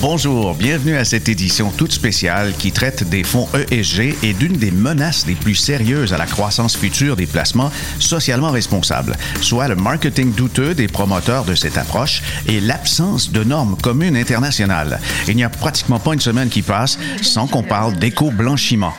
Bonjour, 0.00 0.54
bienvenue 0.54 0.96
à 0.96 1.04
cette 1.04 1.28
édition 1.28 1.70
toute 1.70 1.92
spéciale 1.92 2.54
qui 2.58 2.72
traite 2.72 3.06
des 3.10 3.22
fonds 3.22 3.46
ESG 3.70 4.14
et 4.22 4.32
d'une 4.32 4.56
des 4.56 4.70
menaces 4.70 5.26
les 5.26 5.34
plus 5.34 5.54
sérieuses 5.54 6.14
à 6.14 6.16
la 6.16 6.24
croissance 6.24 6.74
future 6.74 7.16
des 7.16 7.26
placements 7.26 7.70
socialement 7.98 8.50
responsables, 8.50 9.14
soit 9.42 9.68
le 9.68 9.76
marketing 9.76 10.32
douteux 10.32 10.74
des 10.74 10.88
promoteurs 10.88 11.44
de 11.44 11.54
cette 11.54 11.76
approche 11.76 12.22
et 12.48 12.60
l'absence 12.60 13.30
de 13.30 13.44
normes 13.44 13.76
communes 13.76 14.16
internationales. 14.16 15.00
Il 15.28 15.36
n'y 15.36 15.44
a 15.44 15.50
pratiquement 15.50 15.98
pas 15.98 16.14
une 16.14 16.20
semaine 16.20 16.48
qui 16.48 16.62
passe 16.62 16.98
sans 17.20 17.46
qu'on 17.46 17.62
parle 17.62 17.94
d'éco-blanchiment. 17.98 18.94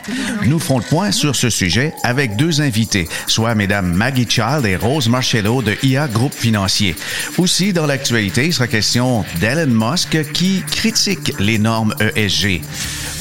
Nous 0.46 0.60
ferons 0.60 0.78
le 0.78 0.84
point 0.84 1.10
sur 1.10 1.34
ce 1.34 1.50
sujet 1.50 1.94
avec 2.04 2.36
deux 2.36 2.60
invités, 2.60 3.08
soit 3.26 3.56
mesdames 3.56 3.92
Maggie 3.92 4.28
Child 4.28 4.64
et 4.66 4.76
Rose 4.76 5.08
Marcello 5.08 5.62
de 5.62 5.74
IA 5.82 6.06
Groupe 6.06 6.34
Financier. 6.34 6.94
Aussi, 7.38 7.72
dans 7.72 7.86
l'actualité, 7.86 8.46
il 8.46 8.52
sera 8.52 8.68
question 8.68 9.24
d'Elon 9.40 9.66
Musk 9.66 10.30
qui 10.32 10.62
critique 10.70 10.91
les 11.38 11.58
normes 11.58 11.94
ESG. 12.00 12.60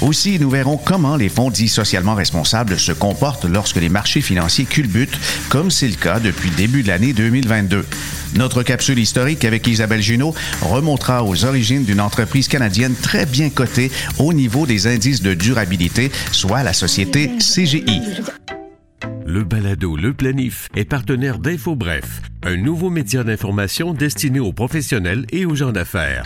Aussi, 0.01 0.39
nous 0.39 0.49
verrons 0.49 0.77
comment 0.77 1.15
les 1.15 1.29
fonds 1.29 1.49
dits 1.49 1.69
socialement 1.69 2.15
responsables 2.15 2.79
se 2.79 2.91
comportent 2.91 3.45
lorsque 3.45 3.77
les 3.77 3.89
marchés 3.89 4.21
financiers 4.21 4.65
culbutent, 4.65 5.17
comme 5.49 5.71
c'est 5.71 5.87
le 5.87 5.95
cas 5.95 6.19
depuis 6.19 6.49
le 6.49 6.55
début 6.55 6.83
de 6.83 6.87
l'année 6.87 7.13
2022. 7.13 7.85
Notre 8.35 8.63
capsule 8.63 8.99
historique 8.99 9.45
avec 9.45 9.67
Isabelle 9.67 10.01
Junot 10.01 10.33
remontera 10.61 11.23
aux 11.23 11.45
origines 11.45 11.83
d'une 11.83 12.01
entreprise 12.01 12.47
canadienne 12.47 12.95
très 12.95 13.25
bien 13.25 13.49
cotée 13.49 13.91
au 14.19 14.33
niveau 14.33 14.65
des 14.65 14.87
indices 14.87 15.21
de 15.21 15.33
durabilité, 15.33 16.11
soit 16.31 16.63
la 16.63 16.73
société 16.73 17.31
CGI. 17.39 18.01
Le 19.25 19.43
balado 19.43 19.95
Le 19.95 20.13
Planif 20.13 20.67
est 20.75 20.85
partenaire 20.85 21.39
d'InfoBref, 21.39 22.21
un 22.43 22.57
nouveau 22.57 22.89
média 22.89 23.23
d'information 23.23 23.93
destiné 23.93 24.39
aux 24.39 24.53
professionnels 24.53 25.25
et 25.31 25.45
aux 25.45 25.55
gens 25.55 25.71
d'affaires. 25.71 26.23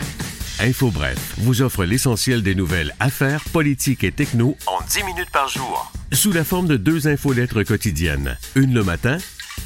InfoBref 0.60 1.34
vous 1.38 1.60
offre 1.62 1.84
l'essentiel 1.84 2.42
des 2.42 2.54
nouvelles 2.54 2.94
affaires, 2.98 3.44
politiques 3.52 4.04
et 4.04 4.12
techno 4.12 4.56
en 4.66 4.78
10 4.88 5.04
minutes 5.04 5.30
par 5.30 5.48
jour. 5.48 5.92
Sous 6.12 6.32
la 6.32 6.44
forme 6.44 6.66
de 6.66 6.76
deux 6.76 7.08
infolettres 7.08 7.62
quotidiennes, 7.62 8.38
une 8.54 8.72
le 8.72 8.82
matin, 8.82 9.18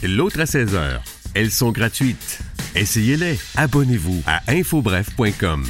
l'autre 0.03 0.41
à 0.41 0.47
16 0.47 0.75
heures. 0.75 1.03
Elles 1.35 1.53
sont 1.53 1.71
gratuites. 1.71 2.41
Essayez-les. 2.75 3.39
Abonnez-vous 3.57 4.23
à 4.27 4.41
infobref.com. 4.49 5.67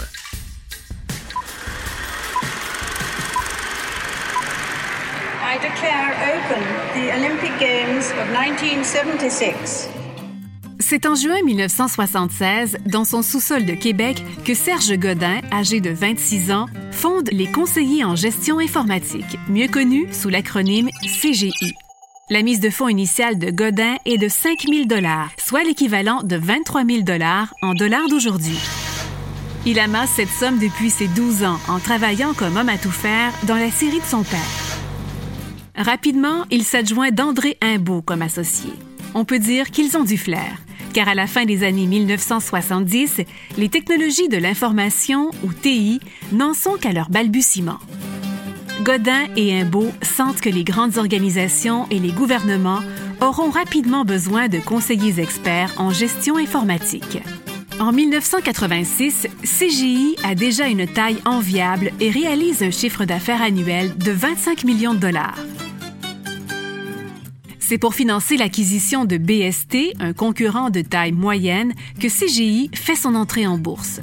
I 5.42 5.58
declare 5.58 6.14
open 6.32 6.62
the 6.94 7.12
Olympic 7.12 7.52
Games 7.58 8.05
of 8.18 8.28
1976. 8.30 9.88
C'est 10.91 11.06
en 11.06 11.14
juin 11.14 11.41
1976, 11.44 12.78
dans 12.84 13.05
son 13.05 13.22
sous-sol 13.22 13.64
de 13.64 13.74
Québec, 13.74 14.24
que 14.44 14.55
Serge 14.55 14.92
Godin, 14.98 15.41
âgé 15.52 15.80
de 15.80 15.91
26 15.91 16.50
ans, 16.50 16.66
fonde 16.91 17.28
les 17.30 17.48
conseillers 17.48 18.02
en 18.02 18.16
gestion 18.16 18.58
informatique, 18.58 19.38
mieux 19.48 19.68
connus 19.68 20.08
sous 20.12 20.30
l'acronyme 20.30 20.88
CGI. 21.02 21.74
La 22.28 22.42
mise 22.42 22.58
de 22.58 22.70
fonds 22.70 22.88
initiale 22.88 23.38
de 23.38 23.52
Godin 23.52 23.98
est 24.05 24.18
de 24.18 24.27
5 24.27 24.62
000 24.62 24.88
soit 25.38 25.62
l'équivalent 25.62 26.24
de 26.24 26.34
23 26.34 26.84
000 26.84 27.02
en 27.62 27.74
dollars 27.74 28.08
d'aujourd'hui. 28.08 28.58
Il 29.66 29.78
amasse 29.78 30.11
cette 30.11 30.28
somme 30.28 30.58
depuis 30.58 30.91
ses 30.91 31.06
12 31.06 31.44
ans 31.44 31.61
en 31.68 31.78
travaillant 31.78 32.34
comme 32.34 32.56
homme 32.56 32.68
à 32.68 32.78
tout 32.78 32.91
faire 32.91 33.33
dans 33.46 33.55
la 33.55 33.70
série 33.70 34.00
de 34.00 34.05
son 34.06 34.24
père. 34.24 34.41
Rapidement, 35.77 36.46
il 36.50 36.64
s'adjoint 36.64 37.12
d'André 37.12 37.58
Imbeau 37.62 38.02
comme 38.02 38.22
associé. 38.22 38.72
On 39.14 39.24
peut 39.24 39.38
dire 39.38 39.70
qu'ils 39.70 39.96
ont 39.96 40.05
du 40.05 40.18
flair 40.18 40.58
car 40.92 41.08
à 41.08 41.14
la 41.14 41.27
fin 41.27 41.45
des 41.45 41.64
années 41.64 41.86
1970, 41.86 43.23
les 43.56 43.68
technologies 43.68 44.28
de 44.28 44.36
l'information, 44.36 45.30
ou 45.42 45.52
TI, 45.52 46.01
n'en 46.33 46.55
sont 46.55 46.74
qu'à 46.74 46.92
leur 46.92 47.11
balbutiement. 47.11 47.78
Godin 48.83 49.27
et 49.36 49.61
Imbeau 49.61 49.90
sentent 50.02 50.40
que 50.40 50.48
les 50.48 50.64
grandes 50.64 50.96
organisations 50.96 51.86
et 51.90 51.98
les 51.98 52.12
gouvernements 52.12 52.80
auront 53.20 53.51
rapidement 53.51 54.05
besoin 54.05 54.48
de 54.48 54.58
conseillers 54.58 55.20
experts 55.20 55.74
en 55.77 55.90
gestion 55.90 56.36
informatique. 56.36 57.18
En 57.78 57.92
1986, 57.92 59.27
CGI 59.42 60.17
a 60.22 60.34
déjà 60.34 60.67
une 60.67 60.86
taille 60.86 61.20
enviable 61.24 61.92
et 62.01 62.11
réalise 62.11 62.62
un 62.62 62.70
chiffre 62.70 63.05
d'affaires 63.05 63.42
annuel 63.42 63.96
de 63.96 64.12
25 64.12 64.64
millions 64.64 64.95
de 64.95 64.98
dollars. 64.98 65.39
C'est 67.70 67.79
pour 67.79 67.95
financer 67.95 68.36
l'acquisition 68.36 69.05
de 69.05 69.17
BST, 69.17 69.95
un 70.01 70.13
concurrent 70.13 70.70
de 70.70 70.81
taille 70.81 71.13
moyenne, 71.13 71.73
que 72.01 72.08
CGI 72.08 72.69
fait 72.75 72.97
son 72.97 73.14
entrée 73.14 73.47
en 73.47 73.58
bourse. 73.58 74.01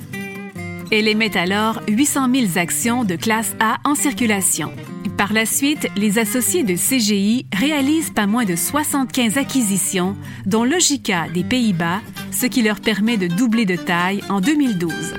Elle 0.90 1.10
émet 1.10 1.36
alors 1.36 1.82
800 1.90 2.34
000 2.34 2.48
actions 2.56 3.04
de 3.04 3.18
classe 3.18 3.58
A 3.60 3.80
en 3.84 3.94
circulation. 3.94 4.72
Par 5.18 5.34
la 5.34 5.46
suite, 5.46 5.90
les 5.98 6.18
associés 6.18 6.64
de 6.64 6.76
CGI 6.76 7.46
réalisent 7.54 8.12
pas 8.12 8.26
moins 8.26 8.46
de 8.46 8.56
75 8.56 9.38
acquisitions, 9.38 10.16
dont 10.46 10.64
Logica 10.64 11.28
des 11.34 11.44
Pays-Bas, 11.44 12.00
ce 12.32 12.46
qui 12.46 12.62
leur 12.62 12.80
permet 12.80 13.18
de 13.18 13.28
doubler 13.28 13.66
de 13.66 13.76
taille 13.76 14.24
en 14.30 14.40
2012. 14.40 15.14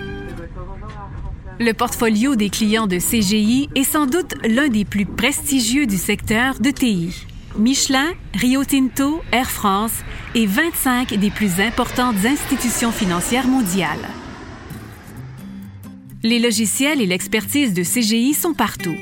Le 1.61 1.73
portfolio 1.75 2.35
des 2.35 2.49
clients 2.49 2.87
de 2.87 2.97
CGI 2.97 3.69
est 3.75 3.85
sans 3.85 4.07
doute 4.07 4.37
l'un 4.43 4.69
des 4.69 4.87
plus 4.87 5.05
prestigieux 5.05 5.85
du 5.85 5.99
secteur 5.99 6.59
de 6.61 6.71
TI. 6.71 7.27
Michelin, 7.59 8.13
Rio 8.35 8.63
Tinto, 8.65 9.21
Air 9.33 9.51
France 9.51 10.05
et 10.37 10.47
25 10.47 11.15
des 11.15 11.31
plus 11.31 11.61
importantes 11.61 12.25
institutions 12.25 12.93
financières 12.93 13.49
mondiales. 13.49 14.09
Les 16.23 16.39
logiciels 16.39 17.01
et 17.01 17.07
l'expertise 17.07 17.75
de 17.75 17.83
CGI 17.83 18.35
sont 18.35 18.55
partout. 18.55 18.95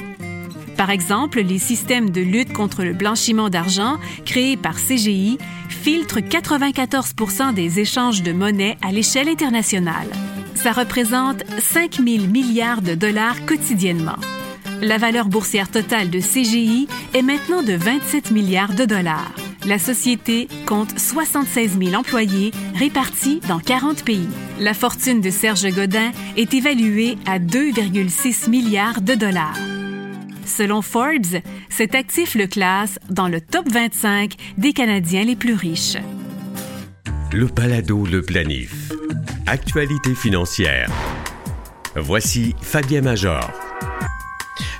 Par 0.78 0.90
exemple, 0.90 1.40
les 1.40 1.58
systèmes 1.58 2.10
de 2.10 2.22
lutte 2.22 2.52
contre 2.52 2.82
le 2.82 2.94
blanchiment 2.94 3.50
d'argent 3.50 3.98
créés 4.24 4.56
par 4.56 4.76
CGI 4.76 5.38
filtrent 5.68 6.20
94 6.20 7.14
des 7.54 7.80
échanges 7.80 8.22
de 8.22 8.32
monnaie 8.32 8.78
à 8.82 8.90
l'échelle 8.90 9.28
internationale. 9.28 10.08
Ça 10.54 10.72
représente 10.72 11.44
5 11.58 11.96
000 11.96 12.26
milliards 12.26 12.82
de 12.82 12.94
dollars 12.94 13.44
quotidiennement. 13.44 14.16
La 14.82 14.98
valeur 14.98 15.28
boursière 15.28 15.70
totale 15.70 16.10
de 16.10 16.20
CGI 16.20 16.86
est 17.14 17.22
maintenant 17.22 17.62
de 17.62 17.72
27 17.72 18.30
milliards 18.30 18.74
de 18.74 18.84
dollars. 18.84 19.32
La 19.66 19.78
société 19.78 20.48
compte 20.66 20.98
76 20.98 21.78
000 21.78 21.94
employés 21.94 22.52
répartis 22.74 23.40
dans 23.48 23.58
40 23.58 24.04
pays. 24.04 24.28
La 24.60 24.74
fortune 24.74 25.20
de 25.20 25.30
Serge 25.30 25.66
Godin 25.74 26.12
est 26.36 26.52
évaluée 26.54 27.16
à 27.26 27.38
2,6 27.38 28.50
milliards 28.50 29.00
de 29.00 29.14
dollars. 29.14 29.56
Selon 30.44 30.82
Forbes, 30.82 31.42
cet 31.68 31.94
actif 31.94 32.34
le 32.34 32.46
classe 32.46 32.98
dans 33.10 33.28
le 33.28 33.40
top 33.40 33.68
25 33.70 34.34
des 34.58 34.72
Canadiens 34.72 35.24
les 35.24 35.36
plus 35.36 35.54
riches. 35.54 35.96
Le 37.32 37.48
Palado 37.48 38.06
Le 38.06 38.22
Planif. 38.22 38.92
Actualité 39.46 40.14
financière. 40.14 40.88
Voici 41.96 42.54
Fabien 42.60 43.00
Major. 43.00 43.65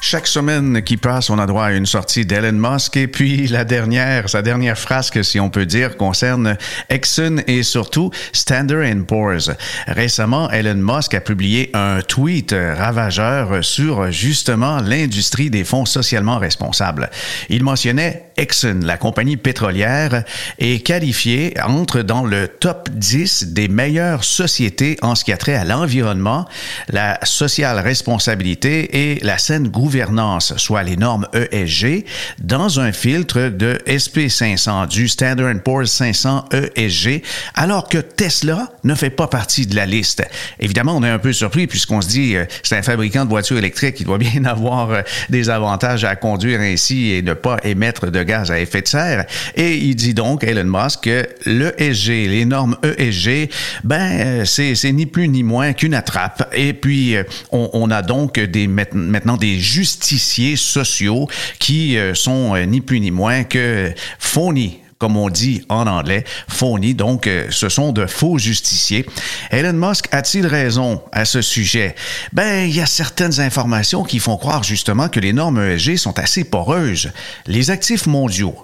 Chaque 0.08 0.28
semaine 0.28 0.82
qui 0.82 0.98
passe, 0.98 1.30
on 1.30 1.38
a 1.40 1.46
droit 1.46 1.64
à 1.64 1.72
une 1.72 1.84
sortie 1.84 2.24
d'Elon 2.24 2.52
Musk. 2.52 2.96
Et 2.96 3.08
puis 3.08 3.46
la 3.48 3.64
dernière, 3.64 4.28
sa 4.28 4.40
dernière 4.40 4.78
frasque, 4.78 5.24
si 5.24 5.40
on 5.40 5.50
peut 5.50 5.66
dire, 5.66 5.96
concerne 5.96 6.56
Exxon 6.88 7.42
et 7.48 7.64
surtout 7.64 8.12
Standard 8.32 8.86
Poor's. 9.08 9.50
Récemment, 9.88 10.48
Elon 10.52 10.76
Musk 10.76 11.14
a 11.14 11.20
publié 11.20 11.70
un 11.74 12.02
tweet 12.02 12.54
ravageur 12.54 13.64
sur 13.64 14.12
justement 14.12 14.80
l'industrie 14.80 15.50
des 15.50 15.64
fonds 15.64 15.86
socialement 15.86 16.38
responsables. 16.38 17.10
Il 17.48 17.64
mentionnait 17.64 18.25
Exxon, 18.36 18.80
la 18.82 18.96
compagnie 18.96 19.36
pétrolière, 19.36 20.24
est 20.58 20.84
qualifiée 20.84 21.54
entre 21.64 22.02
dans 22.02 22.24
le 22.24 22.48
top 22.48 22.90
10 22.92 23.48
des 23.48 23.68
meilleures 23.68 24.24
sociétés 24.24 24.96
en 25.02 25.14
ce 25.14 25.24
qui 25.24 25.32
a 25.32 25.36
trait 25.36 25.54
à 25.54 25.64
l'environnement, 25.64 26.46
la 26.88 27.18
sociale 27.22 27.78
responsabilité 27.80 29.12
et 29.12 29.20
la 29.24 29.38
saine 29.38 29.68
gouvernance 29.68 30.56
soit 30.56 30.82
les 30.82 30.96
normes 30.96 31.26
ESG, 31.32 32.04
dans 32.40 32.80
un 32.80 32.92
filtre 32.92 33.48
de 33.48 33.78
SP500, 33.86 34.88
du 34.88 35.08
Standard 35.08 35.54
Poor's 35.64 35.90
500 35.90 36.48
ESG, 36.76 37.22
alors 37.54 37.88
que 37.88 37.98
Tesla 37.98 38.68
ne 38.84 38.94
fait 38.94 39.10
pas 39.10 39.28
partie 39.28 39.66
de 39.66 39.76
la 39.76 39.86
liste. 39.86 40.22
Évidemment, 40.60 40.96
on 40.96 41.02
est 41.02 41.08
un 41.08 41.18
peu 41.18 41.32
surpris 41.32 41.66
puisqu'on 41.66 42.00
se 42.00 42.08
dit, 42.08 42.36
euh, 42.36 42.44
c'est 42.62 42.76
un 42.76 42.82
fabricant 42.82 43.24
de 43.24 43.30
voitures 43.30 43.58
électriques, 43.58 44.00
il 44.00 44.06
doit 44.06 44.18
bien 44.18 44.44
avoir 44.44 44.90
euh, 44.90 45.02
des 45.30 45.50
avantages 45.50 46.04
à 46.04 46.16
conduire 46.16 46.60
ainsi 46.60 47.12
et 47.12 47.22
ne 47.22 47.34
pas 47.34 47.58
émettre 47.62 48.10
de 48.10 48.25
gaz 48.26 48.50
à 48.50 48.60
effet 48.60 48.82
de 48.82 48.88
serre. 48.88 49.24
Et 49.54 49.76
il 49.76 49.94
dit 49.94 50.14
donc, 50.14 50.44
Elon 50.44 50.64
Musk, 50.64 51.04
que 51.04 51.28
l'ESG, 51.46 52.28
les 52.28 52.44
normes 52.44 52.76
ESG, 52.82 53.48
ben, 53.84 54.44
c'est 54.44 54.92
ni 54.92 55.06
plus 55.06 55.28
ni 55.28 55.42
moins 55.42 55.72
qu'une 55.72 55.94
attrape. 55.94 56.52
Et 56.54 56.72
puis, 56.72 57.16
on, 57.52 57.70
on, 57.72 57.90
a 57.90 58.02
donc 58.02 58.38
des, 58.38 58.66
maintenant 58.66 59.36
des 59.36 59.58
justiciers 59.58 60.56
sociaux 60.56 61.28
qui 61.58 61.96
sont 62.14 62.56
ni 62.66 62.80
plus 62.80 63.00
ni 63.00 63.10
moins 63.10 63.44
que 63.44 63.92
phony 64.18 64.80
comme 64.98 65.16
on 65.16 65.28
dit 65.28 65.62
en 65.68 65.86
anglais, 65.86 66.24
phony. 66.48 66.94
Donc, 66.94 67.26
euh, 67.26 67.46
ce 67.50 67.68
sont 67.68 67.92
de 67.92 68.06
faux 68.06 68.38
justiciers. 68.38 69.06
Elon 69.50 69.72
Musk 69.74 70.08
a-t-il 70.12 70.46
raison 70.46 71.02
à 71.12 71.24
ce 71.24 71.42
sujet? 71.42 71.94
Ben, 72.32 72.68
il 72.68 72.74
y 72.74 72.80
a 72.80 72.86
certaines 72.86 73.40
informations 73.40 74.04
qui 74.04 74.18
font 74.18 74.36
croire 74.36 74.62
justement 74.62 75.08
que 75.08 75.20
les 75.20 75.32
normes 75.32 75.60
ESG 75.60 75.96
sont 75.96 76.18
assez 76.18 76.44
poreuses. 76.44 77.10
Les 77.46 77.70
actifs 77.70 78.06
mondiaux, 78.06 78.56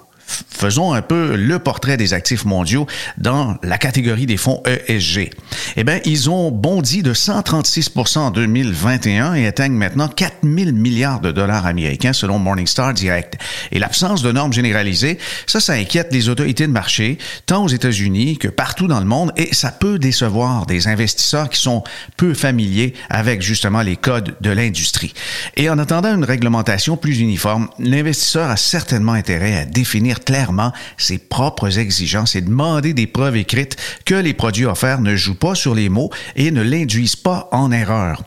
faisons 0.49 0.93
un 0.93 1.01
peu 1.01 1.35
le 1.35 1.59
portrait 1.59 1.97
des 1.97 2.13
actifs 2.13 2.45
mondiaux 2.45 2.87
dans 3.17 3.57
la 3.63 3.77
catégorie 3.77 4.25
des 4.25 4.37
fonds 4.37 4.61
ESG. 4.65 5.31
Eh 5.75 5.83
bien, 5.83 5.99
ils 6.05 6.29
ont 6.29 6.51
bondi 6.51 7.03
de 7.03 7.13
136% 7.13 8.19
en 8.19 8.31
2021 8.31 9.35
et 9.35 9.47
atteignent 9.47 9.73
maintenant 9.73 10.07
4 10.07 10.37
000 10.43 10.71
milliards 10.71 11.19
de 11.19 11.31
dollars 11.31 11.65
américains 11.65 12.13
selon 12.13 12.39
Morningstar 12.39 12.93
Direct. 12.93 13.35
Et 13.71 13.79
l'absence 13.79 14.21
de 14.21 14.31
normes 14.31 14.53
généralisées, 14.53 15.17
ça, 15.47 15.59
ça 15.59 15.73
inquiète 15.73 16.09
les 16.11 16.29
autorités 16.29 16.67
de 16.67 16.71
marché, 16.71 17.17
tant 17.45 17.63
aux 17.63 17.69
États-Unis 17.69 18.37
que 18.37 18.47
partout 18.47 18.87
dans 18.87 18.99
le 18.99 19.05
monde, 19.05 19.31
et 19.37 19.53
ça 19.53 19.71
peut 19.71 19.99
décevoir 19.99 20.65
des 20.65 20.87
investisseurs 20.87 21.49
qui 21.49 21.59
sont 21.59 21.83
peu 22.17 22.33
familiers 22.33 22.93
avec 23.09 23.41
justement 23.41 23.81
les 23.81 23.95
codes 23.95 24.35
de 24.41 24.49
l'industrie. 24.49 25.13
Et 25.55 25.69
en 25.69 25.77
attendant 25.77 26.15
une 26.15 26.23
réglementation 26.23 26.97
plus 26.97 27.19
uniforme, 27.19 27.69
l'investisseur 27.79 28.49
a 28.49 28.57
certainement 28.57 29.13
intérêt 29.13 29.57
à 29.57 29.65
définir 29.65 30.19
clairement 30.25 30.71
ses 30.97 31.17
propres 31.17 31.79
exigences 31.79 32.35
et 32.35 32.41
demander 32.41 32.93
des 32.93 33.07
preuves 33.07 33.37
écrites 33.37 33.77
que 34.05 34.15
les 34.15 34.33
produits 34.33 34.65
offerts 34.65 35.01
ne 35.01 35.15
jouent 35.15 35.35
pas 35.35 35.55
sur 35.55 35.75
les 35.75 35.89
mots 35.89 36.09
et 36.35 36.51
ne 36.51 36.61
l'induisent 36.61 37.15
pas 37.15 37.49
en 37.51 37.71
erreur. 37.71 38.23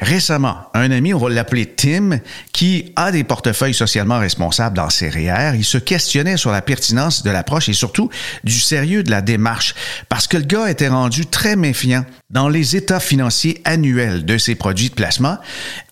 Récemment, 0.00 0.56
un 0.74 0.90
ami, 0.90 1.14
on 1.14 1.18
va 1.18 1.30
l'appeler 1.30 1.66
Tim, 1.66 2.20
qui 2.52 2.92
a 2.96 3.12
des 3.12 3.24
portefeuilles 3.24 3.74
socialement 3.74 4.18
responsables 4.18 4.76
dans 4.76 4.90
ses 4.90 5.08
REER, 5.08 5.52
il 5.56 5.64
se 5.64 5.78
questionnait 5.78 6.36
sur 6.36 6.50
la 6.50 6.62
pertinence 6.62 7.22
de 7.22 7.30
l'approche 7.30 7.68
et 7.68 7.72
surtout 7.72 8.10
du 8.44 8.58
sérieux 8.58 9.02
de 9.02 9.10
la 9.10 9.22
démarche, 9.22 9.74
parce 10.08 10.26
que 10.26 10.36
le 10.36 10.44
gars 10.44 10.70
était 10.70 10.88
rendu 10.88 11.26
très 11.26 11.56
méfiant 11.56 12.04
dans 12.30 12.48
les 12.48 12.76
états 12.76 13.00
financiers 13.00 13.60
annuels 13.64 14.24
de 14.24 14.38
ses 14.38 14.54
produits 14.54 14.90
de 14.90 14.94
placement. 14.94 15.38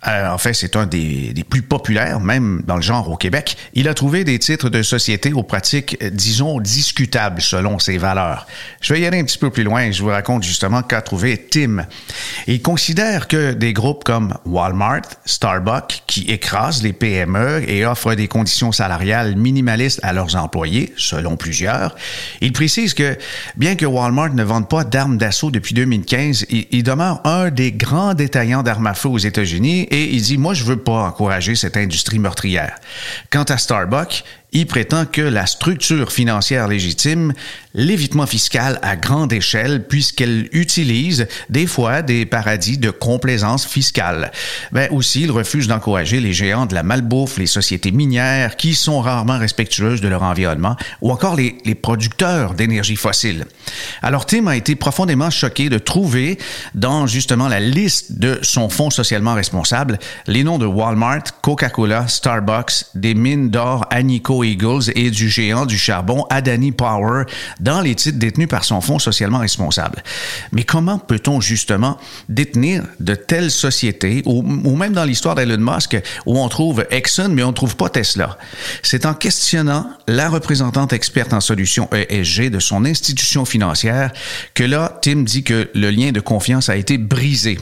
Euh, 0.06 0.28
en 0.28 0.38
fait, 0.38 0.54
c'est 0.54 0.76
un 0.76 0.86
des, 0.86 1.32
des, 1.32 1.44
plus 1.44 1.62
populaires, 1.62 2.20
même 2.20 2.62
dans 2.66 2.76
le 2.76 2.82
genre 2.82 3.08
au 3.10 3.16
Québec. 3.16 3.56
Il 3.74 3.88
a 3.88 3.94
trouvé 3.94 4.24
des 4.24 4.38
titres 4.38 4.68
de 4.68 4.82
société 4.82 5.31
aux 5.32 5.42
pratiques, 5.42 5.96
euh, 6.02 6.10
disons, 6.10 6.60
discutables 6.60 7.40
selon 7.40 7.78
ses 7.78 7.98
valeurs. 7.98 8.46
Je 8.80 8.94
vais 8.94 9.00
y 9.00 9.06
aller 9.06 9.18
un 9.18 9.24
petit 9.24 9.38
peu 9.38 9.50
plus 9.50 9.64
loin 9.64 9.90
je 9.90 10.02
vous 10.02 10.08
raconte 10.08 10.42
justement 10.42 10.82
qu'a 10.82 11.02
trouvé 11.02 11.36
Tim. 11.36 11.86
Il 12.46 12.62
considère 12.62 13.28
que 13.28 13.52
des 13.52 13.72
groupes 13.72 14.04
comme 14.04 14.34
Walmart, 14.44 15.02
Starbucks, 15.24 16.02
qui 16.06 16.22
écrasent 16.30 16.82
les 16.82 16.92
PME 16.92 17.64
et 17.68 17.84
offrent 17.84 18.14
des 18.14 18.28
conditions 18.28 18.72
salariales 18.72 19.36
minimalistes 19.36 20.00
à 20.02 20.12
leurs 20.12 20.36
employés, 20.36 20.92
selon 20.96 21.36
plusieurs, 21.36 21.94
il 22.40 22.52
précise 22.52 22.94
que 22.94 23.16
bien 23.56 23.76
que 23.76 23.86
Walmart 23.86 24.34
ne 24.34 24.42
vende 24.42 24.68
pas 24.68 24.84
d'armes 24.84 25.18
d'assaut 25.18 25.50
depuis 25.50 25.74
2015, 25.74 26.46
il, 26.50 26.66
il 26.70 26.82
demeure 26.82 27.20
un 27.24 27.50
des 27.50 27.72
grands 27.72 28.14
détaillants 28.14 28.62
d'armes 28.62 28.86
à 28.86 28.94
feu 28.94 29.08
aux 29.08 29.18
États-Unis 29.18 29.82
et 29.90 30.14
il 30.14 30.22
dit, 30.22 30.38
moi, 30.38 30.54
je 30.54 30.64
veux 30.64 30.76
pas 30.76 31.04
encourager 31.04 31.54
cette 31.54 31.76
industrie 31.76 32.18
meurtrière. 32.18 32.76
Quant 33.30 33.44
à 33.44 33.58
Starbucks, 33.58 34.24
il 34.52 34.66
prétend 34.66 35.06
que 35.06 35.22
la 35.22 35.46
structure 35.46 36.12
financière 36.12 36.68
légitime 36.68 37.32
l'évitement 37.74 38.26
fiscal 38.26 38.78
à 38.82 38.96
grande 38.96 39.32
échelle 39.32 39.86
puisqu'elle 39.86 40.48
utilise 40.52 41.26
des 41.48 41.66
fois 41.66 42.02
des 42.02 42.26
paradis 42.26 42.78
de 42.78 42.90
complaisance 42.90 43.66
fiscale. 43.66 44.30
Ben 44.72 44.88
aussi, 44.90 45.22
il 45.22 45.30
refuse 45.30 45.68
d'encourager 45.68 46.20
les 46.20 46.32
géants 46.32 46.66
de 46.66 46.74
la 46.74 46.82
malbouffe, 46.82 47.38
les 47.38 47.46
sociétés 47.46 47.92
minières 47.92 48.56
qui 48.56 48.74
sont 48.74 49.00
rarement 49.00 49.38
respectueuses 49.38 50.00
de 50.00 50.08
leur 50.08 50.22
environnement 50.22 50.76
ou 51.00 51.10
encore 51.10 51.36
les, 51.36 51.52
producteurs 51.82 52.54
d'énergie 52.54 52.96
fossile. 52.96 53.46
Alors 54.02 54.26
Tim 54.26 54.46
a 54.46 54.56
été 54.56 54.76
profondément 54.76 55.30
choqué 55.30 55.68
de 55.68 55.78
trouver 55.78 56.38
dans 56.74 57.06
justement 57.06 57.48
la 57.48 57.60
liste 57.60 58.18
de 58.18 58.38
son 58.42 58.68
fonds 58.68 58.90
socialement 58.90 59.34
responsable 59.34 59.98
les 60.26 60.44
noms 60.44 60.58
de 60.58 60.66
Walmart, 60.66 61.40
Coca-Cola, 61.40 62.06
Starbucks, 62.08 62.84
des 62.94 63.14
mines 63.14 63.50
d'or 63.50 63.86
Anico 63.90 64.44
Eagles 64.44 64.90
et 64.94 65.10
du 65.10 65.28
géant 65.28 65.66
du 65.66 65.78
charbon 65.78 66.26
Adani 66.30 66.72
Power 66.72 67.24
dans 67.62 67.80
les 67.80 67.94
titres 67.94 68.18
détenus 68.18 68.48
par 68.48 68.64
son 68.64 68.80
fonds 68.80 68.98
socialement 68.98 69.38
responsable. 69.38 70.02
Mais 70.52 70.64
comment 70.64 70.98
peut-on 70.98 71.40
justement 71.40 71.96
détenir 72.28 72.84
de 73.00 73.14
telles 73.14 73.50
sociétés, 73.50 74.22
ou, 74.26 74.42
ou 74.42 74.76
même 74.76 74.92
dans 74.92 75.04
l'histoire 75.04 75.34
d'Elon 75.34 75.58
Musk, 75.58 75.96
où 76.26 76.38
on 76.38 76.48
trouve 76.48 76.84
Exxon, 76.90 77.30
mais 77.30 77.42
on 77.42 77.48
ne 77.48 77.56
trouve 77.56 77.76
pas 77.76 77.88
Tesla? 77.88 78.36
C'est 78.82 79.06
en 79.06 79.14
questionnant 79.14 79.88
la 80.06 80.28
représentante 80.28 80.92
experte 80.92 81.32
en 81.32 81.40
solutions 81.40 81.88
ESG 81.92 82.50
de 82.50 82.58
son 82.58 82.84
institution 82.84 83.44
financière 83.44 84.12
que 84.54 84.64
là, 84.64 84.98
Tim 85.00 85.22
dit 85.22 85.44
que 85.44 85.70
le 85.74 85.90
lien 85.90 86.12
de 86.12 86.20
confiance 86.20 86.68
a 86.68 86.76
été 86.76 86.98
brisé 86.98 87.58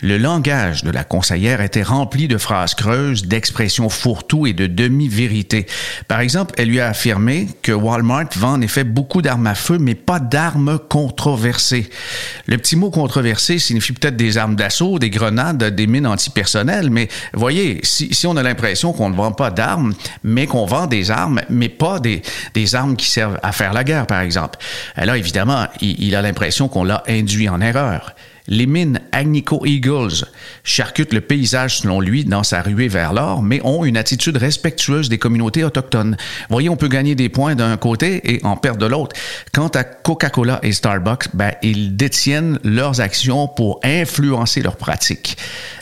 le 0.00 0.18
langage 0.18 0.84
de 0.84 0.90
la 0.90 1.04
conseillère 1.04 1.60
était 1.60 1.82
rempli 1.82 2.28
de 2.28 2.38
phrases 2.38 2.74
creuses, 2.74 3.24
d'expressions 3.24 3.88
fourre-tout 3.88 4.46
et 4.46 4.52
de 4.52 4.66
demi-vérités. 4.66 5.66
Par 6.08 6.20
exemple, 6.20 6.54
elle 6.58 6.68
lui 6.68 6.80
a 6.80 6.88
affirmé 6.88 7.48
que 7.62 7.72
Walmart 7.72 8.28
vend 8.36 8.54
en 8.54 8.60
effet 8.60 8.84
beaucoup 8.84 9.22
d'armes 9.22 9.46
à 9.46 9.54
feu, 9.54 9.78
mais 9.78 9.94
pas 9.94 10.20
d'armes 10.20 10.78
controversées. 10.88 11.90
Le 12.46 12.58
petit 12.58 12.76
mot 12.76 12.90
controversé 12.90 13.58
signifie 13.58 13.92
peut-être 13.92 14.16
des 14.16 14.38
armes 14.38 14.56
d'assaut, 14.56 14.98
des 14.98 15.10
grenades, 15.10 15.62
des 15.74 15.86
mines 15.86 16.06
antipersonnelles, 16.06 16.90
mais 16.90 17.08
voyez, 17.32 17.80
si, 17.82 18.26
on 18.26 18.36
a 18.36 18.42
l'impression 18.42 18.92
qu'on 18.92 19.10
ne 19.10 19.16
vend 19.16 19.32
pas 19.32 19.50
d'armes, 19.50 19.94
mais 20.24 20.46
qu'on 20.46 20.66
vend 20.66 20.86
des 20.86 21.10
armes, 21.10 21.40
mais 21.48 21.68
pas 21.68 22.00
des, 22.00 22.22
armes 22.74 22.96
qui 22.96 23.08
servent 23.08 23.38
à 23.42 23.52
faire 23.52 23.72
la 23.72 23.84
guerre, 23.84 24.06
par 24.06 24.20
exemple, 24.20 24.58
là, 24.96 25.16
évidemment, 25.16 25.66
il 25.80 26.14
a 26.14 26.22
l'impression 26.22 26.68
qu'on 26.68 26.84
l'a 26.84 27.02
induit 27.08 27.48
en 27.48 27.60
erreur. 27.60 28.14
Les 28.48 28.66
mines 28.66 29.00
Agnico 29.12 29.64
Eagles 29.66 30.24
charcutent 30.62 31.12
le 31.12 31.20
paysage 31.20 31.78
selon 31.78 32.00
lui 32.00 32.24
dans 32.24 32.42
sa 32.42 32.62
ruée 32.62 32.88
vers 32.88 33.12
l'or, 33.12 33.42
mais 33.42 33.60
ont 33.64 33.84
une 33.84 33.96
attitude 33.96 34.36
respectueuse 34.36 35.08
des 35.08 35.18
communautés 35.18 35.64
autochtones. 35.64 36.16
Voyez, 36.48 36.68
on 36.68 36.76
peut 36.76 36.88
gagner 36.88 37.14
des 37.14 37.28
points 37.28 37.54
d'un 37.54 37.76
côté 37.76 38.34
et 38.34 38.44
en 38.44 38.56
perdre 38.56 38.78
de 38.78 38.86
l'autre. 38.86 39.16
Quant 39.52 39.68
à 39.68 39.84
Coca-Cola 39.84 40.60
et 40.62 40.72
Starbucks, 40.72 41.34
ben, 41.34 41.52
ils 41.62 41.96
détiennent 41.96 42.58
leurs 42.62 43.00
actions 43.00 43.48
pour 43.48 43.80
influencer 43.82 44.62
leurs 44.62 44.76
pratiques. 44.76 45.36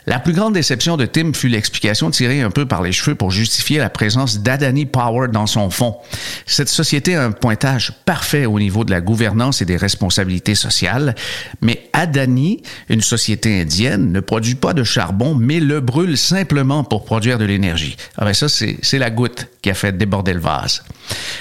La 0.06 0.18
plus 0.18 0.34
grande 0.34 0.52
déception 0.52 0.98
de 0.98 1.06
Tim 1.06 1.32
fut 1.32 1.48
l'explication 1.48 2.10
tirée 2.10 2.42
un 2.42 2.50
peu 2.50 2.66
par 2.66 2.82
les 2.82 2.92
cheveux 2.92 3.14
pour 3.14 3.30
justifier 3.30 3.78
la 3.78 3.88
présence 3.88 4.40
d'Adani 4.40 4.84
Power 4.84 5.28
dans 5.28 5.46
son 5.46 5.70
fonds. 5.70 5.96
Cette 6.44 6.68
société 6.68 7.16
a 7.16 7.24
un 7.24 7.32
pointage 7.32 7.92
parfait 8.04 8.44
au 8.44 8.58
niveau 8.58 8.84
de 8.84 8.90
la 8.90 9.00
gouvernance 9.00 9.62
et 9.62 9.64
des 9.64 9.78
responsabilités 9.78 10.54
sociales, 10.54 11.14
mais 11.62 11.88
Adani, 11.94 12.53
une 12.88 13.00
société 13.00 13.60
indienne, 13.60 14.12
ne 14.12 14.20
produit 14.20 14.54
pas 14.54 14.72
de 14.74 14.84
charbon, 14.84 15.34
mais 15.34 15.60
le 15.60 15.80
brûle 15.80 16.16
simplement 16.16 16.84
pour 16.84 17.04
produire 17.04 17.38
de 17.38 17.44
l'énergie. 17.44 17.96
Ah 18.16 18.24
ben 18.24 18.34
ça, 18.34 18.48
c'est 18.48 18.98
la 18.98 19.10
goutte 19.10 19.46
qui 19.62 19.70
a 19.70 19.74
fait 19.74 19.96
déborder 19.96 20.34
le 20.34 20.40
vase. 20.40 20.82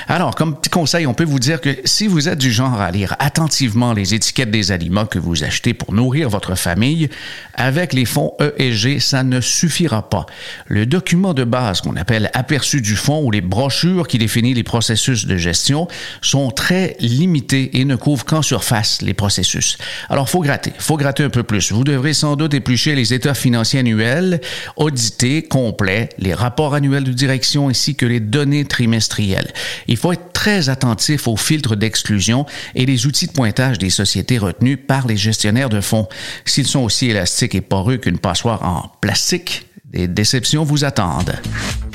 Alors, 0.07 0.35
comme 0.35 0.55
petit 0.55 0.69
conseil, 0.69 1.07
on 1.07 1.13
peut 1.13 1.23
vous 1.23 1.39
dire 1.39 1.61
que 1.61 1.75
si 1.85 2.07
vous 2.07 2.29
êtes 2.29 2.39
du 2.39 2.51
genre 2.51 2.79
à 2.79 2.91
lire 2.91 3.15
attentivement 3.19 3.93
les 3.93 4.13
étiquettes 4.13 4.51
des 4.51 4.71
aliments 4.71 5.05
que 5.05 5.19
vous 5.19 5.43
achetez 5.43 5.73
pour 5.73 5.93
nourrir 5.93 6.29
votre 6.29 6.55
famille, 6.55 7.09
avec 7.53 7.93
les 7.93 8.05
fonds 8.05 8.33
ESG, 8.57 8.99
ça 8.99 9.23
ne 9.23 9.41
suffira 9.41 10.09
pas. 10.09 10.25
Le 10.67 10.85
document 10.85 11.33
de 11.33 11.43
base 11.43 11.81
qu'on 11.81 11.95
appelle 11.95 12.29
aperçu 12.33 12.81
du 12.81 12.95
fonds 12.95 13.23
ou 13.23 13.31
les 13.31 13.41
brochures 13.41 14.07
qui 14.07 14.17
définissent 14.17 14.55
les 14.55 14.63
processus 14.63 15.25
de 15.25 15.37
gestion 15.37 15.87
sont 16.21 16.51
très 16.51 16.95
limités 16.99 17.79
et 17.79 17.85
ne 17.85 17.95
couvrent 17.95 18.25
qu'en 18.25 18.41
surface 18.41 19.01
les 19.01 19.13
processus. 19.13 19.77
Alors, 20.09 20.29
faut 20.29 20.41
gratter, 20.41 20.73
faut 20.77 20.97
gratter 20.97 21.02
un 21.05 21.29
peu 21.29 21.43
plus. 21.43 21.71
Vous 21.71 21.83
devrez 21.83 22.13
sans 22.13 22.35
doute 22.35 22.53
éplucher 22.53 22.95
les 22.95 23.13
états 23.13 23.33
financiers 23.33 23.79
annuels, 23.79 24.41
auditer 24.75 25.43
complets, 25.43 26.09
les 26.17 26.33
rapports 26.33 26.73
annuels 26.73 27.03
de 27.03 27.13
direction 27.13 27.69
ainsi 27.69 27.95
que 27.95 28.05
les 28.05 28.19
données 28.19 28.65
trimestrielles. 28.65 29.51
Il 29.87 29.97
faut 29.97 30.13
être 30.13 30.31
très 30.33 30.69
attentif 30.69 31.27
aux 31.27 31.37
filtres 31.37 31.75
d'exclusion 31.75 32.45
et 32.75 32.85
les 32.85 33.05
outils 33.05 33.27
de 33.27 33.31
pointage 33.31 33.77
des 33.77 33.89
sociétés 33.89 34.37
retenues 34.37 34.77
par 34.77 35.07
les 35.07 35.17
gestionnaires 35.17 35.69
de 35.69 35.81
fonds. 35.81 36.07
S'ils 36.45 36.67
sont 36.67 36.81
aussi 36.81 37.09
élastiques 37.09 37.55
et 37.55 37.61
poreux 37.61 37.97
qu'une 37.97 38.19
passoire 38.19 38.63
en 38.63 38.91
plastique, 39.01 39.67
des 39.85 40.07
déceptions 40.07 40.63
vous 40.63 40.85
attendent. 40.85 41.35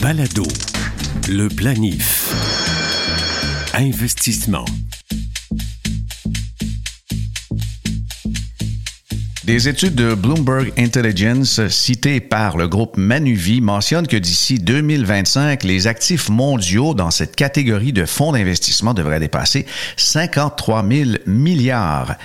Balado, 0.00 0.47
le 1.29 1.49
planif. 1.49 2.33
Investissement. 3.75 4.65
Des 9.49 9.67
études 9.67 9.95
de 9.95 10.12
Bloomberg 10.12 10.75
Intelligence 10.76 11.67
citées 11.69 12.21
par 12.21 12.59
le 12.59 12.69
groupe 12.69 12.99
Manuvie 12.99 13.62
mentionnent 13.62 14.07
que 14.07 14.19
d'ici 14.19 14.59
2025, 14.59 15.64
les 15.64 15.87
actifs 15.87 16.28
mondiaux 16.28 16.93
dans 16.93 17.11
cette 17.11 17.35
catégorie 17.35 17.95
de 17.95 18.05
fonds 18.05 18.33
d'investissement 18.33 18.93
devraient 18.93 19.21
dépasser 19.21 19.64
53 19.97 20.85
000 20.87 21.11
milliards. 21.25 22.17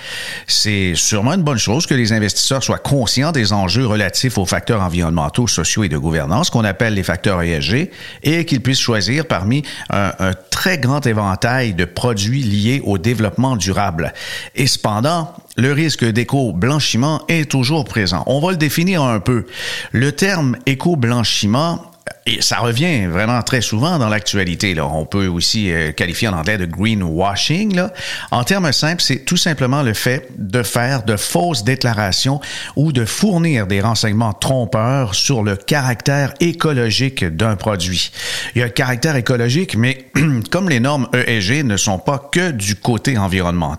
C'est 0.46 0.92
sûrement 0.96 1.32
une 1.32 1.42
bonne 1.42 1.56
chose 1.56 1.86
que 1.86 1.94
les 1.94 2.12
investisseurs 2.12 2.62
soient 2.62 2.76
conscients 2.76 3.32
des 3.32 3.54
enjeux 3.54 3.86
relatifs 3.86 4.36
aux 4.36 4.44
facteurs 4.44 4.82
environnementaux, 4.82 5.46
sociaux 5.46 5.82
et 5.82 5.88
de 5.88 5.96
gouvernance 5.96 6.50
qu'on 6.50 6.64
appelle 6.64 6.92
les 6.92 7.02
facteurs 7.02 7.40
ESG 7.40 7.90
et 8.22 8.44
qu'ils 8.44 8.60
puissent 8.60 8.78
choisir 8.78 9.24
parmi 9.24 9.62
un, 9.88 10.12
un 10.18 10.34
très 10.50 10.76
grand 10.76 11.06
éventail 11.06 11.72
de 11.72 11.86
produits 11.86 12.42
liés 12.42 12.82
au 12.84 12.98
développement 12.98 13.56
durable. 13.56 14.12
Et 14.54 14.66
cependant, 14.66 15.34
le 15.56 15.72
risque 15.72 16.04
d'éco-blanchiment 16.04 17.22
est 17.28 17.50
toujours 17.50 17.84
présent. 17.84 18.24
On 18.26 18.40
va 18.40 18.50
le 18.50 18.56
définir 18.56 19.02
un 19.02 19.20
peu. 19.20 19.46
Le 19.92 20.12
terme 20.12 20.56
éco-blanchiment 20.66 21.90
et 22.26 22.40
ça 22.40 22.58
revient 22.58 23.04
vraiment 23.04 23.42
très 23.42 23.60
souvent 23.60 23.98
dans 23.98 24.08
l'actualité. 24.08 24.74
On 24.80 25.04
peut 25.04 25.26
aussi 25.26 25.70
euh, 25.70 25.92
qualifier 25.92 26.28
en 26.28 26.32
anglais 26.32 26.56
de 26.56 26.64
greenwashing. 26.64 27.74
Là. 27.74 27.92
En 28.30 28.44
termes 28.44 28.72
simples, 28.72 29.02
c'est 29.02 29.26
tout 29.26 29.36
simplement 29.36 29.82
le 29.82 29.92
fait 29.92 30.28
de 30.38 30.62
faire 30.62 31.02
de 31.02 31.16
fausses 31.16 31.64
déclarations 31.64 32.40
ou 32.76 32.92
de 32.92 33.04
fournir 33.04 33.66
des 33.66 33.82
renseignements 33.82 34.32
trompeurs 34.32 35.14
sur 35.14 35.42
le 35.42 35.56
caractère 35.56 36.32
écologique 36.40 37.24
d'un 37.24 37.56
produit. 37.56 38.10
Il 38.54 38.60
y 38.60 38.62
a 38.62 38.66
le 38.66 38.72
caractère 38.72 39.16
écologique, 39.16 39.76
mais 39.76 40.06
comme 40.50 40.70
les 40.70 40.80
normes 40.80 41.08
ESG 41.12 41.62
ne 41.64 41.76
sont 41.76 41.98
pas 41.98 42.30
que 42.32 42.52
du 42.52 42.76
côté 42.76 43.18
environnemental, 43.18 43.74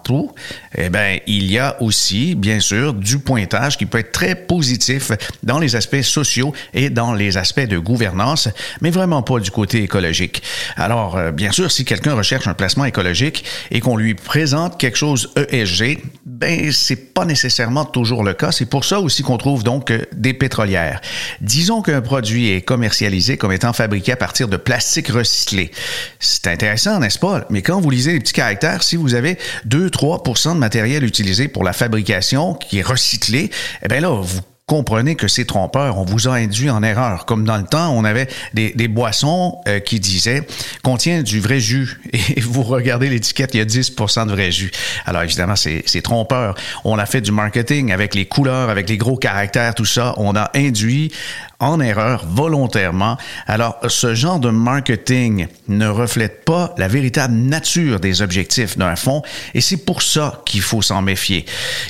eh 0.78 0.90
ben 0.90 1.20
il 1.26 1.50
y 1.52 1.58
a 1.58 1.82
aussi, 1.82 2.36
bien 2.36 2.60
sûr, 2.60 2.94
du 2.94 3.18
pointage 3.18 3.78
qui 3.78 3.88
peut 3.88 4.00
être 4.00 4.12
très 4.12 4.36
positif 4.36 5.12
dans 5.42 5.58
les 5.58 5.76
aspects 5.76 6.02
sociaux 6.02 6.54
et 6.76 6.92
dans 6.92 7.14
les 7.14 7.38
aspects 7.38 7.68
de 7.68 7.80
gouvernance 7.80 8.35
mais 8.82 8.90
vraiment 8.90 9.22
pas 9.22 9.40
du 9.40 9.52
côté 9.52 9.84
écologique. 9.84 10.44
Alors, 10.76 11.18
euh, 11.18 11.32
bien 11.32 11.52
sûr, 11.52 11.72
si 11.72 11.86
quelqu'un 11.86 12.14
recherche 12.14 12.48
un 12.48 12.54
placement 12.54 12.86
écologique 12.86 13.44
et 13.72 13.80
qu'on 13.80 13.98
lui 13.98 14.16
présente 14.16 14.78
quelque 14.78 14.98
chose 14.98 15.32
ESG, 15.36 16.00
ben 16.26 16.72
c'est 16.72 17.14
pas 17.14 17.26
nécessairement 17.26 17.86
toujours 17.86 18.24
le 18.24 18.34
cas. 18.34 18.52
C'est 18.52 18.66
pour 18.66 18.86
ça 18.86 19.00
aussi 19.00 19.24
qu'on 19.24 19.38
trouve 19.38 19.64
donc 19.64 19.92
euh, 19.92 20.02
des 20.14 20.34
pétrolières. 20.34 21.02
Disons 21.42 21.82
qu'un 21.82 22.02
produit 22.02 22.52
est 22.52 22.62
commercialisé 22.62 23.38
comme 23.38 23.52
étant 23.52 23.74
fabriqué 23.74 24.12
à 24.12 24.18
partir 24.18 24.48
de 24.48 24.58
plastique 24.58 25.08
recyclé. 25.08 25.72
C'est 26.20 26.48
intéressant, 26.48 27.00
n'est-ce 27.00 27.20
pas? 27.20 27.46
Mais 27.50 27.62
quand 27.62 27.80
vous 27.80 27.90
lisez 27.90 28.14
les 28.14 28.20
petits 28.20 28.34
caractères, 28.34 28.84
si 28.84 28.96
vous 28.96 29.16
avez 29.16 29.38
2-3% 29.68 30.56
de 30.56 30.60
matériel 30.60 31.04
utilisé 31.04 31.48
pour 31.48 31.64
la 31.64 31.74
fabrication 31.74 32.54
qui 32.54 32.80
est 32.80 32.86
recyclé, 32.86 33.50
eh 33.84 33.88
bien 33.88 34.02
là, 34.02 34.10
vous 34.10 34.42
comprenez 34.68 35.16
que 35.16 35.28
c'est 35.28 35.46
trompeur. 35.46 36.00
On 36.00 36.06
vous 36.06 36.28
a 36.28 36.34
induit 36.34 36.72
en 36.72 36.82
erreur. 36.82 37.26
Comme 37.26 37.46
dans 37.46 37.58
le 37.58 37.66
temps, 37.66 37.92
on 37.96 38.04
avait 38.04 38.28
des, 38.54 38.72
des 38.72 38.88
boissons 38.88 39.60
euh, 39.68 39.80
qui 39.80 40.00
disaient 40.00 40.42
contient 40.84 41.22
du 41.22 41.40
vrai 41.40 41.60
jus. 41.60 42.02
Et 42.36 42.42
vous 42.42 42.64
regardez 42.64 43.10
l'étiquette, 43.10 43.54
il 43.54 43.58
y 43.58 43.62
a 43.62 43.66
10 43.66 43.96
de 43.96 44.32
vrai 44.32 44.52
jus. 44.52 44.72
Alors 45.06 45.22
évidemment, 45.22 45.56
c'est 45.56 46.02
trompeur. 46.02 46.56
On 46.84 46.98
a 46.98 47.06
fait 47.06 47.22
du 47.22 47.32
marketing 47.32 47.92
avec 47.92 48.16
les 48.16 48.26
couleurs, 48.26 48.70
avec 48.70 48.90
les 48.90 48.98
gros 48.98 49.18
caractères, 49.18 49.76
tout 49.76 49.86
ça. 49.86 50.16
On 50.18 50.36
a 50.36 50.50
induit 50.56 51.12
en 51.60 51.80
erreur 51.80 52.26
volontairement. 52.28 53.18
Alors, 53.48 53.80
ce 53.88 54.14
genre 54.14 54.40
de 54.40 54.50
marketing 54.50 55.48
ne 55.70 55.88
reflète 55.88 56.44
pas 56.44 56.74
la 56.78 56.88
véritable 56.88 57.34
nature 57.34 58.00
des 58.00 58.22
objectifs 58.22 58.78
d'un 58.78 58.96
fonds 58.96 59.22
et 59.54 59.62
c'est 59.62 59.78
pour 59.78 60.02
ça 60.02 60.42
qu'il 60.46 60.62
faut 60.62 60.82
s'en 60.82 61.02
méfier. 61.02 61.46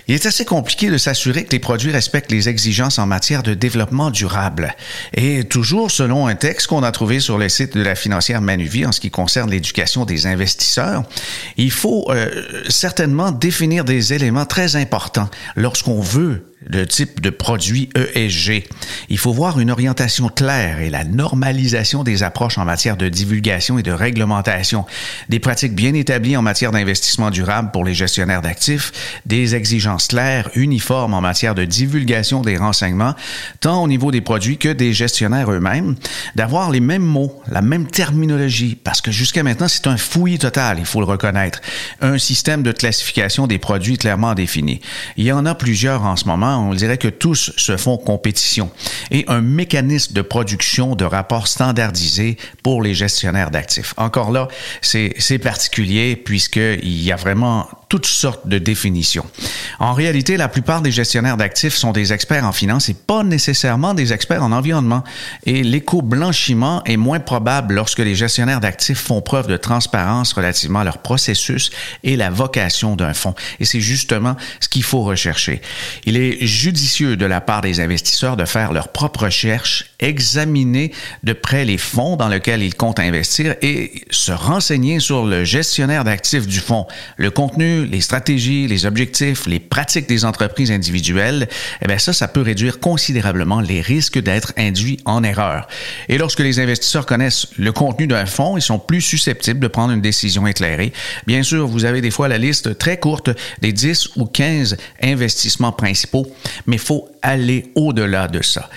Il 0.08 0.14
est 0.14 0.26
assez 0.26 0.46
compliqué 0.46 0.92
de 0.92 0.98
s'assurer 0.98 1.46
que 1.46 1.52
les 1.52 1.60
produits 1.60 1.92
respectent 1.92 2.32
les 2.32 2.48
exigences 2.48 2.65
en 2.98 3.06
matière 3.06 3.44
de 3.44 3.54
développement 3.54 4.12
durable. 4.12 4.76
Et 5.14 5.44
toujours 5.44 5.92
selon 5.92 6.28
un 6.28 6.36
texte 6.36 6.68
qu'on 6.68 6.84
a 6.84 6.92
trouvé 6.92 7.20
sur 7.20 7.38
le 7.38 7.50
site 7.50 7.76
de 7.78 7.84
la 7.84 7.96
financière 7.96 8.42
Manuvie 8.42 8.86
en 8.86 8.92
ce 8.92 9.00
qui 9.00 9.12
concerne 9.12 9.50
l'éducation 9.52 10.06
des 10.06 10.28
investisseurs, 10.28 11.04
il 11.58 11.72
faut 11.72 12.06
euh, 12.10 12.30
certainement 12.70 13.32
définir 13.32 13.86
des 13.86 14.14
éléments 14.14 14.46
très 14.46 14.76
importants 14.76 15.30
lorsqu'on 15.56 16.02
veut 16.02 16.55
le 16.68 16.86
type 16.88 17.22
de 17.22 17.30
produit 17.30 17.90
ESG. 17.96 18.64
Il 19.10 19.18
faut 19.18 19.34
voir 19.34 19.60
une 19.60 19.72
orientation 19.72 20.30
claire 20.30 20.80
et 20.80 20.90
la 20.90 21.04
normalisation 21.04 22.04
des 22.04 22.24
approches 22.24 22.58
en 22.58 22.66
matière 22.66 22.98
de 22.98 23.10
divulgation 23.10 23.78
et 23.78 23.84
de 23.84 23.92
réglementation, 23.92 24.86
des 25.30 25.40
pratiques 25.40 25.76
bien 25.76 25.94
établies 25.94 26.38
en 26.38 26.42
matière 26.42 26.72
d'investissement 26.72 27.30
durable 27.30 27.72
pour 27.72 27.86
les 27.86 27.94
gestionnaires 27.94 28.42
d'actifs, 28.42 28.92
des 29.26 29.56
exigences 29.56 30.08
claires, 30.08 30.50
uniformes 30.56 31.14
en 31.14 31.22
matière 31.22 31.56
de 31.56 31.66
divulgation 31.66 32.42
des 32.42 32.58
renseignements, 32.58 33.16
tant 33.60 33.84
au 33.84 33.88
niveau 33.88 34.12
des 34.12 34.22
produits 34.22 34.58
que 34.58 34.70
des 34.70 34.94
gestionnaires 34.94 35.52
eux-mêmes, 35.52 35.96
d'avoir 36.36 36.72
les 36.72 36.80
mêmes 36.80 37.04
mots, 37.04 37.42
la 37.48 37.62
même 37.62 37.88
terminologie, 37.88 38.76
parce 38.76 39.02
que 39.02 39.12
jusqu'à 39.12 39.44
maintenant, 39.44 39.68
c'est 39.68 39.88
un 39.88 39.98
fouillis 39.98 40.40
total, 40.40 40.78
il 40.80 40.86
faut 40.86 41.00
le 41.00 41.06
reconnaître. 41.06 41.62
Un 42.02 42.18
système 42.18 42.64
de 42.64 42.72
classification 42.72 43.48
des 43.48 43.60
produits 43.60 43.98
clairement 43.98 44.34
défini. 44.34 44.82
Il 45.18 45.26
y 45.26 45.32
en 45.32 45.46
a 45.46 45.56
plusieurs 45.56 46.04
en 46.04 46.16
ce 46.16 46.26
moment 46.26 46.55
on 46.60 46.74
dirait 46.74 46.98
que 46.98 47.08
tous 47.08 47.52
se 47.58 47.78
font 47.78 47.98
compétition. 47.98 48.70
Et 49.12 49.26
un 49.28 49.42
mécanisme 49.42 50.14
de 50.14 50.22
production 50.22 50.96
de 50.96 51.06
rapports 51.06 51.48
standardisés 51.48 52.38
pour 52.64 52.82
les 52.82 52.94
gestionnaires 52.94 53.52
d'actifs. 53.52 53.94
Encore 53.98 54.32
là, 54.32 54.48
c'est 54.82 55.40
particulier 55.40 56.16
puisqu'il 56.16 57.02
y 57.02 57.12
a 57.12 57.16
vraiment 57.16 57.68
toutes 57.90 58.06
sortes 58.06 58.48
de 58.48 58.58
définitions. 58.58 59.26
En 59.80 59.94
réalité, 59.94 60.38
la 60.38 60.48
plupart 60.48 60.82
des 60.82 60.92
gestionnaires 60.92 61.38
d'actifs 61.38 61.76
sont 61.76 61.92
des 61.92 62.14
experts 62.14 62.46
en 62.46 62.52
finance 62.52 62.90
et 62.90 62.94
pas 62.94 63.24
nécessairement 63.24 63.94
des 63.94 64.14
experts 64.14 64.44
en 64.44 64.52
environnement. 64.52 65.04
Et 65.46 65.64
l'éco-blanchiment 65.64 66.84
est 66.86 66.98
moins 66.98 67.20
probable 67.20 67.76
lorsque 67.76 68.00
les 68.00 68.16
gestionnaires 68.16 68.60
d'actifs 68.60 69.00
font 69.00 69.22
preuve 69.22 69.48
de 69.48 69.58
transparence 69.58 70.34
relativement 70.34 70.80
à 70.80 70.84
leur 70.84 71.00
processus 71.00 71.72
et 72.04 72.16
la 72.16 72.30
vocation 72.30 72.96
d'un 72.96 73.14
fonds. 73.14 73.36
Et 73.60 73.66
c'est 73.66 73.82
justement 73.82 74.36
ce 74.60 74.70
qu'il 74.70 74.84
faut 74.84 75.04
rechercher. 75.04 75.62
Il 76.06 76.18
est 76.18 76.46
judicieux 76.46 77.18
de 77.18 77.26
la 77.26 77.42
part 77.42 77.62
des 77.62 77.80
investisseurs 77.80 78.38
de 78.38 78.46
faire 78.46 78.74
leur 78.74 78.90
propre 78.90 79.24
recherche, 79.26 79.92
examiner 80.00 80.92
de 81.24 81.34
près 81.34 81.66
les 81.66 81.78
fonds 81.78 82.16
dans 82.16 82.28
lesquels 82.28 82.64
ils 82.64 82.76
comptent 82.76 83.00
investir 83.00 83.56
et 83.62 84.06
se 84.10 84.32
renseigner 84.32 85.00
sur 85.00 85.26
le 85.26 85.44
gestionnaire 85.44 86.04
d'actifs 86.04 86.48
du 86.48 86.60
fonds, 86.60 86.88
le 87.18 87.32
contenu 87.32 87.85
les 87.90 88.02
stratégies, 88.02 88.68
les 88.68 88.86
objectifs, 88.86 89.46
les 89.48 89.60
pratiques 89.60 90.08
des 90.08 90.26
entreprises 90.26 90.72
individuelles, 90.72 91.48
eh 91.82 91.88
bien 91.88 91.98
ça, 91.98 92.14
ça 92.14 92.28
peut 92.28 92.42
réduire 92.42 92.80
considérablement 92.80 93.62
les 93.62 93.82
risques 93.82 94.20
d'être 94.20 94.54
induits 94.58 95.00
en 95.06 95.24
erreur. 95.24 95.68
Et 96.10 96.18
lorsque 96.18 96.40
les 96.40 96.60
investisseurs 96.60 97.06
connaissent 97.06 97.48
le 97.58 97.72
contenu 97.72 98.08
d'un 98.08 98.26
fonds, 98.26 98.58
ils 98.58 98.62
sont 98.62 98.80
plus 98.80 99.02
susceptibles 99.02 99.60
de 99.60 99.68
prendre 99.68 99.94
une 99.94 100.02
décision 100.02 100.48
éclairée. 100.48 100.94
Bien 101.28 101.44
sûr, 101.44 101.68
vous 101.68 101.86
avez 101.86 102.02
des 102.02 102.12
fois 102.12 102.28
la 102.28 102.38
liste 102.38 102.78
très 102.78 102.98
courte 102.98 103.30
des 103.62 103.72
10 103.72 104.16
ou 104.18 104.26
15 104.26 104.78
investissements 105.02 105.72
principaux, 105.72 106.28
mais 106.66 106.78
faut 106.78 107.10
aller 107.22 107.72
au-delà 107.76 108.28
de 108.28 108.42
ça. 108.44 108.70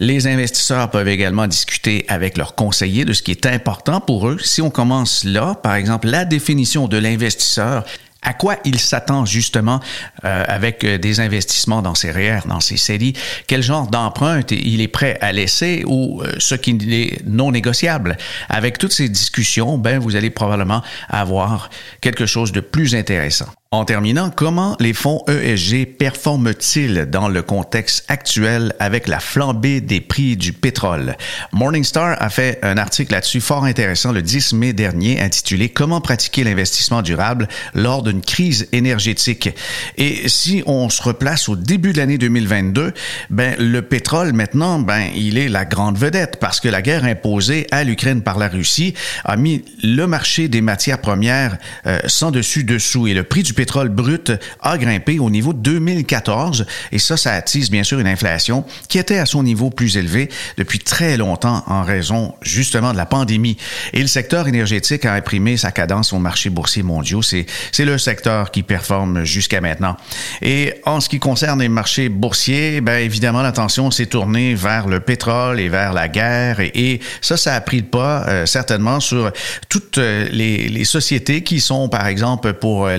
Les 0.00 0.26
investisseurs 0.26 0.90
peuvent 0.90 1.08
également 1.08 1.46
discuter 1.46 2.04
avec 2.08 2.36
leurs 2.36 2.54
conseillers 2.54 3.04
de 3.04 3.12
ce 3.12 3.22
qui 3.22 3.30
est 3.30 3.46
important 3.46 4.00
pour 4.00 4.28
eux. 4.28 4.38
Si 4.42 4.60
on 4.60 4.70
commence 4.70 5.24
là, 5.24 5.54
par 5.54 5.74
exemple, 5.74 6.08
la 6.08 6.24
définition 6.24 6.88
de 6.88 6.96
l'investisseur, 6.96 7.84
à 8.22 8.34
quoi 8.34 8.56
il 8.64 8.78
s'attend 8.78 9.26
justement 9.26 9.80
euh, 10.24 10.44
avec 10.46 10.84
euh, 10.84 10.98
des 10.98 11.20
investissements 11.20 11.82
dans 11.82 11.94
ses 11.94 12.10
REER, 12.10 12.40
dans 12.46 12.60
ses 12.60 12.76
séries, 12.76 13.14
quel 13.46 13.62
genre 13.62 13.88
d'empreinte 13.88 14.52
il 14.52 14.80
est 14.80 14.88
prêt 14.88 15.18
à 15.20 15.32
laisser 15.32 15.82
ou 15.86 16.22
euh, 16.22 16.32
ce 16.38 16.54
qui 16.54 16.70
est 16.70 17.26
non 17.26 17.50
négociable? 17.50 18.16
Avec 18.48 18.78
toutes 18.78 18.92
ces 18.92 19.08
discussions, 19.08 19.76
ben 19.76 19.98
vous 19.98 20.16
allez 20.16 20.30
probablement 20.30 20.82
avoir 21.08 21.68
quelque 22.00 22.26
chose 22.26 22.52
de 22.52 22.60
plus 22.60 22.94
intéressant. 22.94 23.46
En 23.74 23.86
terminant, 23.86 24.28
comment 24.28 24.76
les 24.80 24.92
fonds 24.92 25.24
ESG 25.28 25.96
performent-ils 25.96 27.06
dans 27.06 27.30
le 27.30 27.40
contexte 27.40 28.04
actuel 28.08 28.74
avec 28.78 29.08
la 29.08 29.18
flambée 29.18 29.80
des 29.80 30.02
prix 30.02 30.36
du 30.36 30.52
pétrole? 30.52 31.16
Morningstar 31.52 32.20
a 32.20 32.28
fait 32.28 32.58
un 32.60 32.76
article 32.76 33.12
là-dessus 33.12 33.40
fort 33.40 33.64
intéressant 33.64 34.12
le 34.12 34.20
10 34.20 34.52
mai 34.52 34.74
dernier 34.74 35.22
intitulé 35.22 35.70
Comment 35.70 36.02
pratiquer 36.02 36.44
l'investissement 36.44 37.00
durable 37.00 37.48
lors 37.72 38.02
d'une 38.02 38.20
crise 38.20 38.68
énergétique. 38.72 39.48
Et 39.96 40.28
si 40.28 40.62
on 40.66 40.90
se 40.90 41.00
replace 41.02 41.48
au 41.48 41.56
début 41.56 41.94
de 41.94 41.98
l'année 41.98 42.18
2022, 42.18 42.92
ben, 43.30 43.56
le 43.58 43.80
pétrole 43.80 44.34
maintenant, 44.34 44.80
ben, 44.80 45.04
il 45.16 45.38
est 45.38 45.48
la 45.48 45.64
grande 45.64 45.96
vedette 45.96 46.36
parce 46.38 46.60
que 46.60 46.68
la 46.68 46.82
guerre 46.82 47.04
imposée 47.04 47.66
à 47.70 47.84
l'Ukraine 47.84 48.20
par 48.20 48.38
la 48.38 48.48
Russie 48.48 48.92
a 49.24 49.38
mis 49.38 49.64
le 49.82 50.04
marché 50.06 50.48
des 50.48 50.60
matières 50.60 51.00
premières 51.00 51.56
euh, 51.86 52.00
sans 52.04 52.30
dessus 52.30 52.64
dessous 52.64 53.06
et 53.06 53.14
le 53.14 53.24
prix 53.24 53.42
du 53.42 53.54
pétrole 53.54 53.61
pétrole 53.62 53.90
brut 53.90 54.32
a 54.60 54.76
grimpé 54.76 55.20
au 55.20 55.30
niveau 55.30 55.52
de 55.52 55.60
2014 55.60 56.66
et 56.90 56.98
ça, 56.98 57.16
ça 57.16 57.32
attise 57.32 57.70
bien 57.70 57.84
sûr 57.84 58.00
une 58.00 58.08
inflation 58.08 58.64
qui 58.88 58.98
était 58.98 59.18
à 59.18 59.24
son 59.24 59.44
niveau 59.44 59.70
plus 59.70 59.96
élevé 59.96 60.28
depuis 60.56 60.80
très 60.80 61.16
longtemps 61.16 61.62
en 61.68 61.84
raison 61.84 62.34
justement 62.42 62.90
de 62.90 62.96
la 62.96 63.06
pandémie. 63.06 63.56
Et 63.92 64.00
le 64.00 64.08
secteur 64.08 64.48
énergétique 64.48 65.04
a 65.04 65.14
imprimé 65.14 65.56
sa 65.56 65.70
cadence 65.70 66.12
au 66.12 66.18
marché 66.18 66.50
boursier 66.50 66.82
mondiaux. 66.82 67.22
C'est, 67.22 67.46
le 67.78 67.98
secteur 67.98 68.50
qui 68.50 68.64
performe 68.64 69.22
jusqu'à 69.24 69.60
maintenant. 69.60 69.96
Et 70.40 70.74
en 70.84 71.00
ce 71.00 71.08
qui 71.08 71.20
concerne 71.20 71.60
les 71.60 71.68
marchés 71.68 72.08
boursiers, 72.08 72.80
ben 72.80 72.98
évidemment, 72.98 73.42
l'attention 73.42 73.92
s'est 73.92 74.06
tournée 74.06 74.54
vers 74.54 74.88
le 74.88 74.98
pétrole 74.98 75.60
et 75.60 75.68
vers 75.68 75.92
la 75.92 76.08
guerre. 76.08 76.58
Et, 76.60 76.98
ça, 77.20 77.36
ça 77.36 77.54
a 77.54 77.60
pris 77.60 77.78
le 77.78 77.86
pas 77.86 78.24
euh, 78.26 78.46
certainement 78.46 78.98
sur 78.98 79.30
toutes 79.68 79.98
euh, 79.98 80.28
les, 80.32 80.84
sociétés 80.84 81.42
qui 81.42 81.60
sont, 81.60 81.88
par 81.88 82.06
exemple, 82.08 82.54
pour 82.54 82.86
euh, 82.86 82.96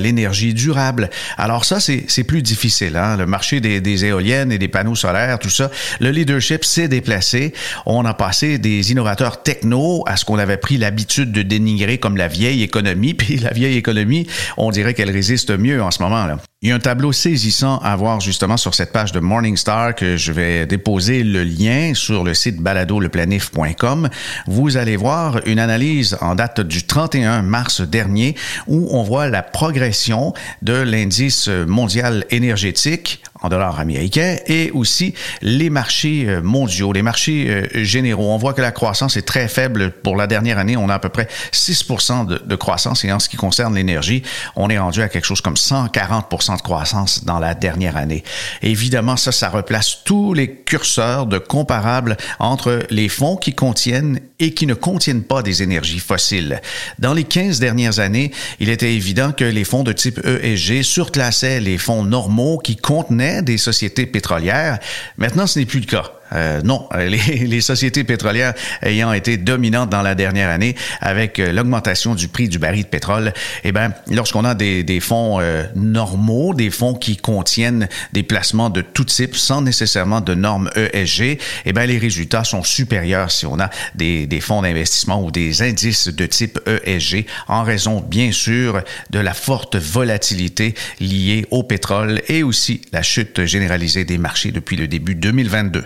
durable. 0.53 1.09
Alors 1.37 1.65
ça, 1.65 1.79
c'est, 1.79 2.05
c'est 2.07 2.23
plus 2.23 2.41
difficile. 2.41 2.97
Hein? 2.97 3.17
Le 3.17 3.25
marché 3.25 3.59
des, 3.59 3.81
des 3.81 4.05
éoliennes 4.05 4.51
et 4.51 4.57
des 4.57 4.67
panneaux 4.67 4.95
solaires, 4.95 5.39
tout 5.39 5.49
ça, 5.49 5.71
le 5.99 6.09
leadership 6.09 6.65
s'est 6.65 6.87
déplacé. 6.87 7.53
On 7.85 8.05
a 8.05 8.13
passé 8.13 8.57
des 8.57 8.91
innovateurs 8.91 9.43
techno 9.43 10.03
à 10.07 10.17
ce 10.17 10.25
qu'on 10.25 10.39
avait 10.39 10.57
pris 10.57 10.77
l'habitude 10.77 11.31
de 11.31 11.41
dénigrer 11.41 11.97
comme 11.97 12.17
la 12.17 12.27
vieille 12.27 12.63
économie. 12.63 13.13
Puis 13.23 13.37
la 13.37 13.51
vieille 13.51 13.77
économie, 13.77 14.27
on 14.57 14.71
dirait 14.71 14.93
qu'elle 14.93 15.11
résiste 15.11 15.51
mieux 15.51 15.81
en 15.81 15.91
ce 15.91 16.01
moment. 16.01 16.25
Là. 16.25 16.37
Il 16.63 16.69
y 16.69 16.71
a 16.71 16.75
un 16.75 16.79
tableau 16.79 17.11
saisissant 17.11 17.79
à 17.79 17.93
voir 17.97 18.21
justement 18.21 18.55
sur 18.55 18.73
cette 18.73 18.93
page 18.93 19.11
de 19.11 19.19
Morningstar 19.19 19.95
que 19.95 20.15
je 20.15 20.31
vais 20.31 20.65
déposer 20.65 21.21
le 21.21 21.43
lien 21.43 21.93
sur 21.93 22.23
le 22.23 22.33
site 22.33 22.61
baladoleplanif.com. 22.61 24.07
Vous 24.47 24.77
allez 24.77 24.95
voir 24.95 25.41
une 25.45 25.59
analyse 25.59 26.17
en 26.21 26.35
date 26.35 26.61
du 26.61 26.83
31 26.83 27.41
mars 27.41 27.81
dernier 27.81 28.35
où 28.67 28.87
on 28.91 29.03
voit 29.03 29.27
la 29.27 29.43
progression 29.43 30.33
de 30.61 30.73
l'indice 30.73 31.47
mondial 31.47 32.25
énergétique 32.29 33.23
en 33.43 33.49
dollars 33.49 33.79
américains 33.79 34.37
et 34.47 34.71
aussi 34.71 35.13
les 35.41 35.69
marchés 35.69 36.25
euh, 36.27 36.41
mondiaux, 36.41 36.93
les 36.93 37.01
marchés 37.01 37.47
euh, 37.49 37.83
généraux. 37.83 38.31
On 38.31 38.37
voit 38.37 38.53
que 38.53 38.61
la 38.61 38.71
croissance 38.71 39.17
est 39.17 39.23
très 39.23 39.47
faible 39.47 39.91
pour 39.91 40.15
la 40.15 40.27
dernière 40.27 40.57
année. 40.57 40.77
On 40.77 40.89
a 40.89 40.95
à 40.95 40.99
peu 40.99 41.09
près 41.09 41.27
6 41.51 41.87
de, 42.27 42.41
de 42.43 42.55
croissance 42.55 43.03
et 43.03 43.11
en 43.11 43.19
ce 43.19 43.29
qui 43.29 43.37
concerne 43.37 43.75
l'énergie, 43.75 44.23
on 44.55 44.69
est 44.69 44.79
rendu 44.79 45.01
à 45.01 45.09
quelque 45.09 45.25
chose 45.25 45.41
comme 45.41 45.57
140 45.57 46.25
de 46.31 46.61
croissance 46.61 47.25
dans 47.25 47.39
la 47.39 47.53
dernière 47.53 47.97
année. 47.97 48.23
évidemment, 48.61 49.17
ça, 49.17 49.31
ça 49.31 49.49
replace 49.49 49.99
tous 50.05 50.33
les 50.33 50.55
curseurs 50.55 51.25
de 51.25 51.37
comparables 51.37 52.17
entre 52.39 52.83
les 52.89 53.09
fonds 53.09 53.35
qui 53.35 53.53
contiennent 53.53 54.19
et 54.39 54.53
qui 54.53 54.65
ne 54.67 54.73
contiennent 54.73 55.23
pas 55.23 55.41
des 55.41 55.63
énergies 55.63 55.99
fossiles. 55.99 56.61
Dans 56.99 57.13
les 57.13 57.23
15 57.23 57.59
dernières 57.59 57.99
années, 57.99 58.31
il 58.59 58.69
était 58.69 58.93
évident 58.93 59.31
que 59.31 59.43
les 59.43 59.63
fonds 59.63 59.83
de 59.83 59.91
type 59.91 60.19
ESG 60.25 60.83
surclassaient 60.83 61.59
les 61.59 61.77
fonds 61.77 62.03
normaux 62.03 62.57
qui 62.57 62.75
contenaient 62.75 63.32
des 63.41 63.57
sociétés 63.57 64.05
pétrolières. 64.05 64.79
Maintenant, 65.17 65.47
ce 65.47 65.59
n'est 65.59 65.65
plus 65.65 65.79
le 65.79 65.85
cas. 65.85 66.11
Euh, 66.33 66.61
non, 66.63 66.87
euh, 66.93 67.09
les, 67.09 67.61
sociétés 67.61 68.03
pétrolières 68.03 68.53
ayant 68.81 69.13
été 69.13 69.37
dominantes 69.37 69.89
dans 69.89 70.01
la 70.01 70.15
dernière 70.15 70.49
année 70.49 70.75
avec 71.01 71.39
euh, 71.39 71.51
l'augmentation 71.51 72.15
du 72.15 72.27
prix 72.27 72.49
du 72.49 72.59
baril 72.59 72.83
de 72.83 72.87
pétrole, 72.87 73.33
eh 73.63 73.71
ben, 73.71 73.93
lorsqu'on 74.11 74.43
a 74.43 74.55
des, 74.55 74.99
fonds 74.99 75.39
normaux, 75.75 76.53
des 76.53 76.69
fonds 76.69 76.93
qui 76.93 77.17
contiennent 77.17 77.87
des 78.11 78.23
placements 78.23 78.69
de 78.69 78.81
tout 78.81 79.05
type 79.05 79.35
sans 79.35 79.61
nécessairement 79.61 80.21
de 80.21 80.33
normes 80.33 80.69
ESG, 80.75 81.39
eh 81.65 81.73
ben, 81.73 81.85
les 81.85 81.97
résultats 81.97 82.43
sont 82.43 82.63
supérieurs 82.63 83.31
si 83.31 83.45
on 83.45 83.59
a 83.59 83.69
des, 83.95 84.27
des 84.27 84.41
fonds 84.41 84.61
d'investissement 84.61 85.23
ou 85.23 85.31
des 85.31 85.61
indices 85.61 86.07
de 86.07 86.25
type 86.25 86.59
ESG 86.85 87.25
en 87.47 87.63
raison, 87.63 88.01
bien 88.01 88.31
sûr, 88.31 88.81
de 89.09 89.19
la 89.19 89.33
forte 89.33 89.75
volatilité 89.75 90.75
liée 90.99 91.45
au 91.51 91.63
pétrole 91.63 92.21
et 92.27 92.43
aussi 92.43 92.81
la 92.91 93.03
chute 93.03 93.45
généralisée 93.45 94.05
des 94.05 94.17
marchés 94.17 94.51
depuis 94.51 94.75
le 94.75 94.87
début 94.87 95.15
2022. 95.15 95.83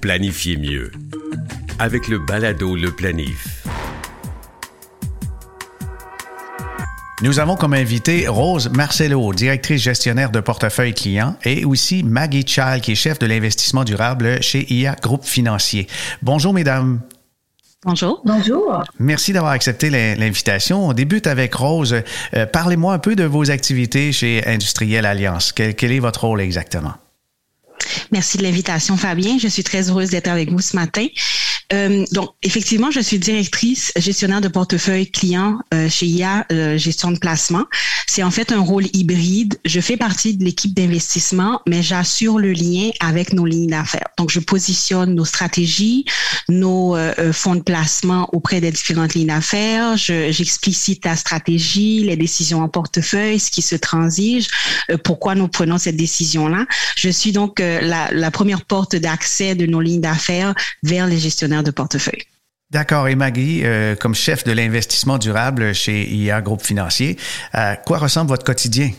Planifiez 0.00 0.56
mieux 0.56 0.92
avec 1.78 2.08
le 2.08 2.18
balado 2.18 2.76
Le 2.76 2.92
Planif. 2.92 3.66
Nous 7.22 7.40
avons 7.40 7.56
comme 7.56 7.72
invité 7.72 8.28
Rose 8.28 8.70
Marcelo, 8.70 9.32
directrice 9.32 9.82
gestionnaire 9.82 10.30
de 10.30 10.40
portefeuille 10.40 10.94
client, 10.94 11.36
et 11.44 11.64
aussi 11.64 12.02
Maggie 12.02 12.46
Child, 12.46 12.82
qui 12.82 12.92
est 12.92 12.94
chef 12.94 13.18
de 13.18 13.26
l'investissement 13.26 13.84
durable 13.84 14.42
chez 14.42 14.72
IA 14.72 14.96
Groupe 15.02 15.24
Financier. 15.24 15.86
Bonjour, 16.22 16.52
mesdames. 16.52 17.00
Bonjour. 17.84 18.20
Bonjour. 18.24 18.84
Merci 18.98 19.32
d'avoir 19.32 19.52
accepté 19.52 19.90
l'invitation. 19.90 20.88
On 20.88 20.92
débute 20.92 21.26
avec 21.26 21.54
Rose. 21.54 22.02
Euh, 22.34 22.46
parlez-moi 22.46 22.94
un 22.94 22.98
peu 22.98 23.16
de 23.16 23.24
vos 23.24 23.50
activités 23.50 24.12
chez 24.12 24.46
Industriel 24.46 25.06
Alliance. 25.06 25.52
quel 25.52 25.92
est 25.92 25.98
votre 25.98 26.24
rôle 26.24 26.40
exactement? 26.40 26.94
Merci 28.10 28.38
de 28.38 28.42
l'invitation, 28.42 28.96
Fabien. 28.96 29.38
Je 29.38 29.48
suis 29.48 29.64
très 29.64 29.90
heureuse 29.90 30.10
d'être 30.10 30.28
avec 30.28 30.50
vous 30.50 30.60
ce 30.60 30.76
matin. 30.76 31.06
Euh, 31.72 32.04
donc, 32.12 32.30
effectivement, 32.42 32.90
je 32.90 33.00
suis 33.00 33.18
directrice 33.18 33.92
gestionnaire 33.96 34.40
de 34.40 34.48
portefeuille 34.48 35.10
client 35.10 35.58
euh, 35.74 35.88
chez 35.88 36.06
IA 36.06 36.46
euh, 36.52 36.78
Gestion 36.78 37.10
de 37.10 37.18
placement. 37.18 37.64
C'est 38.06 38.22
en 38.22 38.30
fait 38.30 38.52
un 38.52 38.60
rôle 38.60 38.84
hybride. 38.92 39.58
Je 39.64 39.80
fais 39.80 39.96
partie 39.96 40.36
de 40.36 40.44
l'équipe 40.44 40.74
d'investissement, 40.74 41.60
mais 41.66 41.82
j'assure 41.82 42.38
le 42.38 42.52
lien 42.52 42.90
avec 43.00 43.32
nos 43.32 43.44
lignes 43.44 43.66
d'affaires. 43.66 44.08
Donc, 44.16 44.30
je 44.30 44.40
positionne 44.40 45.14
nos 45.14 45.24
stratégies, 45.24 46.04
nos 46.48 46.96
fonds 47.32 47.56
de 47.56 47.62
placement 47.62 48.28
auprès 48.32 48.60
des 48.60 48.70
différentes 48.70 49.14
lignes 49.14 49.26
d'affaires. 49.26 49.96
J'explicite 49.96 51.04
la 51.04 51.16
stratégie, 51.16 52.04
les 52.04 52.16
décisions 52.16 52.62
en 52.62 52.68
portefeuille, 52.68 53.40
ce 53.40 53.50
qui 53.50 53.62
se 53.62 53.74
transige, 53.74 54.46
pourquoi 55.04 55.34
nous 55.34 55.48
prenons 55.48 55.78
cette 55.78 55.96
décision-là. 55.96 56.66
Je 56.96 57.10
suis 57.10 57.32
donc 57.32 57.58
la, 57.58 58.10
la 58.12 58.30
première 58.30 58.64
porte 58.64 58.96
d'accès 58.96 59.54
de 59.54 59.66
nos 59.66 59.80
lignes 59.80 60.00
d'affaires 60.00 60.54
vers 60.82 61.06
les 61.06 61.18
gestionnaires 61.18 61.55
de 61.62 61.70
portefeuille. 61.70 62.24
D'accord. 62.70 63.06
Et 63.06 63.14
Maggie, 63.14 63.62
euh, 63.64 63.94
comme 63.94 64.14
chef 64.14 64.44
de 64.44 64.52
l'investissement 64.52 65.18
durable 65.18 65.72
chez 65.72 66.08
IA 66.08 66.40
Groupe 66.40 66.62
Financier, 66.62 67.16
à 67.52 67.76
quoi 67.76 67.98
ressemble 67.98 68.28
votre 68.28 68.44
quotidien? 68.44 68.90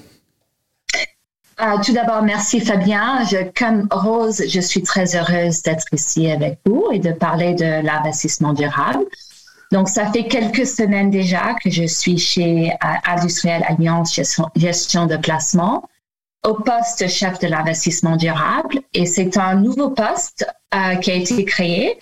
Euh, 1.59 1.77
tout 1.83 1.91
d'abord, 1.91 2.21
merci 2.21 2.61
Fabien. 2.61 3.23
comme 3.57 3.87
Rose, 3.91 4.43
je 4.47 4.59
suis 4.61 4.83
très 4.83 5.15
heureuse 5.15 5.63
d'être 5.63 5.85
ici 5.91 6.29
avec 6.29 6.59
vous 6.65 6.87
et 6.93 6.99
de 6.99 7.11
parler 7.11 7.55
de 7.55 7.83
l'investissement 7.83 8.53
durable. 8.53 9.03
Donc, 9.73 9.89
ça 9.89 10.09
fait 10.13 10.27
quelques 10.27 10.65
semaines 10.65 11.09
déjà 11.09 11.55
que 11.61 11.69
je 11.69 11.85
suis 11.85 12.17
chez 12.17 12.71
euh, 12.71 12.87
Industriel 13.05 13.65
Alliance 13.67 14.15
gestion, 14.15 14.47
gestion 14.55 15.07
de 15.07 15.17
placement 15.17 15.89
au 16.45 16.53
poste 16.53 17.09
chef 17.09 17.39
de 17.39 17.47
l'investissement 17.47 18.15
durable 18.15 18.79
et 18.93 19.05
c'est 19.05 19.35
un 19.35 19.55
nouveau 19.55 19.89
poste 19.89 20.45
qui 21.01 21.11
a 21.11 21.15
été 21.15 21.43
créé 21.43 21.97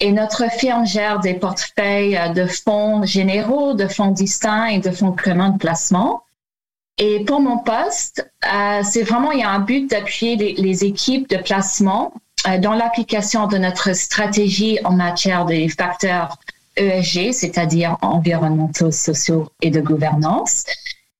et 0.00 0.12
notre 0.12 0.50
firme 0.50 0.86
gère 0.86 1.20
des 1.20 1.34
portefeuilles 1.34 2.16
euh, 2.16 2.28
de 2.28 2.46
fonds 2.46 3.04
généraux, 3.04 3.74
de 3.74 3.86
fonds 3.86 4.10
distincts 4.10 4.66
et 4.66 4.78
de 4.78 4.90
fonds 4.90 5.12
communs 5.12 5.50
de 5.50 5.58
placement. 5.58 6.22
Et 6.98 7.24
pour 7.24 7.40
mon 7.40 7.58
poste, 7.58 8.30
euh, 8.52 8.80
c'est 8.82 9.02
vraiment, 9.02 9.32
il 9.32 9.40
y 9.40 9.42
a 9.42 9.50
un 9.50 9.58
but 9.58 9.90
d'appuyer 9.90 10.36
les, 10.36 10.84
équipes 10.84 11.28
de 11.28 11.36
placement 11.36 12.14
euh, 12.46 12.58
dans 12.58 12.72
l'application 12.72 13.46
de 13.46 13.58
notre 13.58 13.94
stratégie 13.94 14.78
en 14.84 14.92
matière 14.92 15.44
des 15.44 15.68
facteurs 15.68 16.38
ESG, 16.76 17.32
c'est-à-dire 17.32 17.96
environnementaux, 18.02 18.90
sociaux 18.90 19.50
et 19.62 19.70
de 19.70 19.80
gouvernance. 19.80 20.64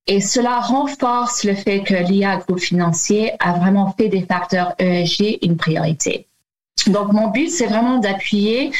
Et 0.05 0.21
cela 0.21 0.61
renforce 0.61 1.43
le 1.43 1.53
fait 1.53 1.81
que 1.81 1.95
l'IA 1.95 2.37
Groupe 2.37 2.59
Financier 2.59 3.33
a 3.39 3.53
vraiment 3.53 3.93
fait 3.97 4.07
des 4.07 4.21
facteurs 4.21 4.73
ESG 4.79 5.39
une 5.41 5.57
priorité. 5.57 6.27
Donc, 6.85 7.11
mon 7.11 7.29
but, 7.29 7.49
c'est 7.49 7.65
vraiment 7.65 7.97
d'appuyer 7.97 8.71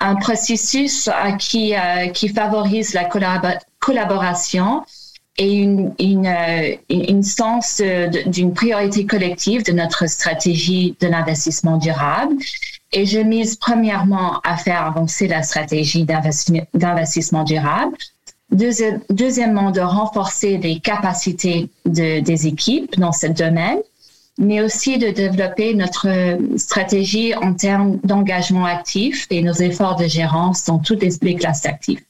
un 0.00 0.14
processus 0.14 1.10
qui, 1.38 1.74
euh, 1.74 2.08
qui 2.08 2.28
favorise 2.28 2.94
la 2.94 3.08
collaboration 3.80 4.84
et 5.38 5.54
une, 5.54 5.94
une, 5.98 6.26
euh, 6.26 6.76
une 6.88 7.22
sens 7.22 7.80
d'une 8.26 8.52
priorité 8.52 9.06
collective 9.06 9.64
de 9.64 9.72
notre 9.72 10.08
stratégie 10.08 10.96
de 11.00 11.06
l'investissement 11.06 11.78
durable. 11.78 12.34
Et 12.92 13.06
je 13.06 13.20
mise 13.20 13.56
premièrement 13.56 14.40
à 14.44 14.56
faire 14.56 14.84
avancer 14.84 15.28
la 15.28 15.42
stratégie 15.42 16.04
d'investissement 16.04 17.44
durable. 17.44 17.96
deuxièmement, 18.50 19.70
de 19.70 19.80
renforcer 19.80 20.58
les 20.58 20.80
capacités 20.80 21.68
de, 21.84 22.20
des 22.20 22.46
équipes 22.46 22.98
dans 22.98 23.12
ce 23.12 23.26
domaine 23.26 23.78
mais 24.38 24.62
aussi 24.62 24.98
de 24.98 25.10
développer 25.10 25.74
notre 25.74 26.08
stratégie 26.56 27.34
en 27.34 27.54
termes 27.54 27.98
d'engagement 28.04 28.64
actif 28.64 29.26
et 29.30 29.42
nos 29.42 29.52
efforts 29.52 29.96
de 29.96 30.06
gérance 30.06 30.64
dans 30.64 30.78
toutes 30.78 31.02
les 31.22 31.34
classes 31.34 31.66
actives. 31.66 32.00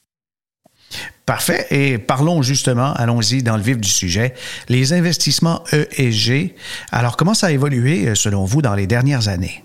Parfait. 1.25 1.67
Et 1.69 1.99
parlons 1.99 2.41
justement, 2.41 2.93
allons-y 2.93 3.43
dans 3.43 3.55
le 3.55 3.61
vif 3.61 3.77
du 3.77 3.89
sujet, 3.89 4.33
les 4.67 4.93
investissements 4.93 5.63
ESG. 5.71 6.55
Alors, 6.91 7.17
comment 7.17 7.35
ça 7.35 7.47
a 7.47 7.51
évolué 7.51 8.07
euh, 8.07 8.15
selon 8.15 8.45
vous 8.45 8.63
dans 8.63 8.73
les 8.73 8.87
dernières 8.87 9.27
années? 9.27 9.63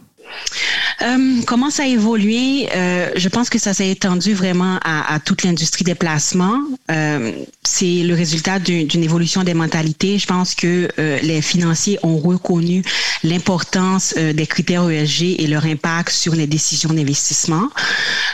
Euh, 1.03 1.41
comment 1.47 1.71
ça 1.71 1.85
a 1.85 1.87
évolué? 1.87 2.69
Euh, 2.75 3.11
je 3.17 3.29
pense 3.29 3.51
que 3.51 3.59
ça 3.59 3.75
s'est 3.75 3.91
étendu 3.91 4.35
vraiment 4.35 4.79
à, 4.85 5.19
toute 5.25 5.43
l'industrie 5.43 5.85
des 5.85 5.95
placements. 5.95 6.61
Euh, 6.91 7.33
c'est 7.63 8.03
le 8.03 8.15
résultat 8.15 8.59
d'une 8.59 9.03
évolution 9.03 9.43
des 9.43 9.55
mentalités. 9.55 10.19
Je 10.19 10.27
pense 10.27 10.55
que 10.55 10.89
les 10.97 11.43
financiers 11.43 11.99
ont 12.03 12.19
reconnu 12.19 12.83
l'importance 13.23 14.15
des 14.15 14.47
critères 14.47 14.89
ESG 14.89 15.41
et 15.41 15.47
leur 15.47 15.65
impact 15.65 16.11
sur 16.11 16.35
les 16.35 16.47
décisions 16.47 16.93
d'investissement. 16.93 17.69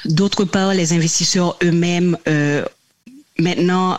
D'autre 0.05 0.44
part, 0.44 0.75
les 0.75 0.92
investisseurs 0.92 1.57
eux-mêmes 1.62 2.16
maintenant 3.38 3.99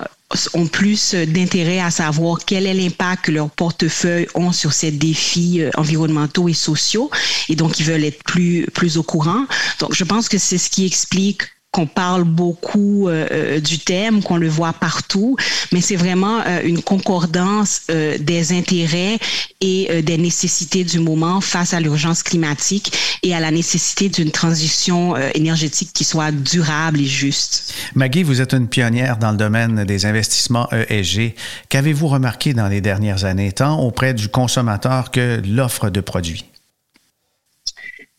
ont 0.54 0.67
plus 0.67 1.13
d'intérêt 1.13 1.80
à 1.80 1.91
savoir 1.91 2.39
quel 2.46 2.65
est 2.65 2.74
l'impact 2.74 3.26
que 3.26 3.32
leurs 3.32 3.50
portefeuilles 3.50 4.28
ont 4.36 4.52
sur 4.52 4.74
ces 4.74 4.91
défis 4.91 5.62
euh, 5.62 5.70
environnementaux 5.78 6.48
et 6.48 6.54
sociaux 6.54 7.10
et 7.50 7.56
donc 7.56 7.80
ils 7.80 7.86
veulent 7.86 8.04
être 8.04 8.24
plus 8.24 8.65
plus 8.74 8.98
au 8.98 9.04
courant. 9.04 9.46
Donc 9.80 9.94
je 9.94 10.04
pense 10.04 10.30
que 10.30 10.38
c'est 10.38 10.58
ce 10.58 10.70
qui 10.70 10.86
explique 10.86 11.44
qu'on 11.71 11.88
parle 11.88 12.25
beaucoup 12.25 13.07
euh, 13.07 13.27
euh, 13.31 13.60
du 13.62 13.79
thème, 13.79 14.21
qu'on 14.21 14.36
le 14.36 14.49
voit 14.49 14.73
partout, 14.73 15.38
mais 15.71 15.79
c'est 15.79 15.95
vraiment 15.95 16.41
euh, 16.45 16.60
une 16.65 16.81
concordance 16.81 17.81
des 17.88 18.51
intérêts 18.51 19.17
et 19.62 20.01
des 20.01 20.17
nécessités 20.17 20.84
du 20.84 20.99
moment 20.99 21.39
face 21.39 21.73
à 21.73 21.79
l'urgence 21.79 22.23
climatique 22.23 22.91
et 23.23 23.34
à 23.34 23.39
la 23.39 23.51
nécessité 23.51 24.10
d'une 24.10 24.31
transition 24.31 25.15
énergétique 25.36 25.91
qui 25.93 26.03
soit 26.03 26.31
durable 26.31 26.99
et 26.99 27.05
juste. 27.05 27.73
Maggie, 27.95 28.23
vous 28.23 28.41
êtes 28.41 28.53
une 28.53 28.67
pionnière 28.67 29.17
dans 29.17 29.31
le 29.31 29.38
domaine 29.38 29.84
des 29.86 30.05
investissements 30.05 30.67
ESG. 30.71 31.36
Qu'avez-vous 31.69 32.07
remarqué 32.07 32.53
dans 32.53 32.67
les 32.67 32.81
dernières 32.81 33.25
années, 33.25 33.51
tant 33.51 33.79
auprès 33.79 34.13
du 34.13 34.29
consommateur 34.29 35.12
que 35.12 35.41
l'offre 35.45 35.89
de 35.89 36.01
produits? 36.01 36.51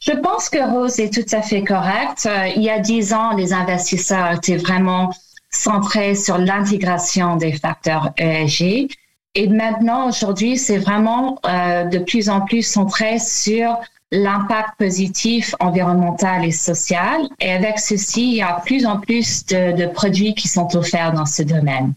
Je 0.04 0.10
pense 0.10 0.48
que 0.48 0.58
Rose 0.58 0.98
est 0.98 1.12
tout 1.12 1.36
à 1.36 1.42
fait 1.42 1.62
correcte. 1.62 2.26
Euh, 2.26 2.48
il 2.56 2.62
y 2.62 2.70
a 2.70 2.80
dix 2.80 3.12
ans, 3.12 3.36
les 3.36 3.52
investisseurs 3.52 4.32
étaient 4.32 4.56
vraiment 4.56 5.12
centrés 5.48 6.16
sur 6.16 6.38
l'intégration 6.38 7.36
des 7.36 7.52
facteurs 7.52 8.10
ESG. 8.16 8.88
Et 9.36 9.46
maintenant, 9.46 10.08
aujourd'hui, 10.08 10.58
c'est 10.58 10.78
vraiment 10.78 11.38
euh, 11.46 11.84
de 11.84 11.98
plus 11.98 12.28
en 12.28 12.40
plus 12.40 12.62
centré 12.62 13.20
sur 13.20 13.78
l'impact 14.10 14.70
positif 14.76 15.54
environnemental 15.60 16.44
et 16.44 16.50
social. 16.50 17.20
Et 17.38 17.52
avec 17.52 17.78
ceci, 17.78 18.32
il 18.32 18.36
y 18.38 18.42
a 18.42 18.60
plus 18.66 18.84
en 18.84 18.98
plus 18.98 19.46
de, 19.46 19.70
de 19.70 19.86
produits 19.86 20.34
qui 20.34 20.48
sont 20.48 20.74
offerts 20.74 21.12
dans 21.12 21.26
ce 21.26 21.44
domaine. 21.44 21.94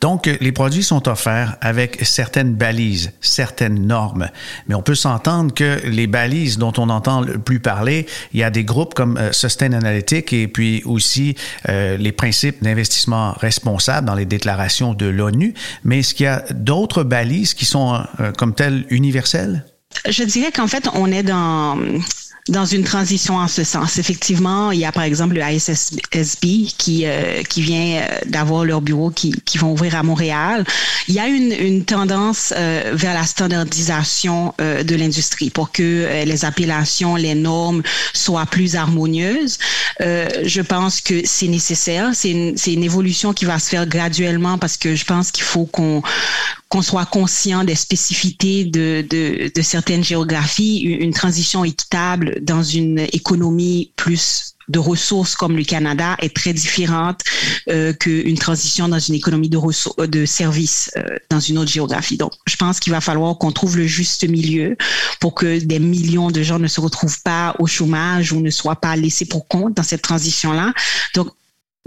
Donc, 0.00 0.26
les 0.26 0.52
produits 0.52 0.82
sont 0.82 1.08
offerts 1.08 1.56
avec 1.60 2.04
certaines 2.04 2.54
balises, 2.54 3.12
certaines 3.20 3.86
normes. 3.86 4.28
Mais 4.68 4.74
on 4.74 4.82
peut 4.82 4.94
s'entendre 4.94 5.54
que 5.54 5.80
les 5.86 6.06
balises 6.06 6.58
dont 6.58 6.72
on 6.76 6.90
entend 6.90 7.20
le 7.20 7.38
plus 7.38 7.60
parler, 7.60 8.06
il 8.32 8.40
y 8.40 8.42
a 8.42 8.50
des 8.50 8.64
groupes 8.64 8.94
comme 8.94 9.16
euh, 9.16 9.32
Sustain 9.32 9.72
Analytics 9.72 10.32
et 10.32 10.48
puis 10.48 10.82
aussi 10.84 11.36
euh, 11.68 11.96
les 11.96 12.12
principes 12.12 12.62
d'investissement 12.62 13.32
responsable 13.32 14.06
dans 14.06 14.14
les 14.14 14.26
déclarations 14.26 14.94
de 14.94 15.06
l'ONU. 15.06 15.54
Mais 15.84 16.00
est-ce 16.00 16.14
qu'il 16.14 16.24
y 16.24 16.28
a 16.28 16.44
d'autres 16.50 17.02
balises 17.02 17.54
qui 17.54 17.64
sont 17.64 18.02
euh, 18.20 18.32
comme 18.32 18.54
telles 18.54 18.84
universelles? 18.90 19.64
Je 20.08 20.24
dirais 20.24 20.52
qu'en 20.52 20.66
fait, 20.66 20.88
on 20.94 21.10
est 21.10 21.22
dans 21.22 21.78
dans 22.50 22.66
une 22.66 22.84
transition 22.84 23.38
en 23.38 23.48
ce 23.48 23.64
sens. 23.64 23.96
Effectivement, 23.96 24.70
il 24.70 24.78
y 24.78 24.84
a 24.84 24.92
par 24.92 25.04
exemple 25.04 25.34
le 25.34 25.40
ISSB 25.40 26.66
qui 26.76 27.06
euh, 27.06 27.42
qui 27.42 27.62
vient 27.62 28.02
euh, 28.02 28.18
d'avoir 28.26 28.66
leur 28.66 28.82
bureau 28.82 29.08
qui, 29.08 29.32
qui 29.46 29.56
vont 29.56 29.72
ouvrir 29.72 29.96
à 29.96 30.02
Montréal. 30.02 30.64
Il 31.08 31.14
y 31.14 31.20
a 31.20 31.26
une, 31.26 31.52
une 31.52 31.86
tendance 31.86 32.52
euh, 32.54 32.92
vers 32.92 33.14
la 33.14 33.24
standardisation 33.24 34.52
de 34.58 34.94
l'industrie 34.94 35.50
pour 35.50 35.72
que 35.72 36.24
les 36.24 36.44
appellations, 36.44 37.16
les 37.16 37.34
normes 37.34 37.82
soient 38.12 38.46
plus 38.46 38.76
harmonieuses. 38.76 39.58
je 40.00 40.60
pense 40.60 41.00
que 41.00 41.22
c'est 41.24 41.48
nécessaire. 41.48 42.10
C'est 42.14 42.30
une, 42.30 42.56
c'est 42.56 42.72
une 42.72 42.82
évolution 42.84 43.32
qui 43.32 43.44
va 43.44 43.58
se 43.58 43.68
faire 43.70 43.86
graduellement 43.86 44.58
parce 44.58 44.76
que 44.76 44.94
je 44.94 45.04
pense 45.04 45.30
qu'il 45.30 45.44
faut 45.44 45.66
qu'on 45.66 46.02
qu'on 46.74 46.82
soit 46.82 47.06
conscient 47.06 47.62
des 47.62 47.76
spécificités 47.76 48.64
de, 48.64 49.48
certaines 49.62 50.02
géographies, 50.02 50.80
une 50.80 51.12
transition 51.12 51.64
équitable 51.64 52.40
dans 52.42 52.64
une 52.64 52.98
économie 53.12 53.92
plus 53.94 54.56
de 54.66 54.80
ressources 54.80 55.36
comme 55.36 55.56
le 55.56 55.62
Canada 55.62 56.16
est 56.18 56.34
très 56.34 56.52
différente 56.52 57.20
euh, 57.68 57.92
qu'une 57.92 58.36
transition 58.36 58.88
dans 58.88 58.98
une 58.98 59.14
économie 59.14 59.48
de 59.48 60.06
de 60.06 60.26
services 60.26 60.90
euh, 60.96 61.16
dans 61.30 61.38
une 61.38 61.58
autre 61.58 61.70
géographie. 61.70 62.16
Donc, 62.16 62.32
je 62.48 62.56
pense 62.56 62.80
qu'il 62.80 62.92
va 62.92 63.00
falloir 63.00 63.38
qu'on 63.38 63.52
trouve 63.52 63.76
le 63.76 63.86
juste 63.86 64.28
milieu 64.28 64.76
pour 65.20 65.36
que 65.36 65.60
des 65.60 65.78
millions 65.78 66.32
de 66.32 66.42
gens 66.42 66.58
ne 66.58 66.66
se 66.66 66.80
retrouvent 66.80 67.22
pas 67.22 67.54
au 67.60 67.68
chômage 67.68 68.32
ou 68.32 68.40
ne 68.40 68.50
soient 68.50 68.80
pas 68.80 68.96
laissés 68.96 69.26
pour 69.26 69.46
compte 69.46 69.76
dans 69.76 69.84
cette 69.84 70.02
transition-là. 70.02 70.72
Donc, 71.14 71.28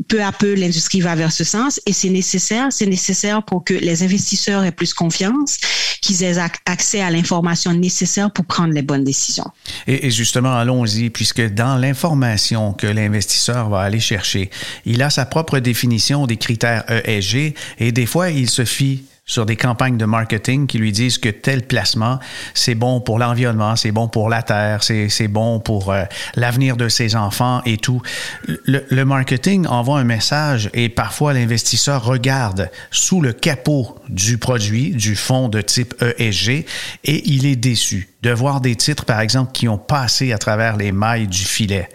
peu 0.08 0.24
à 0.24 0.32
peu, 0.32 0.54
l'industrie 0.54 1.02
va 1.02 1.16
vers 1.16 1.32
ce 1.32 1.44
sens 1.44 1.82
et 1.86 1.94
c'est 1.94 2.10
nécessaire. 2.10 2.68
C'est 2.70 2.86
nécessaire 2.86 3.44
pour 3.44 3.64
que 3.64 3.74
les 3.74 4.04
investisseurs 4.04 4.64
aient 4.64 4.72
plus 4.72 4.94
confiance, 4.94 5.58
qu'ils 6.02 6.24
aient 6.24 6.38
accès 6.66 7.02
à 7.02 7.10
l'information 7.10 7.74
nécessaire 7.74 8.32
pour 8.32 8.46
prendre 8.46 8.74
les 8.74 8.82
bonnes 8.82 9.04
décisions. 9.04 9.50
Et, 9.88 10.12
justement, 10.12 10.56
allons-y, 10.56 11.10
puisque 11.10 11.42
dans 11.54 11.78
l'information 11.78 12.74
que 12.74 12.88
l'investisseur 12.88 13.70
va 13.70 13.82
aller 13.82 14.00
chercher, 14.00 14.50
il 14.86 15.02
a 15.02 15.10
sa 15.10 15.26
propre 15.26 15.60
définition 15.60 16.28
des 16.28 16.38
critères 16.38 16.84
ESG 17.06 17.56
et 17.80 17.92
des 17.92 18.06
fois, 18.06 18.30
il 18.30 18.50
se 18.50 18.66
fie 18.66 19.04
sur 19.28 19.46
des 19.46 19.58
campagnes 19.58 19.98
de 19.98 20.06
marketing 20.06 20.68
qui 20.68 20.78
lui 20.78 20.94
disent 20.94 21.18
que 21.18 21.28
tel 21.30 21.68
placement, 21.68 22.20
c'est 22.54 22.76
bon 22.76 23.02
pour 23.02 23.20
l'environnement, 23.20 23.76
c'est 23.76 23.92
bon 23.92 24.08
pour 24.08 24.30
la 24.30 24.42
terre, 24.42 24.84
c'est 24.84 25.28
bon 25.28 25.60
pour 25.60 25.92
euh, 25.92 26.06
l'avenir 26.36 26.78
de 26.78 26.88
ses 26.88 27.16
enfants 27.16 27.62
et 27.66 27.78
tout. 27.78 28.02
Le, 28.46 29.04
marketing 29.04 29.68
envoie 29.68 30.00
un 30.00 30.06
message 30.06 30.70
et 30.74 30.90
parfois 30.90 31.34
l'investisseur 31.34 32.04
regarde 32.04 32.72
sous 32.90 33.22
le 33.22 33.34
capot 33.34 33.98
du 34.10 34.38
produit, 34.38 34.92
du 34.92 35.16
fonds 35.16 35.50
de 35.50 35.62
type 35.62 35.94
ESG 36.18 36.66
et 37.04 37.30
il 37.30 37.46
est 37.46 37.56
déçu 37.56 38.10
de 38.24 38.32
voir 38.32 38.62
des 38.62 38.76
titres, 38.76 39.06
par 39.06 39.20
exemple, 39.20 39.52
qui 39.52 39.68
ont 39.68 39.78
passé 39.78 40.34
à 40.34 40.38
travers 40.38 40.76
les 40.76 40.92
mailles 40.92 41.28
du 41.28 41.44
filet. 41.44 41.88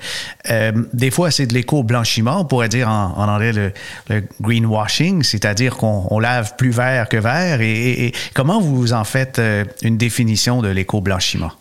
Euh, 0.51 0.73
des 0.93 1.11
fois, 1.11 1.31
c'est 1.31 1.47
de 1.47 1.55
l'éco-blanchiment, 1.55 2.41
on 2.41 2.45
pourrait 2.45 2.69
dire 2.69 2.89
en, 2.89 3.29
anglais 3.29 3.53
le, 3.53 4.23
greenwashing, 4.41 5.23
c'est-à-dire 5.25 5.77
qu'on 5.77 6.19
lave 6.21 6.55
plus 6.57 6.71
vert 6.71 7.09
que 7.09 7.17
vert. 7.17 7.61
Et, 7.61 8.13
comment 8.35 8.61
vous 8.61 8.93
en 8.93 9.05
faites 9.05 9.39
euh, 9.39 9.65
une 9.83 9.97
définition 9.97 10.63
de 10.63 10.69
l'éco-blanchiment? 10.69 11.53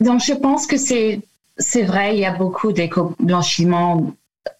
Donc, 0.00 0.22
je 0.26 0.32
pense 0.32 0.66
que 0.66 0.76
c'est 0.76 1.82
vrai, 1.82 2.16
il 2.16 2.20
y 2.20 2.26
a 2.26 2.32
beaucoup 2.32 2.72
d'éco-blanchiment 2.72 4.14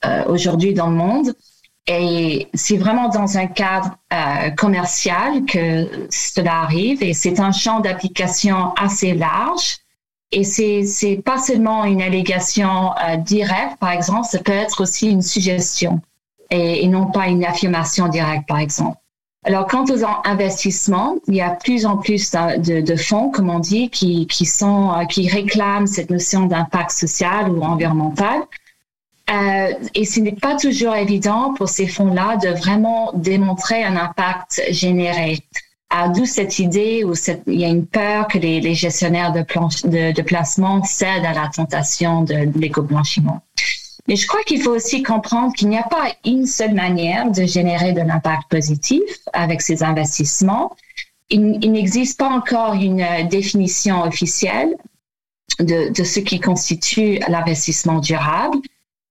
euh, 0.05 0.25
aujourd'hui 0.27 0.75
dans 0.75 0.88
le 0.88 0.97
monde. 0.97 1.33
Et 1.88 2.49
c'est 2.55 2.77
vraiment 2.77 3.09
dans 3.09 3.38
un 3.38 3.47
cadre 3.47 3.97
euh, 4.12 4.51
commercial 4.51 5.45
que 5.45 6.07
cela 6.11 6.61
arrive 6.61 7.03
et 7.03 7.12
c'est 7.12 7.40
un 7.40 7.51
champ 7.51 7.81
d'application 7.81 8.73
assez 8.75 9.14
large. 9.14 9.79
Et 10.31 10.45
c'est 10.45 10.85
c'est 10.85 11.16
pas 11.16 11.38
seulement 11.38 11.85
une 11.85 12.01
allégation 12.01 12.92
euh, 12.92 13.16
directe, 13.16 13.77
par 13.81 13.90
exemple, 13.90 14.27
ça 14.31 14.38
peut 14.38 14.53
être 14.53 14.81
aussi 14.81 15.11
une 15.11 15.23
suggestion 15.23 16.01
et, 16.53 16.87
non 16.88 17.07
pas 17.07 17.29
une 17.29 17.45
affirmation 17.45 18.09
directe, 18.09 18.47
par 18.47 18.59
exemple. 18.59 18.99
Alors, 19.45 19.66
quant 19.66 19.85
aux 19.85 20.05
investissements, 20.25 21.16
il 21.27 21.35
y 21.35 21.40
a 21.40 21.51
plus 21.51 21.85
en 21.85 21.97
plus 21.97 22.31
de, 22.31 22.81
de 22.81 22.97
fonds, 22.97 23.31
comme 23.31 23.51
on 23.51 23.59
dit, 23.59 23.90
qui, 23.90 24.27
qui 24.29 24.47
sont 24.47 24.92
euh, 24.92 25.05
qui 25.05 25.29
réclament 25.29 25.88
cette 25.88 26.11
notion 26.11 26.47
d'impact 26.47 26.92
social 26.92 27.51
ou 27.51 27.61
environnemental. 27.62 28.42
Euh, 29.33 29.73
et 29.95 30.05
ce 30.05 30.21
n'est 30.21 30.33
pas 30.33 30.57
toujours 30.57 30.95
évident 30.95 31.55
pour 31.55 31.68
ces 31.68 31.87
fonds-là 31.87 32.37
de 32.37 32.49
vraiment 32.49 33.12
démontrer 33.14 33.83
un 33.83 33.97
impact 33.97 34.62
généré. 34.71 35.40
D'où 36.14 36.25
cette 36.25 36.59
idée 36.59 37.05
où 37.05 37.12
il 37.47 37.61
y 37.61 37.66
a 37.66 37.68
une 37.68 37.87
peur 37.87 38.27
que 38.27 38.38
les, 38.38 38.75
gestionnaires 38.75 39.31
de, 39.31 39.40
de, 39.40 40.23
placement 40.23 40.83
cèdent 40.85 41.27
à 41.27 41.35
la 41.35 41.49
tentation 41.55 42.23
de, 42.23 42.49
l'éco-blanchiment. 42.59 43.42
Mais 44.09 44.16
je 44.16 44.27
crois 44.27 44.42
qu'il 44.45 44.62
faut 44.62 44.71
aussi 44.71 45.03
comprendre 45.03 45.53
qu'il 45.53 45.68
n'y 45.68 45.77
a 45.77 45.83
pas 45.83 46.14
une 46.25 46.47
seule 46.47 46.73
manière 46.73 47.31
de 47.31 47.45
générer 47.45 47.92
de 47.92 48.01
l'impact 48.01 48.51
positif 48.51 49.03
avec 49.35 49.61
ces 49.61 49.83
investissements. 49.83 50.75
Il, 51.29 51.71
n'existe 51.71 52.18
pas 52.18 52.31
encore 52.31 52.73
une 52.73 53.07
définition 53.29 54.03
officielle 54.03 54.75
de 55.61 56.05
ce 56.05 56.21
qui 56.21 56.40
constitue 56.40 57.18
l'investissement 57.29 57.99
durable. 57.99 58.57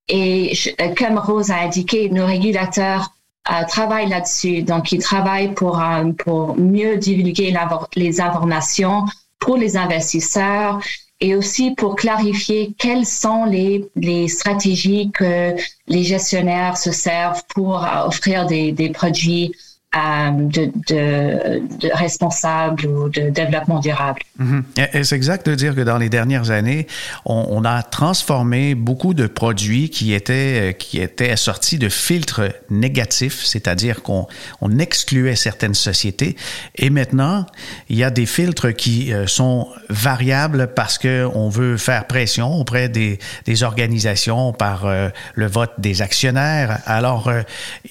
Et 0.08 0.52
euh, 0.80 0.94
comme 0.94 1.18
Rose 1.18 1.50
a 1.50 1.60
indiqué, 1.60 2.08
nos 2.10 2.26
régulateurs 2.26 3.12
euh, 3.50 3.64
travaillent 3.66 4.08
là-dessus. 4.08 4.62
Donc, 4.62 4.92
ils 4.92 5.02
travaillent 5.02 5.54
pour, 5.54 5.80
euh, 5.80 6.12
pour 6.12 6.56
mieux 6.56 6.96
divulguer 6.96 7.54
les 7.96 8.20
informations 8.20 9.04
pour 9.38 9.56
les 9.56 9.76
investisseurs 9.76 10.80
et 11.20 11.34
aussi 11.34 11.72
pour 11.72 11.96
clarifier 11.96 12.74
quelles 12.78 13.06
sont 13.06 13.44
les, 13.44 13.88
les 13.96 14.28
stratégies 14.28 15.10
que 15.12 15.54
les 15.88 16.04
gestionnaires 16.04 16.76
se 16.76 16.92
servent 16.92 17.42
pour 17.54 17.84
offrir 18.06 18.46
des, 18.46 18.72
des 18.72 18.90
produits 18.90 19.52
de, 19.94 20.70
de, 20.88 21.60
de, 21.78 21.90
responsable 21.92 22.86
ou 22.86 23.10
de 23.10 23.28
développement 23.28 23.78
durable. 23.78 24.22
Mhm. 24.38 24.64
Est-ce 24.76 25.14
exact 25.14 25.46
de 25.46 25.54
dire 25.54 25.74
que 25.74 25.82
dans 25.82 25.98
les 25.98 26.08
dernières 26.08 26.50
années, 26.50 26.86
on, 27.26 27.62
a 27.64 27.82
transformé 27.82 28.74
beaucoup 28.74 29.12
de 29.12 29.26
produits 29.26 29.90
qui 29.90 30.14
étaient, 30.14 30.70
euh, 30.70 30.72
qui 30.72 30.98
étaient 30.98 31.30
assortis 31.30 31.78
de 31.78 31.90
filtres 31.90 32.40
négatifs, 32.70 33.44
c'est-à-dire 33.44 34.02
qu'on 34.02 34.26
on 34.62 34.78
excluait 34.78 35.36
certaines 35.36 35.74
sociétés, 35.74 36.36
et 36.76 36.88
maintenant, 36.88 37.46
il 37.90 37.98
y 37.98 38.04
a 38.04 38.10
des 38.10 38.26
filtres 38.26 38.74
qui 38.74 39.12
euh, 39.12 39.26
sont 39.26 39.68
variables 39.90 40.72
parce 40.74 40.98
qu'on 40.98 41.50
veut 41.50 41.76
faire 41.76 42.06
pression 42.06 42.54
auprès 42.54 42.88
des, 42.88 43.18
des 43.44 43.62
organisations 43.62 44.54
par 44.54 44.86
euh, 44.86 45.10
le 45.34 45.46
vote 45.46 45.72
des 45.78 46.00
actionnaires. 46.00 46.80
Alors, 46.86 47.30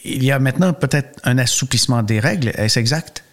il 0.04 0.24
y 0.24 0.32
a 0.32 0.40
maintenant 0.40 0.74
peut-être 0.74 1.20
un 1.24 1.38
assouplissement 1.38 1.91
des 2.02 2.20
règles. 2.20 2.52
Est-ce 2.56 2.80
exact? 2.80 3.24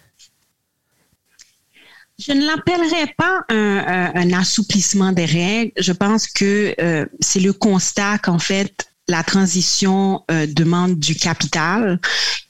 Je 2.19 2.33
ne 2.33 2.45
l'appellerais 2.45 3.13
pas 3.17 3.45
un, 3.49 4.33
assouplissement 4.33 5.13
des 5.13 5.25
règles. 5.25 5.71
Je 5.77 5.93
pense 5.93 6.27
que 6.27 6.75
euh, 6.81 7.05
c'est 7.21 7.39
le 7.39 7.53
constat 7.53 8.17
qu'en 8.17 8.39
fait, 8.39 8.91
la 9.09 9.23
transition 9.23 10.23
euh, 10.31 10.45
demande 10.47 10.99
du 10.99 11.15
capital, 11.15 11.99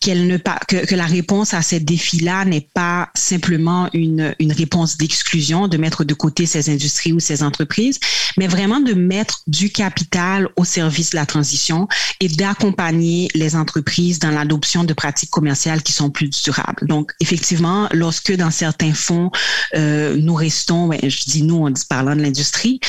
que, 0.01 0.95
la 0.95 1.05
réponse 1.05 1.53
à 1.53 1.61
ces 1.61 1.79
défis-là 1.79 2.45
n'est 2.45 2.67
pas 2.73 3.09
simplement 3.15 3.89
une, 3.93 4.35
une 4.39 4.51
réponse 4.51 4.97
d'exclusion, 4.97 5.67
de 5.67 5.77
mettre 5.77 6.03
de 6.03 6.13
côté 6.13 6.45
ces 6.45 6.69
industries 6.69 7.13
ou 7.13 7.19
ces 7.19 7.43
entreprises, 7.43 7.99
mais 8.37 8.47
vraiment 8.47 8.79
de 8.79 8.93
mettre 8.93 9.41
du 9.47 9.71
capital 9.71 10.49
au 10.55 10.65
service 10.65 11.11
de 11.11 11.15
la 11.15 11.25
transition 11.25 11.87
et 12.19 12.27
d'accompagner 12.27 13.29
les 13.33 13.55
entreprises 13.55 14.19
dans 14.19 14.31
l'adoption 14.31 14.83
de 14.83 14.93
pratiques 14.93 15.29
commerciales 15.29 15.81
qui 15.81 15.93
sont 15.93 16.09
plus 16.09 16.29
durables. 16.29 16.87
Donc, 16.87 17.13
effectivement, 17.19 17.87
lorsque 17.91 18.35
dans 18.35 18.51
certains 18.51 18.93
fonds, 18.93 19.31
euh, 19.75 20.15
nous 20.17 20.35
restons, 20.35 20.87
ben, 20.87 20.99
je 21.03 21.23
dis 21.25 21.43
nous 21.43 21.65
en 21.65 21.73
parlant 21.87 22.15
de 22.15 22.21
l'industrie, 22.21 22.79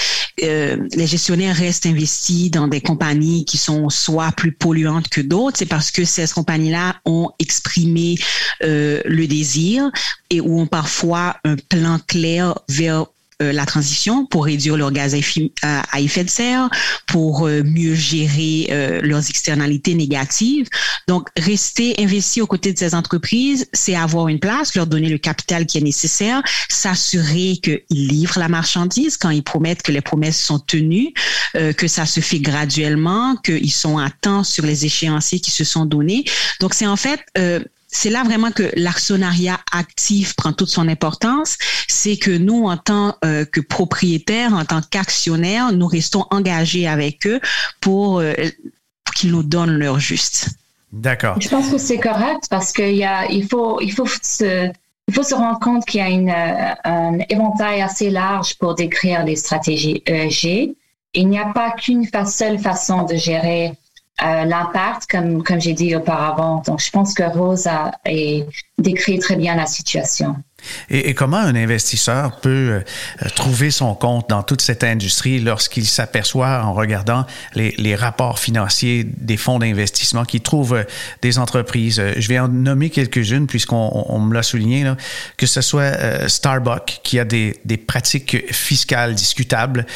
euh, 0.42 0.76
les 0.94 1.06
gestionnaires 1.06 1.56
restent 1.56 1.86
investis 1.86 2.50
dans 2.50 2.68
des 2.68 2.80
compagnies 2.80 3.44
qui 3.44 3.58
sont 3.60 3.88
soit 3.90 4.32
plus 4.32 4.52
polluantes 4.52 5.08
que 5.08 5.20
d'autres, 5.20 5.58
c'est 5.58 5.66
parce 5.66 5.90
que 5.90 6.04
ces 6.04 6.26
compagnies-là 6.28 6.96
ont 7.04 7.30
exprimé 7.38 8.16
euh, 8.62 9.00
le 9.04 9.26
désir 9.26 9.90
et 10.30 10.40
ont 10.40 10.66
parfois 10.66 11.36
un 11.44 11.56
plan 11.56 11.98
clair 12.06 12.58
vers 12.68 13.06
euh, 13.40 13.52
la 13.52 13.64
transition 13.66 14.26
pour 14.26 14.44
réduire 14.44 14.76
leurs 14.76 14.92
gaz 14.92 15.14
à 15.14 16.00
effet 16.00 16.24
de 16.24 16.30
serre, 16.30 16.68
pour 17.06 17.46
euh, 17.46 17.62
mieux 17.62 17.94
gérer 17.94 18.68
euh, 18.70 19.00
leurs 19.02 19.28
externalités 19.30 19.94
négatives. 19.94 20.68
Donc, 21.08 21.28
rester 21.36 21.94
investi 21.98 22.40
aux 22.40 22.46
côtés 22.46 22.72
de 22.72 22.78
ces 22.78 22.94
entreprises, 22.94 23.66
c'est 23.72 23.94
avoir 23.94 24.28
une 24.28 24.40
place, 24.40 24.74
leur 24.74 24.86
donner 24.86 25.08
le 25.08 25.18
capital 25.18 25.66
qui 25.66 25.78
est 25.78 25.82
nécessaire, 25.82 26.42
s'assurer 26.68 27.58
qu'ils 27.62 28.08
livrent 28.08 28.38
la 28.38 28.48
marchandise 28.48 29.16
quand 29.16 29.30
ils 29.30 29.42
promettent 29.42 29.82
que 29.82 29.92
les 29.92 30.00
promesses 30.02 30.40
sont 30.40 30.58
tenues, 30.58 31.12
que 31.54 31.88
ça 31.88 32.06
se 32.06 32.20
fait 32.20 32.38
graduellement, 32.38 33.36
qu'ils 33.36 33.72
sont 33.72 33.98
à 33.98 34.10
temps 34.10 34.44
sur 34.44 34.64
les 34.64 34.86
échéanciers 34.86 35.40
qui 35.40 35.50
se 35.50 35.64
sont 35.64 35.84
donnés. 35.84 36.24
Donc, 36.60 36.74
c'est 36.74 36.86
en 36.86 36.96
fait 36.96 37.20
c'est 37.90 38.10
là 38.10 38.22
vraiment 38.22 38.50
que 38.50 38.70
l'actionnariat 38.76 39.58
actif 39.72 40.34
prend 40.34 40.52
toute 40.52 40.68
son 40.68 40.88
importance. 40.88 41.56
C'est 41.88 42.16
que 42.16 42.30
nous, 42.30 42.66
en 42.66 42.76
tant 42.76 43.16
euh, 43.24 43.44
que 43.44 43.60
propriétaires, 43.60 44.54
en 44.54 44.64
tant 44.64 44.80
qu'actionnaires, 44.80 45.72
nous 45.72 45.86
restons 45.86 46.24
engagés 46.30 46.86
avec 46.86 47.26
eux 47.26 47.40
pour, 47.80 48.20
euh, 48.20 48.34
qu'ils 49.14 49.32
nous 49.32 49.42
donnent 49.42 49.76
leur 49.76 49.98
juste. 49.98 50.50
D'accord. 50.92 51.40
Je 51.40 51.48
pense 51.48 51.68
que 51.68 51.78
c'est 51.78 51.98
correct 51.98 52.44
parce 52.48 52.72
qu'il 52.72 52.96
y 52.96 53.04
a, 53.04 53.26
il 53.30 53.46
faut, 53.46 53.80
il 53.80 53.92
faut 53.92 54.06
se, 54.06 54.70
il 55.08 55.14
faut 55.14 55.22
se 55.22 55.34
rendre 55.34 55.58
compte 55.60 55.84
qu'il 55.84 56.00
y 56.00 56.02
a 56.02 56.08
une, 56.08 56.30
un 56.84 57.18
éventail 57.28 57.82
assez 57.82 58.10
large 58.10 58.56
pour 58.58 58.74
décrire 58.74 59.24
les 59.24 59.36
stratégies 59.36 60.02
ESG. 60.06 60.74
Il 61.14 61.28
n'y 61.28 61.38
a 61.38 61.46
pas 61.46 61.72
qu'une 61.72 62.08
seule 62.26 62.58
façon 62.58 63.04
de 63.04 63.16
gérer 63.16 63.72
euh, 64.22 64.44
l'impact, 64.44 65.06
comme, 65.10 65.42
comme 65.42 65.60
j'ai 65.60 65.72
dit 65.72 65.94
auparavant. 65.96 66.62
Donc, 66.66 66.80
je 66.80 66.90
pense 66.90 67.14
que 67.14 67.22
Rose 67.22 67.66
a, 67.66 67.92
décrit 68.78 69.18
très 69.18 69.36
bien 69.36 69.54
la 69.54 69.66
situation. 69.66 70.36
Et, 70.90 71.14
comment 71.14 71.38
un 71.38 71.54
investisseur 71.54 72.40
peut 72.40 72.48
euh, 72.50 73.28
trouver 73.34 73.70
son 73.70 73.94
compte 73.94 74.28
dans 74.28 74.42
toute 74.42 74.60
cette 74.60 74.84
industrie 74.84 75.40
lorsqu'il 75.40 75.86
s'aperçoit 75.86 76.62
en 76.64 76.74
regardant 76.74 77.26
les, 77.54 77.94
rapports 77.94 78.38
financiers 78.38 79.04
des 79.04 79.36
fonds 79.36 79.58
d'investissement 79.58 80.24
qui 80.24 80.40
trouvent 80.40 80.74
euh, 80.74 80.84
des 81.22 81.38
entreprises? 81.38 81.98
Euh, 81.98 82.12
je 82.16 82.28
vais 82.28 82.38
en 82.38 82.48
nommer 82.48 82.90
quelques-unes 82.90 83.46
puisqu'on 83.46 83.90
on 84.08 84.20
me 84.20 84.34
l'a 84.34 84.42
souligné, 84.42 84.84
que 85.36 85.46
ce 85.46 85.60
soit 85.60 86.28
Starbucks 86.28 87.00
qui 87.02 87.18
a 87.18 87.24
des, 87.24 87.54
pratiques 87.86 88.52
fiscales 88.52 89.14
discutables, 89.14 89.86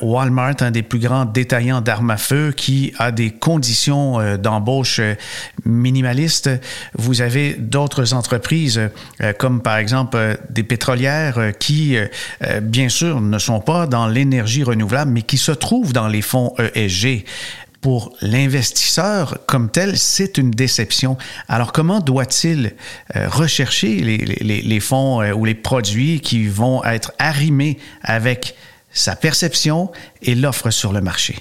Walmart, 0.00 0.56
un 0.60 0.70
des 0.70 0.82
plus 0.82 0.98
grands 0.98 1.24
détaillants 1.24 1.80
d'armes 1.80 2.10
à 2.10 2.16
feu 2.16 2.52
qui 2.56 2.92
a 2.98 3.10
des 3.10 3.30
conditions 3.30 4.36
d'embauche 4.36 5.00
minimalistes. 5.64 6.50
Vous 6.94 7.20
avez 7.20 7.54
d'autres 7.54 8.14
entreprises 8.14 8.80
comme 9.38 9.62
par 9.62 9.76
exemple 9.76 10.01
euh, 10.14 10.36
des 10.50 10.62
pétrolières 10.62 11.38
euh, 11.38 11.50
qui, 11.52 11.96
euh, 11.96 12.60
bien 12.60 12.88
sûr, 12.88 13.20
ne 13.20 13.38
sont 13.38 13.60
pas 13.60 13.86
dans 13.86 14.06
l'énergie 14.06 14.62
renouvelable, 14.62 15.10
mais 15.10 15.22
qui 15.22 15.38
se 15.38 15.52
trouvent 15.52 15.92
dans 15.92 16.08
les 16.08 16.22
fonds 16.22 16.54
ESG 16.74 17.24
pour 17.80 18.14
l'investisseur 18.20 19.38
comme 19.46 19.68
tel, 19.68 19.98
c'est 19.98 20.38
une 20.38 20.52
déception. 20.52 21.18
Alors, 21.48 21.72
comment 21.72 21.98
doit-il 21.98 22.76
rechercher 23.12 23.96
les, 23.96 24.80
fonds 24.80 25.20
ou 25.32 25.44
les 25.44 25.56
produits 25.56 26.20
qui 26.20 26.46
vont 26.46 26.84
être 26.84 27.10
arrimés 27.18 27.80
avec 28.02 28.54
sa 28.92 29.16
perception 29.16 29.90
et 30.20 30.36
l'offre 30.36 30.70
sur 30.70 30.92
le 30.92 31.00
marché? 31.00 31.40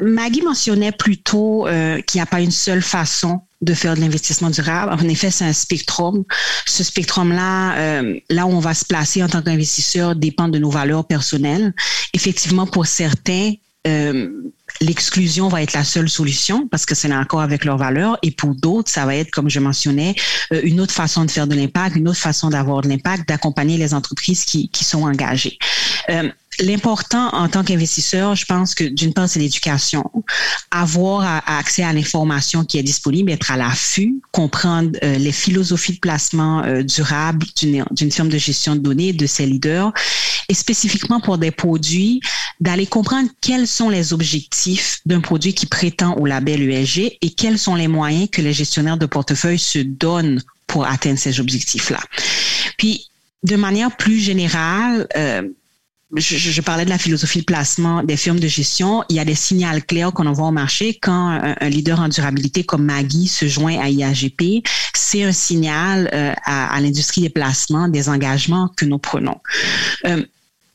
Maggie 0.00 0.42
mentionnait 0.42 0.92
plutôt 0.92 1.66
qu'il 2.06 2.18
n'y 2.20 2.22
a 2.22 2.26
pas 2.26 2.42
une 2.42 2.52
seule 2.52 2.82
façon 2.82 3.42
de 3.60 3.74
faire 3.74 3.94
de 3.94 4.00
l'investissement 4.00 4.50
durable. 4.50 4.92
En 4.92 5.08
effet, 5.08 5.30
c'est 5.30 5.44
un 5.44 5.52
spectrum. 5.52 6.24
Ce 6.66 6.82
spectrum-là, 6.82 7.76
euh, 7.76 8.20
là 8.30 8.46
où 8.46 8.50
on 8.50 8.60
va 8.60 8.74
se 8.74 8.84
placer 8.84 9.22
en 9.22 9.28
tant 9.28 9.42
qu'investisseur 9.42 10.16
dépend 10.16 10.48
de 10.48 10.58
nos 10.58 10.70
valeurs 10.70 11.06
personnelles. 11.06 11.74
Effectivement, 12.14 12.66
pour 12.66 12.86
certains, 12.86 13.52
euh, 13.86 14.28
l'exclusion 14.80 15.48
va 15.48 15.62
être 15.62 15.72
la 15.72 15.84
seule 15.84 16.08
solution 16.08 16.68
parce 16.68 16.84
que 16.84 16.94
c'est 16.94 17.12
encore 17.14 17.40
avec 17.40 17.64
leurs 17.64 17.78
valeurs. 17.78 18.18
Et 18.22 18.30
pour 18.30 18.54
d'autres, 18.54 18.90
ça 18.90 19.06
va 19.06 19.16
être, 19.16 19.30
comme 19.30 19.48
je 19.48 19.58
mentionnais, 19.60 20.14
euh, 20.52 20.60
une 20.64 20.80
autre 20.80 20.92
façon 20.92 21.24
de 21.24 21.30
faire 21.30 21.46
de 21.46 21.54
l'impact, 21.54 21.96
une 21.96 22.08
autre 22.08 22.18
façon 22.18 22.50
d'avoir 22.50 22.82
de 22.82 22.88
l'impact, 22.88 23.28
d'accompagner 23.28 23.78
les 23.78 23.94
entreprises 23.94 24.44
qui, 24.44 24.68
qui 24.68 24.84
sont 24.84 25.04
engagées. 25.04 25.58
Euh, 26.10 26.30
L'important 26.60 27.28
en 27.34 27.48
tant 27.48 27.64
qu'investisseur, 27.64 28.34
je 28.36 28.44
pense 28.44 28.74
que 28.74 28.84
d'une 28.84 29.14
part, 29.14 29.28
c'est 29.28 29.40
l'éducation. 29.40 30.04
Avoir 30.70 31.42
accès 31.46 31.82
à 31.82 31.92
l'information 31.92 32.64
qui 32.64 32.78
est 32.78 32.82
disponible, 32.82 33.30
être 33.30 33.50
à 33.50 33.56
l'affût, 33.56 34.20
comprendre 34.30 34.90
euh, 35.02 35.16
les 35.16 35.32
philosophies 35.32 35.94
de 35.94 35.98
placement 35.98 36.62
euh, 36.64 36.82
durable 36.82 37.46
d'une 37.56 38.12
firme 38.12 38.28
de 38.28 38.36
gestion 38.38 38.76
de 38.76 38.80
données, 38.80 39.12
de 39.14 39.26
ses 39.26 39.46
leaders, 39.46 39.92
et 40.48 40.54
spécifiquement 40.54 41.20
pour 41.20 41.38
des 41.38 41.50
produits, 41.50 42.20
d'aller 42.60 42.86
comprendre 42.86 43.30
quels 43.40 43.66
sont 43.66 43.88
les 43.88 44.12
objectifs 44.12 45.00
d'un 45.06 45.20
produit 45.20 45.54
qui 45.54 45.66
prétend 45.66 46.14
au 46.16 46.26
label 46.26 46.62
ESG 46.70 47.18
et 47.22 47.30
quels 47.30 47.58
sont 47.58 47.74
les 47.74 47.88
moyens 47.88 48.28
que 48.30 48.42
les 48.42 48.52
gestionnaires 48.52 48.98
de 48.98 49.06
portefeuille 49.06 49.58
se 49.58 49.78
donnent 49.78 50.42
pour 50.66 50.86
atteindre 50.86 51.18
ces 51.18 51.40
objectifs-là. 51.40 52.00
Puis, 52.76 53.06
de 53.42 53.56
manière 53.56 53.96
plus 53.96 54.18
générale, 54.18 55.06
euh, 55.16 55.42
je, 56.16 56.36
je, 56.36 56.60
parlais 56.60 56.84
de 56.84 56.90
la 56.90 56.98
philosophie 56.98 57.40
de 57.40 57.44
placement 57.44 58.02
des 58.02 58.16
firmes 58.16 58.40
de 58.40 58.48
gestion. 58.48 59.04
Il 59.08 59.16
y 59.16 59.20
a 59.20 59.24
des 59.24 59.34
signaux 59.34 59.68
clairs 59.86 60.12
qu'on 60.12 60.26
envoie 60.26 60.48
au 60.48 60.52
marché 60.52 60.98
quand 61.00 61.28
un, 61.60 61.68
leader 61.68 62.00
en 62.00 62.08
durabilité 62.08 62.64
comme 62.64 62.84
Maggie 62.84 63.28
se 63.28 63.46
joint 63.46 63.78
à 63.78 63.88
IAGP. 63.88 64.64
C'est 64.94 65.22
un 65.22 65.32
signal 65.32 66.10
euh, 66.12 66.32
à, 66.44 66.74
à 66.74 66.80
l'industrie 66.80 67.20
des 67.20 67.30
placements, 67.30 67.88
des 67.88 68.08
engagements 68.08 68.68
que 68.76 68.84
nous 68.84 68.98
prenons. 68.98 69.36
Euh, 70.06 70.24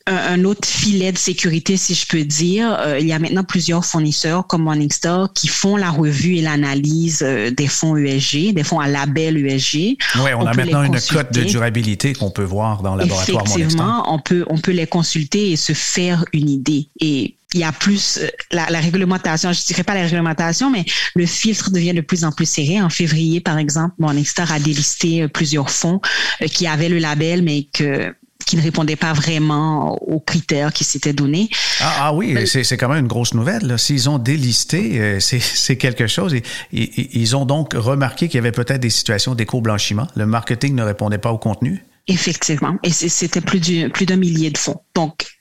un, 0.07 0.45
autre 0.45 0.67
filet 0.67 1.11
de 1.11 1.17
sécurité, 1.17 1.77
si 1.77 1.95
je 1.95 2.05
peux 2.05 2.23
dire. 2.23 2.77
Euh, 2.79 2.99
il 2.99 3.07
y 3.07 3.13
a 3.13 3.17
maintenant 3.17 3.43
plusieurs 3.43 3.83
fournisseurs 3.83 4.45
comme 4.45 4.63
Morningstar 4.63 5.33
qui 5.33 5.47
font 5.47 5.77
la 5.77 5.89
revue 5.89 6.35
et 6.35 6.41
l'analyse 6.41 7.23
euh, 7.23 7.49
des 7.49 7.67
fonds 7.67 7.97
ESG, 7.97 8.53
des 8.53 8.63
fonds 8.63 8.79
à 8.79 8.87
label 8.87 9.37
ESG. 9.37 9.97
Oui, 10.17 10.31
on, 10.37 10.45
a 10.45 10.53
maintenant 10.53 10.83
une 10.83 10.99
cote 10.99 11.33
de 11.33 11.43
durabilité 11.43 12.13
qu'on 12.13 12.29
peut 12.29 12.43
voir 12.43 12.83
dans 12.83 12.95
le 12.95 13.01
laboratoire 13.01 13.43
Effectivement, 13.47 14.13
on 14.13 14.19
peut, 14.19 14.45
on 14.47 14.59
peut 14.59 14.71
les 14.71 14.85
consulter 14.85 15.51
et 15.51 15.55
se 15.55 15.73
faire 15.73 16.23
une 16.33 16.49
idée. 16.49 16.89
Et 16.99 17.37
il 17.55 17.61
y 17.61 17.63
a 17.63 17.71
plus 17.71 18.19
euh, 18.21 18.27
la, 18.51 18.69
la, 18.69 18.79
réglementation, 18.79 19.53
je 19.53 19.65
dirais 19.65 19.83
pas 19.83 19.95
la 19.95 20.03
réglementation, 20.03 20.69
mais 20.69 20.85
le 21.15 21.25
filtre 21.25 21.71
devient 21.71 21.95
de 21.95 22.01
plus 22.01 22.25
en 22.25 22.31
plus 22.31 22.47
serré. 22.47 22.79
En 22.79 22.91
février, 22.91 23.39
par 23.39 23.57
exemple, 23.57 23.95
Morningstar 23.97 24.51
a 24.51 24.59
délisté 24.59 25.27
plusieurs 25.29 25.71
fonds 25.71 25.99
qui 26.45 26.67
avaient 26.67 26.89
le 26.89 26.99
label, 26.99 27.41
mais 27.41 27.63
que 27.73 28.13
qui 28.45 28.57
ne 28.57 28.61
répondaient 28.61 28.95
pas 28.95 29.13
vraiment 29.13 29.95
aux 29.95 30.19
critères 30.19 30.71
qui 30.71 30.83
s'étaient 30.83 31.13
donnés. 31.13 31.49
Ah, 31.79 31.95
ah 31.99 32.13
oui, 32.13 32.47
c'est 32.47 32.77
quand 32.77 32.89
même 32.89 32.99
une 32.99 33.07
grosse 33.07 33.33
nouvelle. 33.33 33.77
S'ils 33.77 34.09
ont 34.09 34.19
délisté, 34.19 34.99
euh, 34.99 35.19
c'est 35.19 35.77
quelque 35.77 36.07
chose. 36.07 36.33
Et, 36.35 36.43
ils 36.71 37.35
ont 37.35 37.45
donc 37.45 37.73
remarqué 37.73 38.27
qu'il 38.27 38.35
y 38.35 38.39
avait 38.39 38.51
peut-être 38.51 38.81
des 38.81 38.89
situations 38.89 39.35
d'éco-blanchiment. 39.35 40.07
Le 40.15 40.25
marketing 40.25 40.75
ne 40.75 40.83
répondait 40.83 41.17
pas 41.17 41.31
au 41.31 41.37
contenu. 41.37 41.83
effectivement. 42.07 42.75
Et 42.83 42.91
c'était 42.91 43.41
plus 43.41 43.59
d'un 43.59 43.89
plus 43.89 44.05
millier 44.15 44.51
de 44.51 44.57
fonds. 44.57 44.81
Donc, 44.93 45.34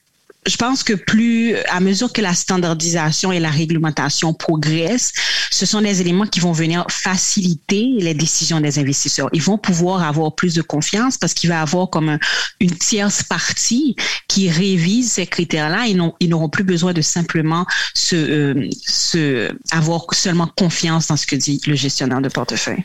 je 0.46 0.56
pense 0.56 0.82
que 0.82 0.92
plus, 0.92 1.56
à 1.70 1.80
mesure 1.80 2.12
que 2.12 2.20
la 2.20 2.34
standardisation 2.34 3.32
et 3.32 3.40
la 3.40 3.50
réglementation 3.50 4.34
progressent, 4.34 5.12
ce 5.50 5.66
sont 5.66 5.80
des 5.80 6.00
éléments 6.00 6.26
qui 6.26 6.40
vont 6.40 6.52
venir 6.52 6.84
faciliter 6.90 7.94
les 7.98 8.14
décisions 8.14 8.60
des 8.60 8.78
investisseurs. 8.78 9.28
Ils 9.32 9.42
vont 9.42 9.58
pouvoir 9.58 10.02
avoir 10.02 10.34
plus 10.34 10.54
de 10.54 10.62
confiance 10.62 11.16
parce 11.16 11.32
qu'il 11.32 11.48
va 11.48 11.62
avoir 11.62 11.88
comme 11.88 12.18
une 12.60 12.76
tierce 12.76 13.22
partie 13.22 13.96
qui 14.28 14.50
révise 14.50 15.12
ces 15.12 15.26
critères-là 15.26 15.86
ils 15.86 16.28
n'auront 16.28 16.48
plus 16.48 16.64
besoin 16.64 16.92
de 16.92 17.02
simplement 17.02 17.66
euh, 18.12 18.68
se 18.86 19.50
avoir 19.70 20.06
seulement 20.12 20.48
confiance 20.56 21.08
dans 21.08 21.16
ce 21.16 21.26
que 21.26 21.36
dit 21.36 21.60
le 21.66 21.74
gestionnaire 21.74 22.20
de 22.20 22.28
portefeuille. 22.28 22.84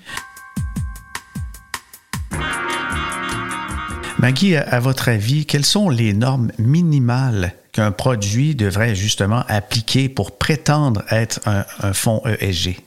Maggie, 4.20 4.58
à 4.58 4.82
votre 4.82 5.08
avis, 5.08 5.46
quelles 5.46 5.64
sont 5.66 5.90
les 5.90 6.12
normes 6.12 6.52
minimales 6.58 7.54
qu'un 7.72 7.94
produit 7.94 8.54
devrait 8.54 8.94
justement 8.94 9.44
appliquer 9.48 10.10
pour 10.10 10.38
prétendre 10.38 11.04
être 11.10 11.40
un, 11.46 11.94
fonds 11.94 12.22
ESG? 12.26 12.82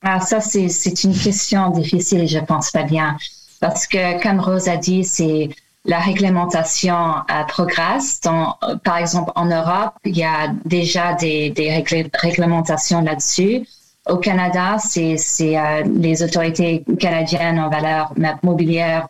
Ah, 0.00 0.18
ça, 0.20 0.40
c'est 0.40 1.04
une 1.04 1.14
question 1.14 1.68
difficile, 1.68 2.26
je 2.26 2.38
pense 2.38 2.70
pas 2.70 2.84
bien. 2.84 3.18
Parce 3.60 3.86
que, 3.86 4.22
comme 4.22 4.40
Rose 4.40 4.66
a 4.66 4.78
dit, 4.78 5.04
c'est 5.04 5.50
la 5.84 5.98
réglementation 5.98 7.16
euh, 7.30 7.44
progresse. 7.48 8.22
par 8.82 8.96
exemple, 8.96 9.32
en 9.34 9.44
Europe, 9.44 9.92
il 10.06 10.16
y 10.16 10.24
a 10.24 10.54
déjà 10.64 11.12
des, 11.12 11.52
réglementations 12.14 13.02
là-dessus. 13.02 13.68
Au 14.08 14.16
Canada, 14.16 14.78
c'est 14.78 15.18
euh, 15.40 15.82
les 15.96 16.22
autorités 16.22 16.82
canadiennes 16.98 17.58
en 17.58 17.68
valeur 17.68 18.14
mobilière 18.42 19.06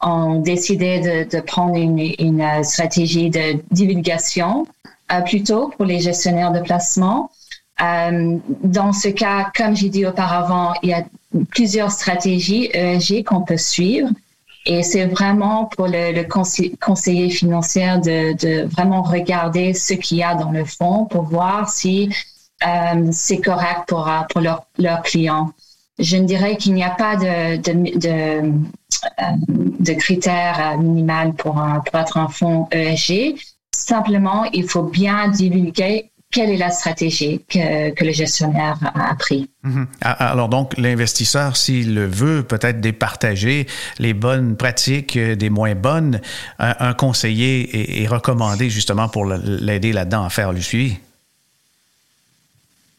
ont 0.00 0.40
décidé 0.40 1.00
de, 1.00 1.36
de 1.36 1.40
prendre 1.40 1.76
une, 1.76 1.98
une, 2.18 2.40
euh, 2.40 2.62
stratégie 2.62 3.30
de 3.30 3.62
divulgation 3.70 4.66
euh, 5.12 5.20
plutôt 5.20 5.68
pour 5.76 5.84
les 5.84 6.00
gestionnaires 6.00 6.52
de 6.52 6.60
placement. 6.60 7.30
Euh, 7.82 8.36
dans 8.62 8.92
ce 8.92 9.08
cas, 9.08 9.50
comme 9.56 9.74
j'ai 9.76 9.88
dit 9.88 10.06
auparavant, 10.06 10.74
il 10.82 10.90
y 10.90 10.92
a 10.92 11.04
plusieurs 11.50 11.90
stratégies 11.90 12.70
ESG 12.72 13.24
qu'on 13.24 13.42
peut 13.42 13.56
suivre. 13.56 14.08
Et 14.66 14.82
c'est 14.82 15.06
vraiment 15.06 15.64
pour 15.64 15.86
le, 15.86 16.12
le 16.12 16.24
conseiller 16.78 17.30
financier 17.30 17.96
de, 18.04 18.34
de, 18.36 18.66
vraiment 18.66 19.00
regarder 19.00 19.72
ce 19.72 19.94
qu'il 19.94 20.18
y 20.18 20.22
a 20.22 20.34
dans 20.34 20.50
le 20.50 20.66
fond 20.66 21.06
pour 21.06 21.22
voir 21.22 21.70
si 21.70 22.14
euh, 22.66 23.08
c'est 23.10 23.40
correct 23.40 23.84
pour, 23.88 24.10
pour 24.28 24.42
leurs 24.42 24.66
leur 24.76 25.00
clients. 25.00 25.50
Je 25.98 26.16
ne 26.18 26.24
dirais 26.24 26.56
qu'il 26.56 26.74
n'y 26.74 26.84
a 26.84 26.90
pas 26.90 27.16
de, 27.16 27.56
de, 27.56 27.98
de 27.98 28.52
de 29.80 29.92
critères 29.94 30.74
euh, 30.74 30.76
minimaux 30.76 31.32
pour, 31.36 31.54
pour 31.54 32.00
être 32.00 32.16
un 32.16 32.28
fonds 32.28 32.68
ESG. 32.70 33.36
Simplement, 33.72 34.44
il 34.52 34.68
faut 34.68 34.82
bien 34.82 35.28
divulguer 35.28 36.10
quelle 36.30 36.50
est 36.50 36.56
la 36.56 36.70
stratégie 36.70 37.44
que, 37.48 37.90
que 37.90 38.04
le 38.04 38.12
gestionnaire 38.12 38.78
a 38.94 39.14
pris. 39.16 39.50
Mhm. 39.64 39.86
Ah, 40.02 40.16
ah, 40.18 40.30
alors 40.30 40.48
donc, 40.48 40.76
l'investisseur, 40.78 41.56
s'il 41.56 41.94
le 41.94 42.06
veut, 42.06 42.44
peut-être 42.44 42.80
départager 42.80 43.66
les 43.98 44.14
bonnes 44.14 44.56
pratiques 44.56 45.18
des 45.18 45.50
moins 45.50 45.74
bonnes. 45.74 46.20
Un, 46.58 46.94
conseiller 46.94 47.76
est, 47.76 48.02
est, 48.02 48.06
recommandé 48.06 48.70
justement 48.70 49.08
pour 49.08 49.24
l'aider 49.24 49.92
là-dedans 49.92 50.24
à 50.24 50.30
faire 50.30 50.52
le 50.52 50.60
suivi 50.60 50.98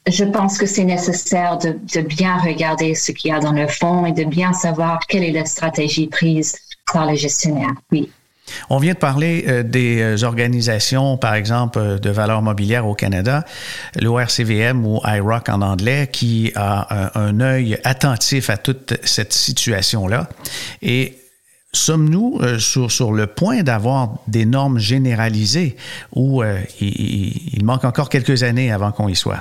je 0.07 0.23
pense 0.23 0.57
que 0.57 0.65
c'est 0.65 0.83
nécessaire 0.83 1.57
de, 1.57 2.01
bien 2.01 2.37
regarder 2.37 2.95
ce 2.95 3.11
qu'il 3.11 3.31
y 3.31 3.33
a 3.33 3.39
dans 3.39 3.51
le 3.51 3.67
fond 3.67 4.05
et 4.05 4.11
de 4.11 4.23
bien 4.23 4.53
savoir 4.53 4.99
quelle 5.07 5.23
est 5.23 5.31
la 5.31 5.45
stratégie 5.45 6.07
prise 6.07 6.55
par 6.91 7.05
le 7.05 7.15
gestionnaire. 7.15 7.71
Oui. 7.91 8.09
On 8.69 8.79
vient 8.79 8.93
de 8.93 8.97
parler 8.97 9.45
euh, 9.47 9.63
des 9.63 10.01
euh, 10.01 10.25
organisations, 10.25 11.15
par 11.17 11.35
exemple, 11.35 11.79
euh, 11.79 11.99
de 11.99 12.09
valeur 12.09 12.41
mobilière 12.41 12.85
au 12.85 12.95
Canada, 12.95 13.45
l'ORCVM 13.99 14.85
ou 14.85 14.99
IROC 15.05 15.49
en 15.49 15.61
anglais, 15.61 16.09
qui 16.11 16.51
a 16.55 17.17
un, 17.17 17.39
œil 17.39 17.79
attentif 17.83 18.49
à 18.49 18.57
toute 18.57 18.93
cette 19.03 19.31
situation-là. 19.31 20.27
Et 20.81 21.17
sommes-nous 21.71 22.41
sur, 22.59 23.13
le 23.13 23.27
point 23.27 23.63
d'avoir 23.63 24.15
des 24.27 24.45
normes 24.45 24.79
généralisées 24.79 25.77
ou 26.13 26.43
il 26.81 27.63
manque 27.63 27.85
encore 27.85 28.09
quelques 28.09 28.43
années 28.43 28.71
avant 28.71 28.91
qu'on 28.91 29.07
y 29.07 29.15
soit? 29.15 29.39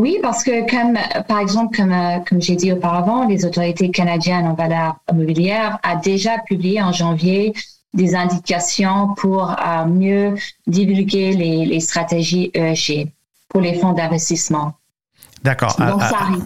Oui, 0.00 0.18
parce 0.22 0.42
que 0.42 0.66
comme 0.70 0.96
par 1.28 1.40
exemple, 1.40 1.76
comme, 1.76 1.92
euh, 1.92 2.20
comme 2.26 2.40
j'ai 2.40 2.56
dit 2.56 2.72
auparavant, 2.72 3.26
les 3.28 3.44
autorités 3.44 3.90
canadiennes 3.90 4.46
en 4.46 4.54
valeur 4.54 4.96
immobilière 5.12 5.78
a 5.82 5.96
déjà 5.96 6.38
publié 6.38 6.80
en 6.80 6.90
janvier 6.90 7.52
des 7.92 8.14
indications 8.14 9.14
pour 9.18 9.50
euh, 9.50 9.84
mieux 9.84 10.36
divulguer 10.66 11.32
les, 11.32 11.66
les 11.66 11.80
stratégies 11.80 12.50
ESG 12.54 13.08
pour 13.50 13.60
les 13.60 13.74
fonds 13.74 13.92
d'investissement. 13.92 14.72
D'accord. 15.42 15.76
Donc, 15.78 16.00
ça 16.00 16.16
arrive 16.20 16.44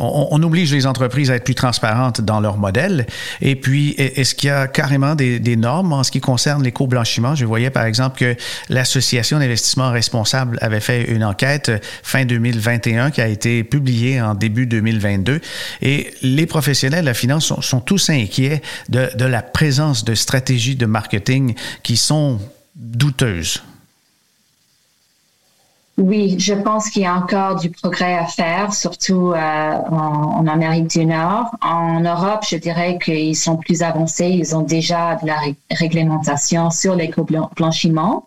on, 0.00 0.42
oblige 0.42 0.72
les 0.72 0.86
entreprises 0.86 1.30
à 1.30 1.36
être 1.36 1.44
plus 1.44 1.54
transparentes 1.54 2.20
dans 2.20 2.40
leur 2.40 2.56
modèle. 2.56 3.06
Et 3.40 3.56
puis, 3.56 3.90
est-ce 3.98 4.34
qu'il 4.34 4.48
y 4.48 4.50
a 4.50 4.66
carrément 4.66 5.14
des, 5.14 5.56
normes 5.56 5.92
en 5.92 6.02
ce 6.02 6.10
qui 6.10 6.20
concerne 6.20 6.62
l'éco-blanchiment? 6.62 7.34
Je 7.34 7.44
voyais 7.44 7.70
par 7.70 7.84
exemple 7.84 8.18
que 8.18 8.36
l'Association 8.68 9.38
d'investissement 9.38 9.90
responsable 9.90 10.58
avait 10.62 10.80
fait 10.80 11.10
une 11.10 11.24
enquête 11.24 11.70
fin 12.02 12.24
2021 12.24 13.10
qui 13.10 13.20
a 13.20 13.28
été 13.28 13.62
publiée 13.62 14.20
en 14.20 14.34
début 14.34 14.66
2022. 14.66 15.40
Et 15.82 16.14
les 16.22 16.46
professionnels 16.46 17.02
de 17.02 17.06
la 17.06 17.14
finance 17.14 17.52
sont, 17.60 17.80
tous 17.80 18.10
inquiets 18.10 18.62
de 18.88 19.24
la 19.24 19.42
présence 19.42 20.04
de 20.04 20.14
stratégies 20.14 20.76
de 20.76 20.86
marketing 20.86 21.54
qui 21.82 21.96
sont 21.96 22.38
douteuses. 22.74 23.62
Oui, 26.00 26.36
je 26.38 26.54
pense 26.54 26.88
qu'il 26.88 27.02
y 27.02 27.06
a 27.06 27.14
encore 27.14 27.56
du 27.56 27.68
progrès 27.68 28.16
à 28.16 28.24
faire, 28.24 28.72
surtout 28.72 29.32
euh, 29.32 29.36
en, 29.36 30.46
Amérique 30.46 30.86
du 30.86 31.04
Nord. 31.04 31.54
En 31.60 32.00
Europe, 32.00 32.42
je 32.48 32.56
dirais 32.56 32.98
qu'ils 32.98 33.36
sont 33.36 33.58
plus 33.58 33.82
avancés. 33.82 34.28
Ils 34.28 34.56
ont 34.56 34.62
déjà 34.62 35.16
de 35.16 35.26
la 35.26 35.38
réglementation 35.70 36.70
sur 36.70 36.94
l'éco-blanchiment. 36.94 38.26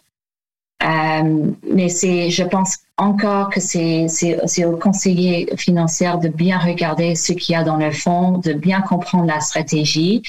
Euh, 0.83 1.51
mais 1.71 1.89
c'est, 1.89 2.29
je 2.29 2.43
pense 2.43 2.77
encore 2.97 3.49
que 3.49 3.59
c'est, 3.59 4.05
c'est, 4.07 4.65
au 4.65 4.77
conseiller 4.77 5.49
financier 5.57 6.11
de 6.21 6.27
bien 6.27 6.59
regarder 6.59 7.15
ce 7.15 7.33
qu'il 7.33 7.53
y 7.53 7.55
a 7.55 7.63
dans 7.63 7.77
le 7.77 7.89
fond, 7.89 8.37
de 8.37 8.53
bien 8.53 8.81
comprendre 8.81 9.25
la 9.25 9.39
stratégie. 9.39 10.21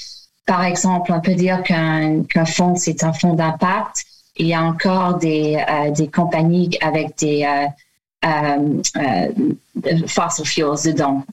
Par 0.46 0.64
exemple, 0.64 1.12
on 1.12 1.20
peut 1.20 1.35
dire 1.35 1.62
qu'un, 1.62 2.22
qu'un 2.22 2.46
fonds, 2.46 2.76
c'est 2.76 3.04
un 3.04 3.12
fonds 3.12 3.35
d'impact 3.35 4.07
il 4.36 4.46
y 4.46 4.54
a 4.54 4.62
encore 4.62 5.18
des, 5.18 5.56
euh, 5.68 5.90
des 5.90 6.08
compagnies 6.08 6.70
avec 6.80 7.16
des 7.18 7.44
euh, 7.44 8.26
euh, 8.26 10.06
fossil 10.06 10.46
fuels 10.46 10.92
dedans. 10.92 11.24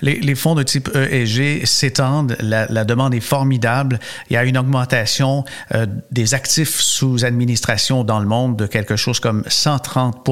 Les, 0.00 0.34
fonds 0.34 0.54
de 0.54 0.62
type 0.62 0.88
ESG 0.94 1.66
s'étendent, 1.66 2.34
la, 2.40 2.66
demande 2.86 3.12
est 3.14 3.20
formidable. 3.20 3.98
Il 4.30 4.32
y 4.32 4.36
a 4.38 4.44
une 4.44 4.56
augmentation 4.56 5.44
des 6.10 6.32
actifs 6.32 6.80
sous 6.80 7.26
administration 7.26 8.02
dans 8.02 8.18
le 8.18 8.24
monde 8.24 8.56
de 8.56 8.66
quelque 8.66 8.96
chose 8.96 9.20
comme 9.20 9.44
130 9.46 10.26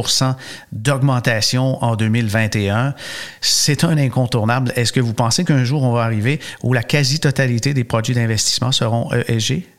d'augmentation 0.73 1.85
en 1.85 1.95
2021. 1.95 2.95
C'est 3.43 3.85
un 3.85 3.99
incontournable. 3.99 4.73
Est-ce 4.77 4.95
que 4.95 5.01
vous 5.01 5.13
pensez 5.13 5.45
qu'un 5.45 5.65
jour 5.65 5.83
on 5.83 5.93
va 5.93 6.05
arriver 6.05 6.41
où 6.63 6.73
la 6.73 6.83
quasi-totalité 6.83 7.75
des 7.75 7.85
produits 7.85 8.15
d'investissement 8.15 8.73
seront 8.73 9.11
ESG? 9.29 9.74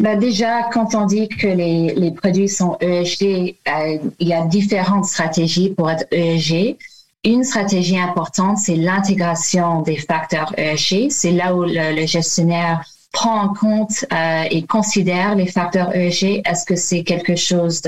Ben 0.00 0.16
déjà, 0.16 0.62
quand 0.72 0.94
on 0.94 1.06
dit 1.06 1.28
que 1.28 1.48
les, 1.48 1.94
les 1.94 2.12
produits 2.12 2.48
sont 2.48 2.76
ESG, 2.80 3.56
euh, 3.66 3.98
il 4.20 4.28
y 4.28 4.32
a 4.32 4.42
différentes 4.46 5.06
stratégies 5.06 5.70
pour 5.70 5.90
être 5.90 6.06
ESG. 6.12 6.76
Une 7.24 7.42
stratégie 7.42 7.98
importante, 7.98 8.58
c'est 8.58 8.76
l'intégration 8.76 9.82
des 9.82 9.96
facteurs 9.96 10.54
ESG. 10.56 11.10
C'est 11.10 11.32
là 11.32 11.52
où 11.54 11.64
le, 11.64 12.06
gestionnaire 12.06 12.84
prend 13.12 13.42
en 13.42 13.48
compte 13.48 14.04
euh, 14.12 14.44
et 14.48 14.62
considère 14.62 15.34
les 15.34 15.46
facteurs 15.46 15.92
ESG. 15.92 16.42
Est-ce 16.44 16.64
que 16.64 16.76
c'est 16.76 17.02
quelque 17.02 17.34
chose 17.34 17.82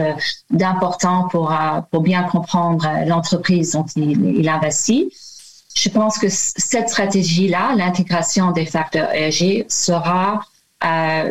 d'important 0.50 1.28
pour, 1.28 1.52
euh, 1.52 1.80
pour 1.92 2.00
bien 2.02 2.24
comprendre 2.24 2.88
l'entreprise 3.06 3.72
dont 3.72 3.86
il, 3.94 4.36
il 4.36 4.48
investit? 4.48 5.12
Je 5.76 5.88
pense 5.88 6.18
que 6.18 6.26
cette 6.28 6.88
stratégie-là, 6.88 7.74
l'intégration 7.76 8.50
des 8.50 8.66
facteurs 8.66 9.14
ESG, 9.14 9.66
sera 9.68 10.40
euh, 10.84 11.30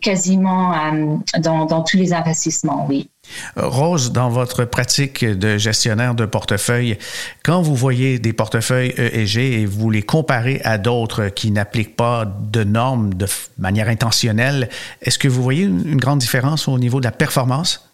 quasiment 0.00 0.74
euh, 0.74 1.16
dans, 1.38 1.64
dans, 1.64 1.82
tous 1.82 1.96
les 1.96 2.12
investissements, 2.12 2.86
oui. 2.88 3.08
Rose, 3.56 4.12
dans 4.12 4.28
votre 4.28 4.64
pratique 4.64 5.24
de 5.24 5.56
gestionnaire 5.56 6.14
de 6.14 6.26
portefeuille, 6.26 6.98
quand 7.42 7.62
vous 7.62 7.74
voyez 7.74 8.18
des 8.18 8.32
portefeuilles 8.32 8.92
ESG 8.96 9.38
et 9.38 9.66
vous 9.66 9.90
les 9.90 10.02
comparez 10.02 10.60
à 10.64 10.76
d'autres 10.76 11.28
qui 11.28 11.50
n'appliquent 11.50 11.96
pas 11.96 12.26
de 12.26 12.64
normes 12.64 13.14
de 13.14 13.26
manière 13.58 13.88
intentionnelle, 13.88 14.68
est-ce 15.00 15.18
que 15.18 15.28
vous 15.28 15.42
voyez 15.42 15.62
une 15.62 15.96
grande 15.96 16.18
différence 16.18 16.68
au 16.68 16.78
niveau 16.78 17.00
de 17.00 17.04
la 17.04 17.12
performance? 17.12 17.88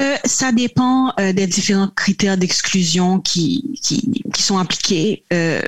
Euh, 0.00 0.16
ça 0.24 0.50
dépend 0.50 1.12
euh, 1.20 1.32
des 1.32 1.46
différents 1.46 1.88
critères 1.88 2.36
d'exclusion 2.36 3.20
qui, 3.20 3.78
qui, 3.80 4.24
qui, 4.32 4.42
sont 4.42 4.58
appliqués. 4.58 5.22
Euh, 5.32 5.62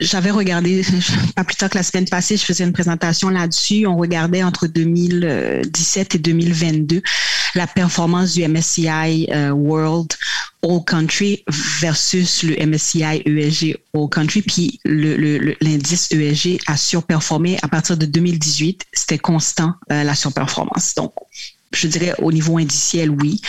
j'avais 0.00 0.30
regardé, 0.30 0.84
pas 1.36 1.44
plus 1.44 1.56
tard 1.56 1.70
que 1.70 1.78
la 1.78 1.82
semaine 1.82 2.08
passée, 2.08 2.36
je 2.36 2.44
faisais 2.44 2.64
une 2.64 2.72
présentation 2.72 3.28
là-dessus. 3.28 3.86
On 3.86 3.96
regardait 3.96 4.42
entre 4.42 4.66
2017 4.66 6.14
et 6.14 6.18
2022 6.18 7.02
la 7.54 7.66
performance 7.66 8.34
du 8.34 8.46
MSCI 8.46 9.28
World 9.52 10.12
All 10.62 10.84
Country 10.86 11.44
versus 11.80 12.44
le 12.44 12.54
MSCI 12.64 13.22
ESG 13.26 13.76
All 13.94 14.08
Country. 14.08 14.42
Puis 14.42 14.80
l'indice 14.84 16.12
ESG 16.12 16.60
a 16.66 16.76
surperformé 16.76 17.58
à 17.62 17.68
partir 17.68 17.96
de 17.96 18.06
2018. 18.06 18.86
C'était 18.92 19.18
constant, 19.18 19.74
la 19.88 20.14
surperformance. 20.14 20.94
Donc, 20.94 21.12
je 21.72 21.86
dirais 21.86 22.14
au 22.18 22.32
niveau 22.32 22.58
indiciel, 22.58 23.10
oui. 23.10 23.40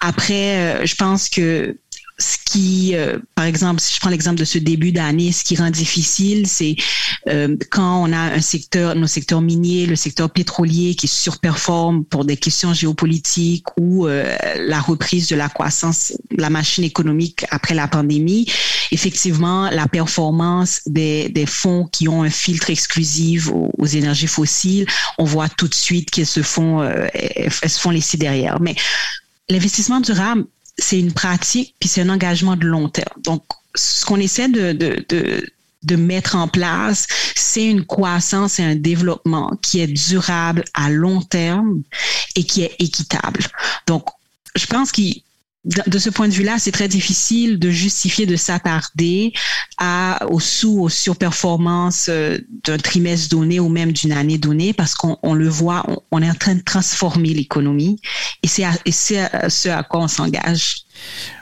Après, 0.00 0.56
euh, 0.56 0.86
je 0.86 0.94
pense 0.94 1.28
que 1.28 1.76
ce 2.18 2.36
qui, 2.44 2.96
euh, 2.96 3.18
par 3.36 3.44
exemple, 3.44 3.80
si 3.80 3.94
je 3.94 4.00
prends 4.00 4.10
l'exemple 4.10 4.38
de 4.38 4.44
ce 4.44 4.58
début 4.58 4.90
d'année, 4.90 5.30
ce 5.30 5.44
qui 5.44 5.54
rend 5.56 5.70
difficile, 5.70 6.48
c'est 6.48 6.74
euh, 7.28 7.56
quand 7.70 8.02
on 8.02 8.12
a 8.12 8.18
un 8.18 8.40
secteur, 8.40 8.96
nos 8.96 9.06
secteurs 9.06 9.40
miniers, 9.40 9.86
le 9.86 9.94
secteur 9.94 10.28
pétrolier 10.28 10.96
qui 10.96 11.06
surperforme 11.06 12.04
pour 12.04 12.24
des 12.24 12.36
questions 12.36 12.74
géopolitiques 12.74 13.66
ou 13.76 14.08
euh, 14.08 14.36
la 14.56 14.80
reprise 14.80 15.28
de 15.28 15.36
la 15.36 15.48
croissance, 15.48 16.12
la 16.36 16.50
machine 16.50 16.82
économique 16.82 17.46
après 17.50 17.74
la 17.74 17.86
pandémie. 17.86 18.50
Effectivement, 18.90 19.70
la 19.70 19.86
performance 19.86 20.80
des, 20.86 21.32
fonds 21.46 21.86
qui 21.92 22.08
ont 22.08 22.24
un 22.24 22.30
filtre 22.30 22.70
exclusif 22.70 23.48
aux, 23.48 23.70
aux 23.78 23.86
énergies 23.86 24.26
fossiles, 24.26 24.86
on 25.18 25.24
voit 25.24 25.48
tout 25.48 25.68
de 25.68 25.74
suite 25.74 26.10
qu'elles 26.10 26.26
se 26.26 26.42
font, 26.42 26.82
elles 26.82 27.50
se 27.50 27.80
font 27.80 27.90
laisser 27.90 28.16
derrière. 28.18 28.60
Mais 28.60 28.74
l'investissement 29.48 30.00
durable, 30.00 30.44
c'est 30.78 30.98
une 30.98 31.12
pratique, 31.12 31.74
puis 31.80 31.88
c'est 31.88 32.02
un 32.02 32.08
engagement 32.08 32.56
de 32.56 32.66
long 32.66 32.88
terme. 32.88 33.20
Donc, 33.22 33.42
ce 33.74 34.04
qu'on 34.04 34.16
essaie 34.16 34.48
de, 34.48 34.72
de, 34.72 35.04
de, 35.82 35.96
mettre 35.96 36.36
en 36.36 36.48
place, 36.48 37.06
c'est 37.34 37.66
une 37.66 37.84
croissance 37.84 38.58
et 38.58 38.62
un 38.62 38.76
développement 38.76 39.52
qui 39.62 39.80
est 39.80 39.86
durable 39.86 40.64
à 40.74 40.90
long 40.90 41.20
terme 41.20 41.82
et 42.36 42.44
qui 42.44 42.62
est 42.62 42.76
équitable. 42.78 43.40
Donc, 43.86 44.06
je 44.54 44.66
pense 44.66 44.92
qu'il 44.92 45.22
de 45.64 45.98
ce 45.98 46.08
point 46.08 46.28
de 46.28 46.32
vue-là, 46.32 46.56
c'est 46.58 46.70
très 46.70 46.88
difficile 46.88 47.58
de 47.58 47.70
justifier 47.70 48.26
de 48.26 48.36
s'attarder 48.36 49.32
à 49.76 50.24
aux 50.30 50.40
sous 50.40 50.80
aux 50.80 50.88
surperformances 50.88 52.06
euh, 52.08 52.38
d'un 52.64 52.78
trimestre 52.78 53.28
donné 53.28 53.60
ou 53.60 53.68
même 53.68 53.92
d'une 53.92 54.12
année 54.12 54.38
donnée 54.38 54.72
parce 54.72 54.94
qu'on 54.94 55.18
on 55.22 55.34
le 55.34 55.48
voit, 55.48 55.84
on, 55.88 56.00
on, 56.12 56.22
est 56.22 56.30
en 56.30 56.34
train 56.34 56.54
de 56.54 56.62
transformer 56.62 57.34
l'économie 57.34 58.00
et 58.42 58.48
c'est 58.48 58.64
ce 58.88 59.68
à 59.68 59.82
quoi 59.82 60.00
on 60.00 60.08
s'engage. 60.08 60.87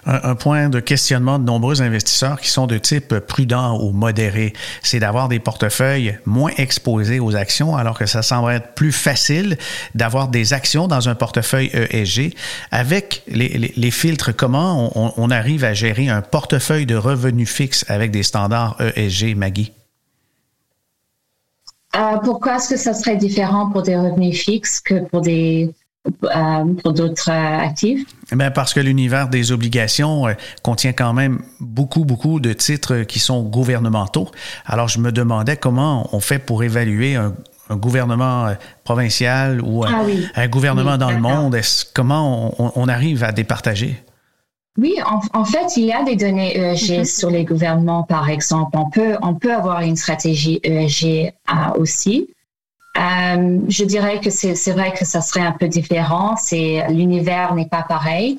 Un, 0.04 0.36
point 0.36 0.68
de 0.68 0.78
questionnement 0.78 1.38
de 1.38 1.44
nombreux 1.44 1.82
investisseurs 1.82 2.40
qui 2.40 2.48
sont 2.48 2.66
de 2.66 2.78
type 2.78 3.18
prudent 3.18 3.80
ou 3.80 3.90
modéré, 3.90 4.52
c'est 4.82 5.00
d'avoir 5.00 5.28
des 5.28 5.40
portefeuilles 5.40 6.18
moins 6.24 6.52
exposés 6.58 7.18
aux 7.18 7.34
actions, 7.34 7.76
alors 7.76 7.98
que 7.98 8.06
ça 8.06 8.22
semble 8.22 8.52
être 8.52 8.74
plus 8.74 8.92
facile 8.92 9.58
d'avoir 9.94 10.28
des 10.28 10.52
actions 10.52 10.86
dans 10.86 11.08
un 11.08 11.16
portefeuille 11.16 11.70
ESG. 11.90 12.34
Avec 12.70 13.24
les, 13.26 13.90
filtres, 13.90 14.34
comment 14.34 14.92
on, 14.94 15.30
arrive 15.30 15.64
à 15.64 15.74
gérer 15.74 16.08
un 16.08 16.22
portefeuille 16.22 16.86
de 16.86 16.96
revenus 16.96 17.50
fixes 17.50 17.84
avec 17.88 18.12
des 18.12 18.22
standards 18.22 18.76
ESG, 18.96 19.34
Maggie? 19.34 19.72
Euh, 21.96 22.18
pourquoi 22.22 22.56
est-ce 22.56 22.70
que 22.70 22.76
ça 22.76 22.92
serait 22.92 23.16
différent 23.16 23.70
pour 23.70 23.82
des 23.82 23.96
revenus 23.96 24.44
fixes 24.44 24.80
que 24.80 25.00
pour 25.08 25.22
des 25.22 25.72
pour 26.82 26.92
d'autres 26.92 27.30
euh, 27.30 27.58
actifs? 27.58 28.06
Bien 28.32 28.50
parce 28.50 28.74
que 28.74 28.80
l'univers 28.80 29.28
des 29.28 29.52
obligations 29.52 30.26
euh, 30.26 30.32
contient 30.62 30.92
quand 30.92 31.12
même 31.12 31.40
beaucoup, 31.60 32.04
beaucoup 32.04 32.40
de 32.40 32.52
titres 32.52 33.02
qui 33.02 33.18
sont 33.18 33.42
gouvernementaux. 33.42 34.28
Alors, 34.64 34.88
je 34.88 34.98
me 34.98 35.12
demandais 35.12 35.56
comment 35.56 36.08
on 36.12 36.20
fait 36.20 36.38
pour 36.38 36.62
évaluer 36.62 37.16
un, 37.16 37.34
un 37.70 37.76
gouvernement 37.76 38.54
provincial 38.84 39.60
ou 39.62 39.84
un, 39.84 39.90
ah 39.92 40.02
oui. 40.04 40.26
un 40.34 40.48
gouvernement 40.48 40.92
oui, 40.92 40.98
dans 40.98 41.10
le 41.10 41.20
monde. 41.20 41.60
Comment 41.94 42.54
on, 42.60 42.72
on, 42.76 42.88
arrive 42.88 43.24
à 43.24 43.32
départager? 43.32 44.02
Oui, 44.78 44.94
en, 45.06 45.20
en, 45.40 45.44
fait, 45.44 45.76
il 45.76 45.84
y 45.86 45.92
a 45.92 46.04
des 46.04 46.16
données 46.16 46.56
ESG 46.56 46.90
mm 46.90 47.00
-hmm. 47.00 47.18
sur 47.18 47.30
les 47.30 47.44
gouvernements, 47.44 48.04
par 48.04 48.28
exemple. 48.28 48.76
On 48.76 48.90
peut, 48.90 49.16
on 49.22 49.34
peut 49.34 49.54
avoir 49.54 49.80
une 49.80 49.96
stratégie 49.96 50.60
ESG 50.62 51.32
aussi. 51.76 52.28
Euh, 52.98 53.58
je 53.68 53.84
dirais 53.84 54.20
que 54.20 54.30
c'est 54.30 54.72
vrai 54.72 54.92
que 54.92 55.04
ça 55.04 55.20
serait 55.20 55.42
un 55.42 55.52
peu 55.52 55.68
différent. 55.68 56.36
C'est 56.36 56.84
l'univers 56.88 57.54
n'est 57.54 57.68
pas 57.68 57.82
pareil, 57.82 58.38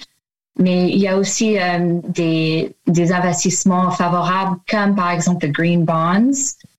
mais 0.57 0.89
il 0.89 0.97
y 0.97 1.07
a 1.07 1.17
aussi 1.17 1.59
euh, 1.59 1.99
des, 2.07 2.75
des 2.87 3.11
investissements 3.11 3.91
favorables, 3.91 4.57
comme 4.69 4.95
par 4.95 5.11
exemple 5.11 5.45
le 5.45 5.51
green 5.51 5.85
bonds. 5.85 6.31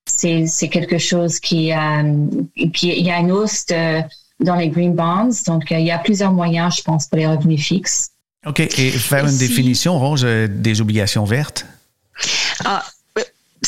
C'est 0.05 0.69
quelque 0.69 0.97
chose 0.97 1.39
qui, 1.39 1.71
euh, 1.71 2.25
qui 2.73 2.89
il 2.89 3.05
y 3.05 3.11
a 3.11 3.19
une 3.19 3.31
hausse 3.31 3.65
de, 3.67 4.01
dans 4.43 4.55
les 4.55 4.69
green 4.69 4.93
bonds. 4.93 5.29
Donc 5.47 5.71
il 5.71 5.81
y 5.81 5.91
a 5.91 5.99
plusieurs 5.99 6.33
moyens, 6.33 6.77
je 6.77 6.81
pense, 6.81 7.07
pour 7.07 7.17
les 7.17 7.27
revenus 7.27 7.65
fixes. 7.65 8.09
Ok, 8.45 8.59
et 8.59 8.91
faire 8.91 9.25
une 9.25 9.31
si... 9.31 9.47
définition, 9.47 9.97
Rose, 9.97 10.23
des 10.23 10.81
obligations 10.81 11.23
vertes? 11.23 11.65
Ah 12.65 12.83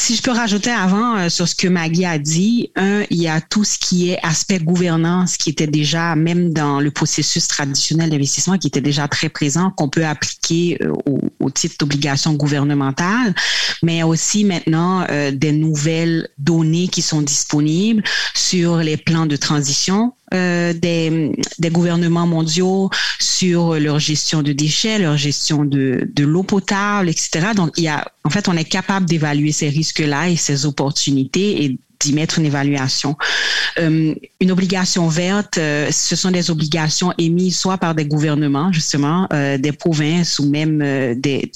si 0.02 0.16
je 0.16 0.24
peux 0.24 0.32
rajouter 0.32 0.72
avant 0.72 1.16
euh, 1.16 1.30
sur 1.30 1.48
ce 1.48 1.54
que 1.54 1.68
Maggie 1.68 2.06
a 2.06 2.18
dit, 2.18 2.72
un, 2.76 3.04
il 3.12 3.22
y 3.22 3.28
a 3.28 3.40
tout 3.40 3.64
ce 3.64 3.78
qui 3.78 4.10
est 4.10 4.20
aspect 4.24 4.58
gouvernance 4.58 5.38
qui 5.38 5.52
était 5.52 5.68
déjà, 5.68 6.16
même 6.16 6.52
dans 6.52 6.80
le 6.80 6.90
processus 6.90 7.48
traditionnel 7.48 8.10
d'investissement, 8.10 8.58
qui 8.58 8.68
était 8.68 8.82
déjà 8.82 9.08
très 9.08 9.30
présent, 9.30 9.70
qu'on 9.70 9.90
peut 9.90 10.06
appliquer 10.06 10.80
euh, 10.82 10.92
au, 11.06 11.20
au, 11.40 11.50
titre 11.52 11.76
d'obligation 11.80 12.34
gouvernementale, 12.34 13.36
mais 13.84 14.02
aussi 14.02 14.44
maintenant 14.44 15.06
euh, 15.12 15.30
des 15.30 15.52
nouvelles 15.52 16.30
données 16.40 16.88
qui 16.88 17.04
sont 17.04 17.22
disponibles 17.22 18.04
sur 18.34 18.78
les 18.78 18.98
plans 18.98 19.28
de 19.28 19.36
transition 19.36 20.14
euh, 20.34 20.74
des, 20.74 21.70
gouvernements 21.70 22.28
mondiaux 22.28 22.90
sur 23.20 23.76
leur 23.76 24.00
gestion 24.00 24.42
de 24.42 24.54
déchets, 24.54 25.00
leur 25.00 25.18
gestion 25.18 25.66
de, 25.66 26.10
de 26.14 26.24
l'eau 26.24 26.44
potable, 26.44 27.10
etc. 27.10 27.50
Donc, 27.56 27.72
il 27.78 27.84
y 27.84 27.88
a, 27.88 28.10
en 28.24 28.30
fait, 28.30 28.48
on 28.48 28.56
est 28.56 28.64
capable 28.64 29.06
d'évaluer 29.06 29.52
ces 29.52 29.70
risques-là 29.70 30.30
et 30.30 30.38
ces 30.38 30.66
opportunités 30.66 31.66
et 31.66 31.78
d'y 32.00 32.14
mettre 32.14 32.40
une 32.40 32.46
évaluation. 32.46 33.18
Euh, 33.80 34.16
une 34.40 34.52
obligation 34.52 35.08
verte, 35.08 35.58
euh, 35.58 35.92
ce 35.92 36.16
sont 36.16 36.32
des 36.32 36.50
obligations 36.50 37.14
émises 37.18 37.58
soit 37.58 37.78
par 37.78 37.94
des 37.94 38.06
gouvernements, 38.06 38.72
justement, 38.72 39.28
des 39.32 39.72
provinces 39.72 40.40
ou 40.40 40.50
même 40.50 40.80
des, 41.20 41.52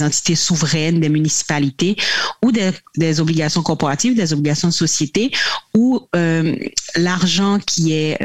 entités 0.00 0.36
souveraines, 0.36 1.00
des 1.00 1.08
municipalités, 1.08 1.96
ou 2.42 2.52
des, 2.52 2.70
des, 2.96 3.20
obligations 3.20 3.62
corporatives, 3.62 4.14
des 4.14 4.32
obligations 4.32 4.68
de 4.68 4.72
société, 4.72 5.32
où 5.74 6.00
euh, 6.16 6.56
l'argent 6.96 7.58
qui 7.64 7.92
est, 7.92 8.18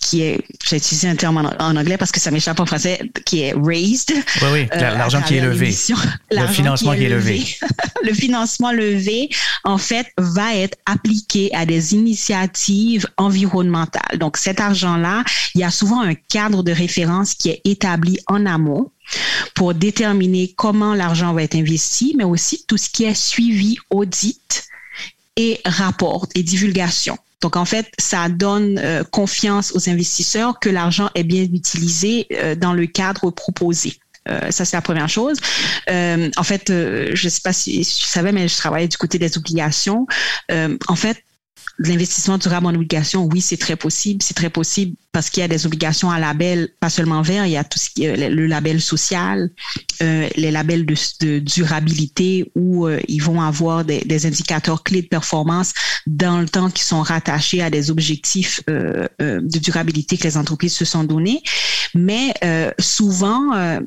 qui 0.00 0.22
est, 0.22 0.40
j'ai 0.68 0.76
utilisé 0.76 1.08
un 1.08 1.16
terme 1.16 1.38
en, 1.38 1.50
en, 1.62 1.76
anglais 1.76 1.96
parce 1.96 2.12
que 2.12 2.20
ça 2.20 2.30
m'échappe 2.30 2.60
en 2.60 2.66
français, 2.66 3.00
qui 3.24 3.42
est 3.42 3.54
raised. 3.54 4.12
Oui, 4.42 4.48
oui, 4.52 4.68
l'argent 4.72 5.22
qui 5.22 5.36
est 5.36 5.40
levé. 5.40 5.74
Le 6.30 6.46
financement 6.46 6.92
qui 6.92 6.98
est, 6.98 7.00
qui 7.00 7.06
est 7.06 7.08
levé. 7.08 7.38
levé. 7.38 7.58
le 8.04 8.14
financement 8.14 8.72
levé, 8.72 9.30
en 9.64 9.78
fait, 9.78 10.06
va 10.18 10.54
être 10.54 10.76
appliqué 10.86 11.50
à 11.54 11.66
des 11.66 11.94
initiatives 11.94 13.06
environnementales. 13.16 14.18
Donc, 14.18 14.36
cet 14.36 14.60
argent-là, 14.60 15.24
il 15.54 15.60
y 15.60 15.64
a 15.64 15.70
souvent 15.70 16.00
un 16.00 16.14
cadre 16.14 16.62
de 16.62 16.72
référence 16.72 17.34
qui 17.34 17.50
est 17.50 17.60
établi 17.64 18.18
en 18.26 18.46
amont 18.46 18.90
pour 19.54 19.74
déterminer 19.74 20.52
comment 20.56 20.94
l'argent 20.94 21.32
va 21.32 21.42
être 21.42 21.56
investi, 21.56 22.14
mais 22.16 22.24
aussi 22.24 22.64
tout 22.66 22.76
ce 22.76 22.88
qui 22.88 23.04
est 23.04 23.14
suivi, 23.14 23.76
audit 23.90 24.59
et 25.36 25.60
rapport 25.64 26.26
et 26.34 26.42
divulgation. 26.42 27.16
Donc, 27.40 27.56
en 27.56 27.64
fait, 27.64 27.90
ça 27.98 28.28
donne 28.28 28.78
euh, 28.78 29.02
confiance 29.02 29.72
aux 29.74 29.88
investisseurs 29.88 30.58
que 30.60 30.68
l'argent 30.68 31.10
est 31.14 31.24
bien 31.24 31.44
utilisé 31.44 32.26
euh, 32.32 32.54
dans 32.54 32.74
le 32.74 32.86
cadre 32.86 33.30
proposé. 33.30 33.98
Euh, 34.28 34.50
ça, 34.50 34.66
c'est 34.66 34.76
la 34.76 34.82
première 34.82 35.08
chose. 35.08 35.38
Euh, 35.88 36.30
en 36.36 36.42
fait, 36.42 36.68
euh, 36.68 37.10
je 37.14 37.26
ne 37.26 37.30
sais 37.30 37.40
pas 37.42 37.54
si, 37.54 37.82
si 37.82 37.96
tu 38.00 38.06
savais, 38.06 38.32
mais 38.32 38.46
je 38.48 38.56
travaillais 38.56 38.88
du 38.88 38.98
côté 38.98 39.18
des 39.18 39.38
obligations. 39.38 40.06
Euh, 40.50 40.76
en 40.88 40.96
fait, 40.96 41.24
l'investissement 41.78 42.38
durable 42.38 42.66
en 42.66 42.74
obligations, 42.74 43.28
oui, 43.32 43.40
c'est 43.40 43.56
très 43.56 43.76
possible. 43.76 44.22
C'est 44.22 44.34
très 44.34 44.50
possible 44.50 44.96
parce 45.12 45.30
qu'il 45.30 45.40
y 45.40 45.44
a 45.44 45.48
des 45.48 45.66
obligations 45.66 46.10
à 46.10 46.18
label, 46.18 46.68
pas 46.78 46.90
seulement 46.90 47.22
vert, 47.22 47.46
il 47.46 47.52
y 47.52 47.56
a 47.56 47.64
tout 47.64 47.78
ce 47.78 47.90
qui 47.90 48.04
est 48.04 48.28
le 48.28 48.46
label 48.46 48.80
social, 48.80 49.50
euh, 50.02 50.28
les 50.36 50.50
labels 50.50 50.86
de, 50.86 51.38
durabilité 51.38 52.50
où 52.54 52.86
euh, 52.86 53.00
ils 53.08 53.22
vont 53.22 53.40
avoir 53.40 53.84
des, 53.84 54.26
indicateurs 54.26 54.82
clés 54.82 55.02
de 55.02 55.08
performance 55.08 55.72
dans 56.06 56.40
le 56.40 56.48
temps 56.48 56.70
qui 56.70 56.84
sont 56.84 57.02
rattachés 57.02 57.62
à 57.62 57.70
des 57.70 57.90
objectifs 57.90 58.60
euh, 58.68 59.08
euh 59.20 59.40
de 59.40 59.58
durabilité 59.58 60.16
que 60.16 60.24
les 60.24 60.36
entreprises 60.36 60.74
se 60.74 60.84
sont 60.84 61.04
donnés. 61.04 61.42
Mais 61.94 62.34
euh, 62.44 62.70
souvent, 62.78 63.54
euh, 63.54 63.80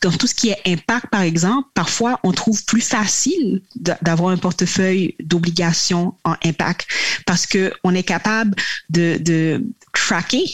dans 0.00 0.10
tout 0.10 0.26
ce 0.26 0.34
qui 0.34 0.50
est 0.50 0.58
impact, 0.66 1.06
par 1.10 1.22
exemple, 1.22 1.68
parfois, 1.74 2.18
on 2.22 2.32
trouve 2.32 2.64
plus 2.64 2.80
facile 2.80 3.62
d'avoir 3.76 4.30
un 4.30 4.36
portefeuille 4.36 5.14
d'obligations 5.22 6.14
en 6.24 6.34
impact 6.44 6.86
parce 7.26 7.46
qu'on 7.46 7.94
est 7.94 8.02
capable 8.02 8.54
de, 8.90 9.18
de 9.18 9.64
tracker 9.92 10.44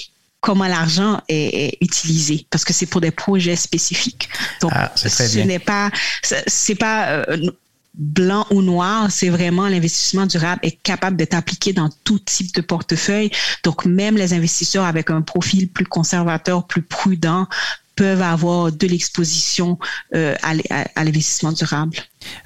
comment 0.40 0.66
l'argent 0.66 1.20
est, 1.28 1.76
utilisé 1.80 2.46
parce 2.50 2.64
que 2.64 2.72
c'est 2.72 2.86
pour 2.86 3.00
des 3.00 3.10
projets 3.10 3.56
spécifiques. 3.56 4.28
Donc, 4.60 4.72
ah, 4.74 4.92
ce 4.94 5.40
n'est 5.40 5.58
pas, 5.58 5.90
c'est 6.22 6.74
pas 6.74 7.24
euh, 7.28 7.50
blanc 7.94 8.46
ou 8.50 8.62
noir, 8.62 9.10
c'est 9.10 9.28
vraiment 9.28 9.68
l'investissement 9.68 10.26
durable 10.26 10.60
est 10.62 10.80
capable 10.82 11.16
d'être 11.16 11.34
appliqué 11.34 11.72
dans 11.72 11.90
tout 12.04 12.20
type 12.20 12.54
de 12.54 12.60
portefeuille. 12.60 13.30
Donc, 13.64 13.84
même 13.84 14.16
les 14.16 14.32
investisseurs 14.32 14.84
avec 14.84 15.10
un 15.10 15.22
profil 15.22 15.68
plus 15.68 15.86
conservateur, 15.86 16.66
plus 16.66 16.82
prudent, 16.82 17.48
peuvent 17.98 18.22
avoir 18.22 18.70
de 18.70 18.86
l'exposition 18.86 19.76
euh, 20.14 20.36
à, 20.42 21.02
l'investissement 21.04 21.50
durable. 21.50 21.96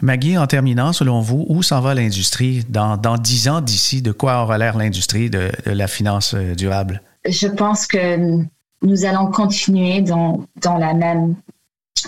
Maggie, 0.00 0.38
en 0.38 0.46
terminant, 0.46 0.94
selon 0.94 1.20
vous, 1.20 1.44
où 1.48 1.62
s'en 1.62 1.82
va 1.82 1.94
l'industrie 1.94 2.64
dans, 2.70 2.96
dans 2.96 3.18
10 3.18 3.48
ans 3.48 3.60
d'ici? 3.60 4.00
De 4.00 4.12
quoi 4.12 4.42
aura 4.42 4.56
l'air 4.56 4.78
l'industrie 4.78 5.28
de, 5.28 5.50
la 5.66 5.86
finance 5.88 6.32
euh, 6.34 6.54
durable? 6.54 7.02
Je 7.28 7.48
pense 7.48 7.86
que 7.86 8.16
nous 8.82 9.04
allons 9.04 9.26
continuer 9.26 10.00
dans, 10.00 10.46
dans 10.60 10.78
la 10.78 10.94
même 10.94 11.34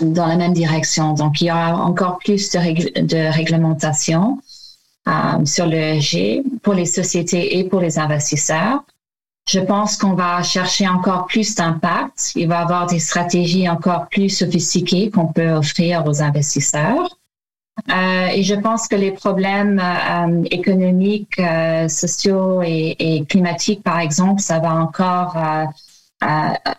dans 0.01 0.25
la 0.25 0.35
même 0.35 0.53
direction. 0.53 1.13
Donc, 1.13 1.39
il 1.39 1.47
y 1.47 1.51
aura 1.51 1.75
encore 1.75 2.17
plus 2.17 2.49
de, 2.49 3.01
de 3.01 3.31
réglementation 3.31 4.39
euh, 5.07 5.45
sur 5.45 5.67
le 5.67 5.99
G 5.99 6.43
pour 6.63 6.73
les 6.73 6.85
sociétés 6.85 7.59
et 7.59 7.63
pour 7.63 7.79
les 7.79 7.97
investisseurs. 7.97 8.83
Je 9.47 9.59
pense 9.59 9.97
qu'on 9.97 10.13
va 10.13 10.41
chercher 10.41 10.87
encore 10.87 11.27
plus 11.27 11.53
d'impact. 11.55 12.31
Il 12.35 12.47
va 12.47 12.59
y 12.59 12.63
avoir 12.63 12.87
des 12.87 12.99
stratégies 12.99 13.69
encore 13.69 14.07
plus 14.09 14.29
sophistiquées 14.29 15.11
qu'on 15.11 15.27
peut 15.27 15.51
offrir 15.51 16.03
aux 16.07 16.21
investisseurs. 16.23 17.15
Euh, 17.91 18.27
et 18.27 18.41
je 18.41 18.55
pense 18.55 18.87
que 18.87 18.95
les 18.95 19.11
problèmes 19.11 19.79
euh, 19.79 20.43
économiques, 20.49 21.37
euh, 21.39 21.87
sociaux 21.87 22.61
et, 22.63 22.95
et, 22.97 23.25
climatiques, 23.25 23.83
par 23.83 23.99
exemple, 23.99 24.41
ça 24.41 24.59
va 24.59 24.73
encore 24.73 25.37
euh, 25.37 25.65
euh, 26.23 26.73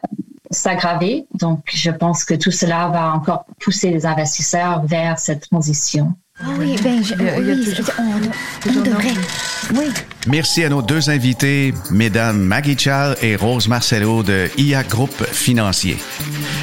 s'aggraver. 0.50 1.26
Donc, 1.34 1.60
je 1.66 1.90
pense 1.90 2.24
que 2.24 2.34
tout 2.34 2.50
cela 2.50 2.88
va 2.88 3.12
encore 3.12 3.44
pousser 3.60 3.90
les 3.90 4.06
investisseurs 4.06 4.84
vers 4.84 5.18
cette 5.18 5.48
transition. 5.48 6.14
Ah 6.40 6.46
oui, 6.58 6.76
ben, 6.82 7.02
je, 7.02 7.14
oui, 7.14 7.74
on, 8.68 8.80
devrait. 8.82 9.14
Oui. 9.74 9.92
Merci 10.26 10.64
à 10.64 10.68
nos 10.68 10.82
deux 10.82 11.08
invités, 11.08 11.72
mesdames 11.92 12.40
Maggie 12.40 12.76
Chal 12.76 13.16
et 13.22 13.36
Rose 13.36 13.68
Marcelo 13.68 14.24
de 14.24 14.50
IA 14.58 14.82
Group 14.82 15.24
Financier. 15.30 15.96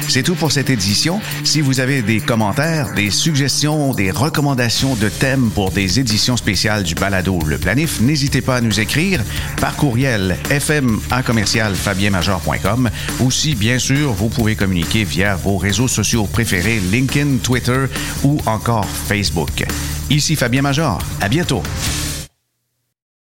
C'est 0.06 0.22
tout 0.22 0.34
pour 0.34 0.52
cette 0.52 0.68
édition. 0.68 1.20
Si 1.44 1.62
vous 1.62 1.80
avez 1.80 2.02
des 2.02 2.20
commentaires, 2.20 2.92
des 2.94 3.10
suggestions, 3.10 3.94
des 3.94 4.10
recommandations 4.10 4.94
de 4.96 5.08
thèmes 5.08 5.50
pour 5.50 5.70
des 5.70 5.98
éditions 5.98 6.36
spéciales 6.36 6.82
du 6.82 6.94
balado 6.94 7.38
Le 7.46 7.56
Planif, 7.56 8.02
n'hésitez 8.02 8.42
pas 8.42 8.56
à 8.56 8.60
nous 8.60 8.80
écrire 8.80 9.22
par 9.60 9.74
courriel 9.76 10.36
fm 10.50 11.00
commercial 11.24 11.74
fabienmajor.com 11.74 12.90
ou 13.20 13.30
si, 13.30 13.54
bien 13.54 13.78
sûr, 13.78 14.12
vous 14.12 14.28
pouvez 14.28 14.56
communiquer 14.56 15.04
via 15.04 15.36
vos 15.36 15.56
réseaux 15.56 15.88
sociaux 15.88 16.26
préférés 16.26 16.80
LinkedIn, 16.92 17.38
Twitter 17.42 17.86
ou 18.22 18.38
encore 18.44 18.86
Facebook. 18.86 19.64
Ici 20.10 20.36
Fabien 20.36 20.60
Major. 20.60 20.98
À 21.22 21.28
bientôt. 21.30 21.62